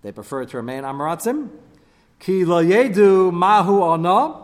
They 0.01 0.11
prefer 0.11 0.43
to 0.45 0.57
remain 0.57 0.84
Amaratzim. 0.84 1.49
Ki 2.19 2.43
lo 2.43 2.61
yedu 2.63 3.31
mahu 3.31 3.81
ona. 3.81 4.41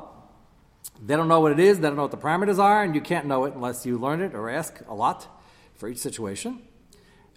They 1.05 1.15
don't 1.15 1.27
know 1.27 1.41
what 1.41 1.51
it 1.53 1.59
is, 1.59 1.79
they 1.79 1.87
don't 1.87 1.97
know 1.97 2.03
what 2.03 2.11
the 2.11 2.17
parameters 2.17 2.59
are, 2.59 2.83
and 2.83 2.95
you 2.95 3.01
can't 3.01 3.25
know 3.25 3.45
it 3.45 3.53
unless 3.53 3.85
you 3.85 3.97
learn 3.97 4.21
it 4.21 4.33
or 4.35 4.49
ask 4.49 4.81
a 4.87 4.93
lot 4.93 5.27
for 5.75 5.87
each 5.89 5.99
situation. 5.99 6.61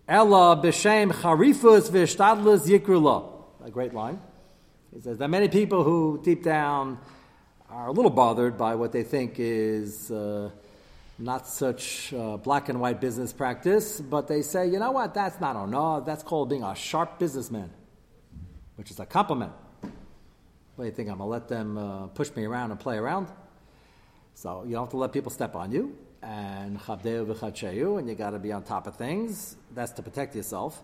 Ella 0.09 0.61
b'shem 0.63 1.13
charifus 1.13 1.91
v'shtadlus 1.91 2.67
yikrula. 2.67 3.25
A 3.65 3.71
great 3.71 3.95
line. 3.95 4.21
He 4.95 5.01
says 5.01 5.19
are 5.23 5.29
many 5.29 5.49
people 5.49 5.85
who 5.85 6.21
deep 6.23 6.43
down 6.43 6.99
are 7.71 7.89
a 7.89 7.93
little 7.93 8.11
bothered 8.11 8.59
by 8.59 8.75
what 8.75 8.93
they 8.93 9.03
think 9.03 9.37
is 9.39 10.11
uh, 10.11 10.51
not 11.19 11.49
such 11.49 12.13
uh, 12.13 12.37
black 12.37 12.69
and 12.69 12.79
white 12.79 13.01
business 13.01 13.33
practice, 13.33 14.03
but 14.03 14.29
they 14.29 14.43
say, 14.43 14.69
you 14.69 14.79
know 14.79 14.91
what, 14.91 15.15
that's 15.15 15.41
not 15.41 15.57
no, 15.67 16.01
that's 16.01 16.23
called 16.23 16.51
being 16.51 16.63
a 16.63 16.75
sharp 16.75 17.19
businessman, 17.19 17.71
which 18.77 18.91
is 18.91 19.01
a 19.01 19.07
compliment. 19.07 19.53
What 19.81 20.85
do 20.85 20.85
you 20.85 20.91
think? 20.91 21.09
I'm 21.09 21.17
going 21.17 21.29
to 21.29 21.33
let 21.33 21.49
them 21.49 21.79
uh, 21.79 22.07
push 22.09 22.31
me 22.37 22.45
around 22.45 22.71
and 22.71 22.79
play 22.79 22.99
around? 22.99 23.29
So 24.35 24.65
you 24.65 24.73
don't 24.73 24.85
have 24.85 24.91
to 24.91 24.99
let 24.99 25.13
people 25.13 25.31
step 25.31 25.55
on 25.55 25.73
you, 25.73 25.97
and 26.23 26.79
and 26.79 28.09
you 28.09 28.15
got 28.15 28.31
to 28.31 28.39
be 28.39 28.53
on 28.53 28.63
top 28.63 28.87
of 28.87 28.97
things. 28.97 29.57
That's 29.75 29.93
to 29.93 30.03
protect 30.03 30.37
yourself. 30.37 30.83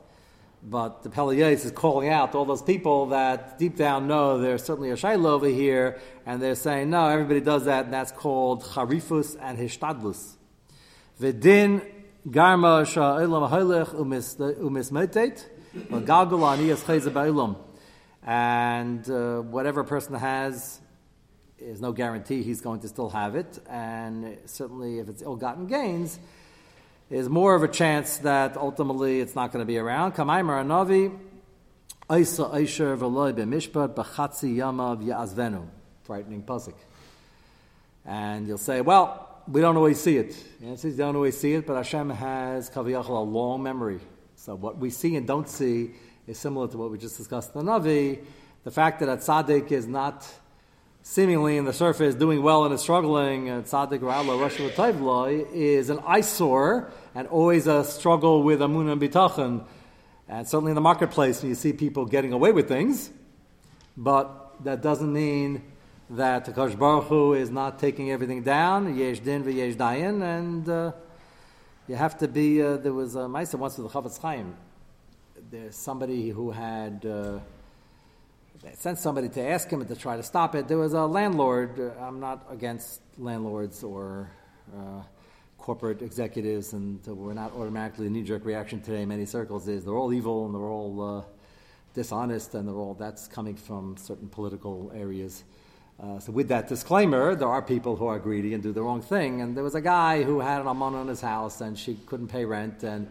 But 0.62 1.02
the 1.02 1.09
Peliyas 1.09 1.64
is 1.64 1.70
calling 1.70 2.09
out 2.09 2.34
all 2.34 2.44
those 2.44 2.62
people 2.62 3.06
that 3.06 3.59
deep 3.59 3.76
down 3.76 4.09
know 4.09 4.38
there's 4.38 4.64
certainly 4.64 4.90
a 4.90 4.96
Shiloh 4.96 5.34
over 5.34 5.46
here, 5.46 6.00
and 6.26 6.42
they're 6.42 6.56
saying, 6.56 6.90
no, 6.90 7.09
everybody 7.09 7.40
does 7.40 7.66
that, 7.66 7.84
and 7.84 7.94
that's 7.94 8.11
called 8.11 8.64
Charifus 8.64 9.36
and 9.40 9.56
Hishtadlus. 9.56 10.34
Vidin 11.20 11.86
Garma 12.26 12.82
Sha'elam 12.84 13.48
Hailech 13.48 13.94
Umismetet, 14.61 15.44
Galgal 15.90 16.40
Aniyas 16.40 16.84
Chayza 16.84 17.56
And 18.22 19.09
uh, 19.09 19.40
whatever 19.42 19.80
a 19.82 19.84
person 19.84 20.14
has, 20.14 20.80
is 21.59 21.80
no 21.80 21.92
guarantee 21.92 22.42
he's 22.42 22.61
going 22.61 22.80
to 22.80 22.88
still 22.88 23.11
have 23.11 23.36
it, 23.36 23.59
and 23.68 24.38
certainly 24.46 24.98
if 24.98 25.09
it's 25.09 25.22
ill 25.22 25.36
gotten 25.36 25.66
gains, 25.66 26.18
is 27.11 27.28
more 27.28 27.54
of 27.54 27.62
a 27.62 27.68
chance 27.68 28.18
that 28.18 28.56
ultimately 28.56 29.20
it's 29.20 29.34
not 29.34 29.52
going 29.52 29.62
to 29.62 29.66
be 29.66 29.78
around. 29.78 30.14
Kamaimer 30.14 30.62
Anavi, 30.62 31.18
Isa 32.14 32.46
Aisher 32.46 32.96
Veloy 32.96 33.32
B'mishpat 33.32 33.94
B'chatzi 33.94 34.56
Yamav 34.56 35.02
Ya'azvenu. 35.02 35.66
Frightening 36.02 36.42
pasuk. 36.42 36.74
And 38.04 38.46
you'll 38.46 38.59
say, 38.59 38.80
well, 38.80 39.42
we 39.46 39.61
don't 39.61 39.76
always 39.76 40.00
see 40.00 40.18
it. 40.18 40.36
The 40.61 40.66
answer 40.66 40.88
is 40.88 40.96
don't 40.96 41.16
always 41.16 41.38
see 41.38 41.54
it, 41.54 41.66
but 41.66 41.76
Hashem 41.76 42.11
has 42.11 42.68
Kaviyachal 42.68 43.09
a 43.09 43.12
long 43.20 43.62
memory. 43.62 44.00
So 44.36 44.54
what 44.54 44.76
we 44.78 44.90
see 44.90 45.16
and 45.16 45.26
don't 45.26 45.48
see 45.48 45.92
is 46.26 46.38
similar 46.38 46.68
to 46.68 46.76
what 46.76 46.90
we 46.90 46.98
just 46.98 47.16
discussed 47.16 47.54
in 47.54 47.64
the 47.64 47.72
Navi. 47.72 48.22
The 48.64 48.70
fact 48.70 49.00
that 49.00 49.09
a 49.09 49.16
tzaddik 49.16 49.72
is 49.72 49.86
not 49.86 50.26
seemingly 51.03 51.57
in 51.57 51.64
the 51.64 51.72
surface 51.72 52.14
doing 52.14 52.42
well 52.42 52.64
and 52.64 52.74
is 52.74 52.80
struggling, 52.80 53.46
tzaddik 53.46 54.01
ra'ala 54.01 54.38
Rosh 54.40 54.59
is 55.53 55.90
an 55.90 55.99
eyesore 56.01 56.90
and 57.14 57.26
always 57.28 57.66
a 57.66 57.84
struggle 57.84 58.42
with 58.42 58.61
amun 58.61 58.88
and 58.88 59.01
bitachon. 59.01 59.64
And 60.28 60.46
certainly 60.46 60.72
in 60.72 60.74
the 60.74 60.80
marketplace, 60.80 61.42
you 61.42 61.55
see 61.55 61.72
people 61.72 62.05
getting 62.05 62.32
away 62.32 62.53
with 62.53 62.68
things, 62.68 63.11
but 63.96 64.62
that 64.64 64.82
doesn't 64.82 65.12
mean 65.12 65.62
that 66.11 66.44
the 66.44 66.53
Kosh 66.53 66.74
Baruch 66.74 67.05
Hu 67.05 67.34
is 67.34 67.51
not 67.51 67.78
taking 67.78 68.11
everything 68.11 68.42
down. 68.42 68.96
Yesh 68.96 69.20
din 69.20 69.44
v'yesh 69.44 69.76
dayan, 69.76 70.22
and 70.22 70.68
uh, 70.68 70.92
you 71.86 71.94
have 71.94 72.18
to 72.18 72.28
be. 72.28 72.62
Uh, 72.62 72.76
there 72.76 72.92
was 72.92 73.14
a 73.14 73.20
Maisa 73.20 73.55
once 73.55 73.78
with 73.78 73.90
the 73.90 74.01
Chafetz 74.01 74.20
Chaim. 74.20 74.55
There's 75.51 75.76
somebody 75.76 76.30
who 76.30 76.51
had. 76.51 77.05
Uh, 77.05 77.38
sent 78.74 78.98
somebody 78.98 79.28
to 79.28 79.40
ask 79.40 79.70
him 79.70 79.84
to 79.84 79.96
try 79.96 80.16
to 80.16 80.22
stop 80.22 80.54
it. 80.54 80.68
There 80.68 80.78
was 80.78 80.92
a 80.92 81.06
landlord. 81.06 81.78
Uh, 81.78 81.90
I'm 82.00 82.20
not 82.20 82.46
against 82.50 83.00
landlords 83.16 83.82
or 83.82 84.30
uh, 84.76 85.02
corporate 85.59 86.02
executives, 86.02 86.72
and 86.72 87.04
we're 87.06 87.34
not 87.34 87.52
automatically 87.52 88.06
a 88.06 88.11
knee-jerk 88.11 88.44
reaction 88.44 88.80
today 88.80 89.02
in 89.02 89.09
many 89.09 89.26
circles 89.26 89.68
is 89.68 89.84
they're 89.84 89.96
all 89.96 90.12
evil 90.12 90.46
and 90.46 90.54
they're 90.54 90.62
all 90.62 91.18
uh, 91.18 91.22
dishonest 91.94 92.54
and 92.54 92.66
they're 92.66 92.74
all 92.74 92.94
that's 92.94 93.28
coming 93.28 93.54
from 93.56 93.96
certain 93.96 94.28
political 94.28 94.90
areas. 94.94 95.44
Uh, 96.00 96.18
so 96.20 96.30
with 96.30 96.48
that 96.48 96.68
disclaimer, 96.68 97.34
there 97.34 97.48
are 97.48 97.61
people 97.61 97.96
who 97.96 98.06
are 98.06 98.20
greedy 98.20 98.54
and 98.54 98.62
do 98.62 98.72
the 98.72 98.80
wrong 98.80 99.02
thing. 99.02 99.40
And 99.40 99.56
there 99.56 99.64
was 99.64 99.74
a 99.74 99.80
guy 99.80 100.22
who 100.22 100.38
had 100.38 100.61
an 100.61 100.66
almana 100.68 101.02
in 101.02 101.09
his 101.09 101.20
house 101.20 101.61
and 101.61 101.76
she 101.76 101.98
couldn't 102.06 102.28
pay 102.28 102.44
rent 102.44 102.84
and 102.84 103.09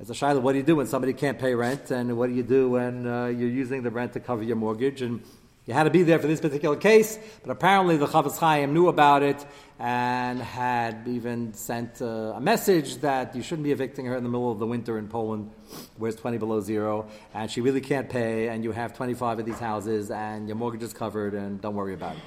as 0.00 0.08
a 0.08 0.14
shiloh, 0.14 0.40
what 0.40 0.52
do 0.52 0.58
you 0.58 0.64
do 0.64 0.76
when 0.76 0.86
somebody 0.86 1.12
can't 1.12 1.38
pay 1.38 1.54
rent? 1.54 1.90
And 1.90 2.16
what 2.16 2.28
do 2.28 2.34
you 2.34 2.42
do 2.42 2.70
when 2.70 3.06
uh, 3.06 3.26
you're 3.26 3.50
using 3.50 3.82
the 3.82 3.90
rent 3.90 4.14
to 4.14 4.20
cover 4.20 4.42
your 4.42 4.56
mortgage? 4.56 5.02
And 5.02 5.20
You 5.66 5.74
had 5.74 5.84
to 5.84 5.90
be 5.90 6.02
there 6.02 6.18
for 6.18 6.26
this 6.26 6.40
particular 6.40 6.76
case, 6.76 7.18
but 7.42 7.50
apparently 7.50 7.98
the 7.98 8.06
Chafetz 8.06 8.38
Chaim 8.38 8.72
knew 8.72 8.88
about 8.88 9.22
it 9.22 9.44
and 9.78 10.40
had 10.40 11.06
even 11.06 11.52
sent 11.52 12.00
uh, 12.00 12.32
a 12.34 12.40
message 12.40 12.96
that 13.02 13.36
you 13.36 13.42
shouldn't 13.42 13.64
be 13.64 13.72
evicting 13.72 14.06
her 14.06 14.16
in 14.16 14.24
the 14.24 14.30
middle 14.30 14.50
of 14.50 14.58
the 14.58 14.66
winter 14.66 14.96
in 14.96 15.06
Poland, 15.06 15.50
where 15.98 16.08
it's 16.08 16.20
20 16.20 16.38
below 16.38 16.60
zero, 16.60 17.06
and 17.34 17.50
she 17.50 17.60
really 17.60 17.82
can't 17.82 18.08
pay, 18.08 18.48
and 18.48 18.64
you 18.64 18.72
have 18.72 18.94
25 18.94 19.40
of 19.40 19.44
these 19.44 19.58
houses, 19.58 20.10
and 20.10 20.48
your 20.48 20.56
mortgage 20.56 20.82
is 20.82 20.94
covered, 20.94 21.34
and 21.34 21.60
don't 21.60 21.74
worry 21.74 21.94
about 21.94 22.16
it. 22.16 22.22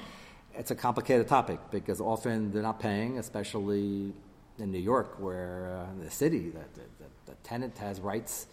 It's 0.54 0.70
a 0.70 0.76
complicated 0.76 1.26
topic 1.26 1.58
because 1.72 2.00
often 2.00 2.52
they're 2.52 2.62
not 2.62 2.78
paying, 2.78 3.18
especially 3.18 4.14
in 4.58 4.70
New 4.70 4.78
York, 4.78 5.16
where 5.18 5.84
uh, 5.84 6.02
the 6.04 6.10
city, 6.10 6.50
that 6.50 6.72
the 6.74 7.03
tenant 7.44 7.78
has 7.78 8.00
rights 8.00 8.46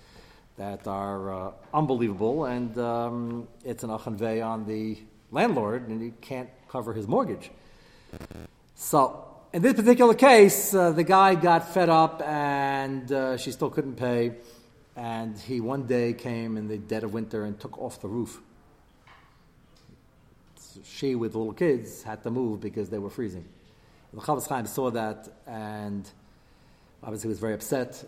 that 0.58 0.86
are 0.86 1.34
uh, 1.34 1.52
unbelievable, 1.74 2.46
and 2.46 2.78
um, 2.78 3.48
it's 3.64 3.84
an 3.84 3.90
achanvei 3.90 4.46
on 4.46 4.66
the 4.66 4.98
landlord, 5.32 5.88
and 5.88 6.02
he 6.02 6.12
can't 6.22 6.50
cover 6.70 6.94
his 6.94 7.08
mortgage. 7.08 7.50
So, 8.76 9.26
in 9.54 9.62
this 9.62 9.74
particular 9.74 10.14
case, 10.14 10.74
uh, 10.74 10.92
the 10.92 11.04
guy 11.04 11.36
got 11.36 11.74
fed 11.74 11.90
up, 11.90 12.22
and 12.22 13.12
uh, 13.12 13.38
she 13.38 13.52
still 13.52 13.70
couldn't 13.70 13.96
pay, 13.96 14.34
and 14.96 15.38
he 15.38 15.62
one 15.62 15.88
day 15.88 16.14
came 16.14 16.58
in 16.58 16.68
the 16.68 16.78
dead 16.78 17.04
of 17.04 17.14
winter 17.14 17.46
and 17.46 17.60
took 17.60 17.78
off 17.80 18.02
the 18.02 18.10
roof. 18.10 18.40
So 20.58 20.82
she, 20.86 21.16
with 21.16 21.34
little 21.34 21.54
kids, 21.54 22.04
had 22.04 22.24
to 22.24 22.30
move 22.30 22.60
because 22.60 22.90
they 22.90 23.00
were 23.00 23.10
freezing. 23.10 23.46
The 24.14 24.20
Chafetz 24.20 24.48
Chaim 24.48 24.66
saw 24.66 24.92
that, 24.92 25.30
and 25.48 26.08
obviously 27.02 27.30
was 27.30 27.40
very 27.40 27.54
upset 27.54 28.04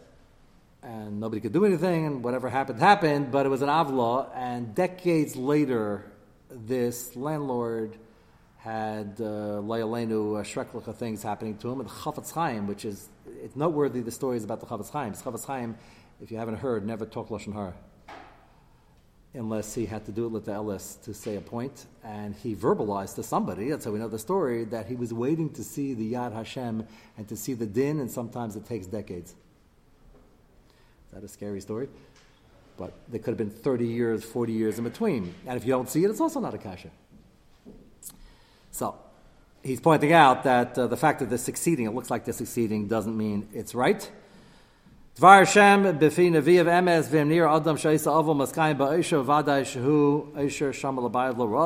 and 0.84 1.20
nobody 1.20 1.40
could 1.40 1.54
do 1.54 1.66
anything, 1.66 2.06
and 2.06 2.24
whatever 2.24 2.50
happened, 2.50 2.80
happened, 2.80 3.32
but 3.32 3.46
it 3.46 3.50
was 3.50 3.62
an 3.62 3.70
avla, 3.70 4.30
and 4.36 4.76
decades 4.76 5.36
later, 5.36 6.12
this 6.50 7.16
landlord 7.16 7.98
had 8.58 9.16
uh, 9.20 9.60
Layalenu 9.62 10.40
uh, 10.40 10.44
shreklicha 10.44 10.94
things 10.96 11.24
happening 11.24 11.58
to 11.58 11.72
him, 11.72 11.80
and 11.80 11.90
the 11.90 11.94
Chafetz 11.94 12.32
Chaim, 12.34 12.68
which 12.68 12.86
is, 12.86 13.08
it's 13.42 13.56
noteworthy, 13.56 14.02
the 14.02 14.12
stories 14.12 14.44
about 14.44 14.60
the 14.60 14.66
Chafetz 14.66 14.90
Chaim. 14.90 15.14
Chafetz 15.14 15.46
Chaim, 15.46 15.76
if 16.22 16.32
you 16.32 16.38
haven't 16.38 16.58
heard, 16.58 16.86
never 16.86 17.06
talked 17.06 17.30
Lashon 17.30 17.54
Hara, 17.54 17.74
unless 19.34 19.74
he 19.74 19.86
had 19.86 20.06
to 20.06 20.12
do 20.12 20.26
it 20.26 20.30
with 20.30 20.46
the 20.46 20.52
Ellis 20.52 20.96
to 21.04 21.14
say 21.14 21.38
a 21.38 21.42
point, 21.42 21.86
and 22.04 22.36
he 22.36 22.56
verbalized 22.56 23.16
to 23.16 23.24
somebody, 23.24 23.70
that's 23.70 23.86
how 23.86 23.92
we 23.92 24.00
know 24.00 24.10
the 24.10 24.20
story, 24.20 24.66
that 24.66 24.88
he 24.88 24.96
was 24.96 25.14
waiting 25.14 25.50
to 25.52 25.64
see 25.64 25.94
the 25.94 26.14
Yad 26.14 26.34
Hashem 26.34 26.86
and 27.18 27.28
to 27.30 27.38
see 27.38 27.54
the 27.54 27.66
din, 27.66 28.00
and 28.00 28.12
sometimes 28.12 28.58
it 28.58 28.66
takes 28.66 28.86
decades 28.86 29.36
that 31.14 31.24
a 31.24 31.28
scary 31.28 31.61
story? 31.61 31.89
But 32.78 32.93
there 33.07 33.20
could 33.20 33.32
have 33.32 33.38
been 33.38 33.49
30 33.49 33.88
years, 33.88 34.24
40 34.24 34.53
years 34.53 34.78
in 34.78 34.84
between. 34.84 35.34
And 35.45 35.57
if 35.57 35.66
you 35.66 35.72
don't 35.72 35.89
see 35.89 36.03
it, 36.03 36.09
it's 36.09 36.22
also 36.22 36.39
not 36.39 36.53
a 36.53 36.57
kasha. 36.57 36.89
So, 38.72 38.95
he's 39.64 39.80
pointing 39.80 40.11
out 40.11 40.43
that 40.43 40.78
uh, 40.78 40.88
the 40.88 40.97
fact 40.97 41.20
that 41.20 41.30
they're 41.30 41.38
succeeding, 41.38 41.86
it 41.86 41.93
looks 41.93 42.09
like 42.09 42.26
they're 42.26 42.34
succeeding, 42.34 42.88
doesn't 42.88 43.16
mean 43.16 43.47
it's 43.53 43.76
right. 43.76 44.09
Dvar 45.16 45.45
Hashem 45.45 45.99
b'fi 45.99 46.32
nevi'av 46.32 46.66
emes 46.66 47.07
v'emnir 47.07 47.47
adam 47.47 47.78
sha'isa 47.78 48.07
avol 48.07 48.36
maskayim 48.36 48.78
ba'isha 48.78 49.24
v'adai 49.24 49.61
shehu 49.61 50.36
eisher 50.36 50.74
sham 50.74 50.99
l'bayad 50.99 51.38
lo. 51.38 51.66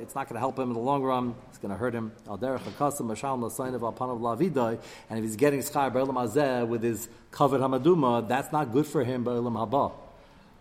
It's 0.00 0.14
not 0.14 0.26
going 0.26 0.36
to 0.36 0.38
help 0.38 0.58
him 0.58 0.70
in 0.70 0.72
the 0.72 0.80
long 0.80 1.02
run. 1.02 1.34
It's 1.50 1.58
going 1.58 1.72
to 1.72 1.76
hurt 1.76 1.92
him. 1.92 2.12
Al 2.26 2.38
derech 2.38 2.60
ha'kasim 2.60 3.02
mashal 3.02 3.38
l'sayin 3.38 3.74
al 3.74 3.92
panav 3.92 4.18
lavidai. 4.18 4.80
And 5.10 5.18
if 5.18 5.26
he's 5.26 5.36
getting 5.36 5.60
schar 5.60 5.92
ba'elam 5.92 6.14
hazeh 6.14 6.66
with 6.66 6.82
his 6.82 7.10
covered 7.30 7.60
hamaduma, 7.60 8.26
that's 8.26 8.50
not 8.50 8.72
good 8.72 8.86
for 8.86 9.04
him 9.04 9.26
ba'elam 9.26 9.68
haba. 9.68 9.92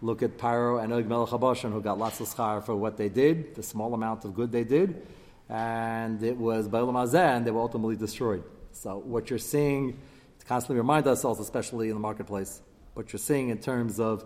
Look 0.01 0.21
at 0.21 0.37
Paro 0.37 0.83
and 0.83 0.91
Og 0.91 1.07
Melech 1.07 1.29
Habashan, 1.29 1.71
who 1.71 1.79
got 1.79 1.97
lots 1.97 2.19
of 2.19 2.27
schar 2.27 2.61
for 2.61 2.75
what 2.75 2.97
they 2.97 3.07
did, 3.07 3.55
the 3.55 3.63
small 3.63 3.93
amount 3.93 4.25
of 4.25 4.35
good 4.35 4.51
they 4.51 4.65
did, 4.65 5.07
and 5.47 6.21
it 6.21 6.35
was 6.35 6.67
ba'elam 6.67 6.95
hazeh, 6.95 7.37
and 7.37 7.47
they 7.47 7.51
were 7.51 7.61
ultimately 7.61 7.95
destroyed. 7.95 8.43
So 8.73 8.97
what 8.97 9.29
you're 9.29 9.39
seeing 9.39 10.01
constantly 10.47 10.77
remind 10.77 11.07
ourselves, 11.07 11.39
especially 11.39 11.89
in 11.89 11.93
the 11.95 11.99
marketplace, 11.99 12.61
what 12.93 13.11
you're 13.11 13.19
seeing 13.19 13.49
in 13.49 13.57
terms 13.57 13.99
of 13.99 14.23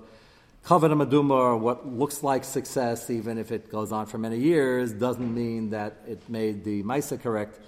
Kavod 0.65 0.91
Maduma, 0.91 1.31
or 1.31 1.57
what 1.57 1.87
looks 1.87 2.21
like 2.21 2.43
success, 2.43 3.09
even 3.09 3.37
if 3.37 3.51
it 3.51 3.71
goes 3.71 3.91
on 3.91 4.05
for 4.05 4.17
many 4.17 4.37
years, 4.37 4.91
doesn't 4.91 5.33
mean 5.33 5.69
that 5.69 5.97
it 6.07 6.21
made 6.29 6.63
the 6.63 6.83
Misa 6.83 7.19
correct. 7.21 7.59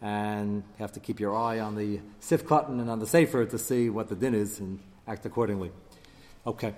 And 0.00 0.56
you 0.56 0.78
have 0.78 0.92
to 0.92 1.00
keep 1.00 1.20
your 1.20 1.36
eye 1.36 1.60
on 1.60 1.74
the 1.74 2.00
Sif 2.20 2.46
cotton 2.46 2.80
and 2.80 2.88
on 2.88 3.00
the 3.00 3.06
Sefer 3.06 3.44
to 3.44 3.58
see 3.58 3.90
what 3.90 4.08
the 4.08 4.14
din 4.14 4.34
is 4.34 4.60
and 4.60 4.78
act 5.06 5.26
accordingly. 5.26 5.72
Okay. 6.46 6.74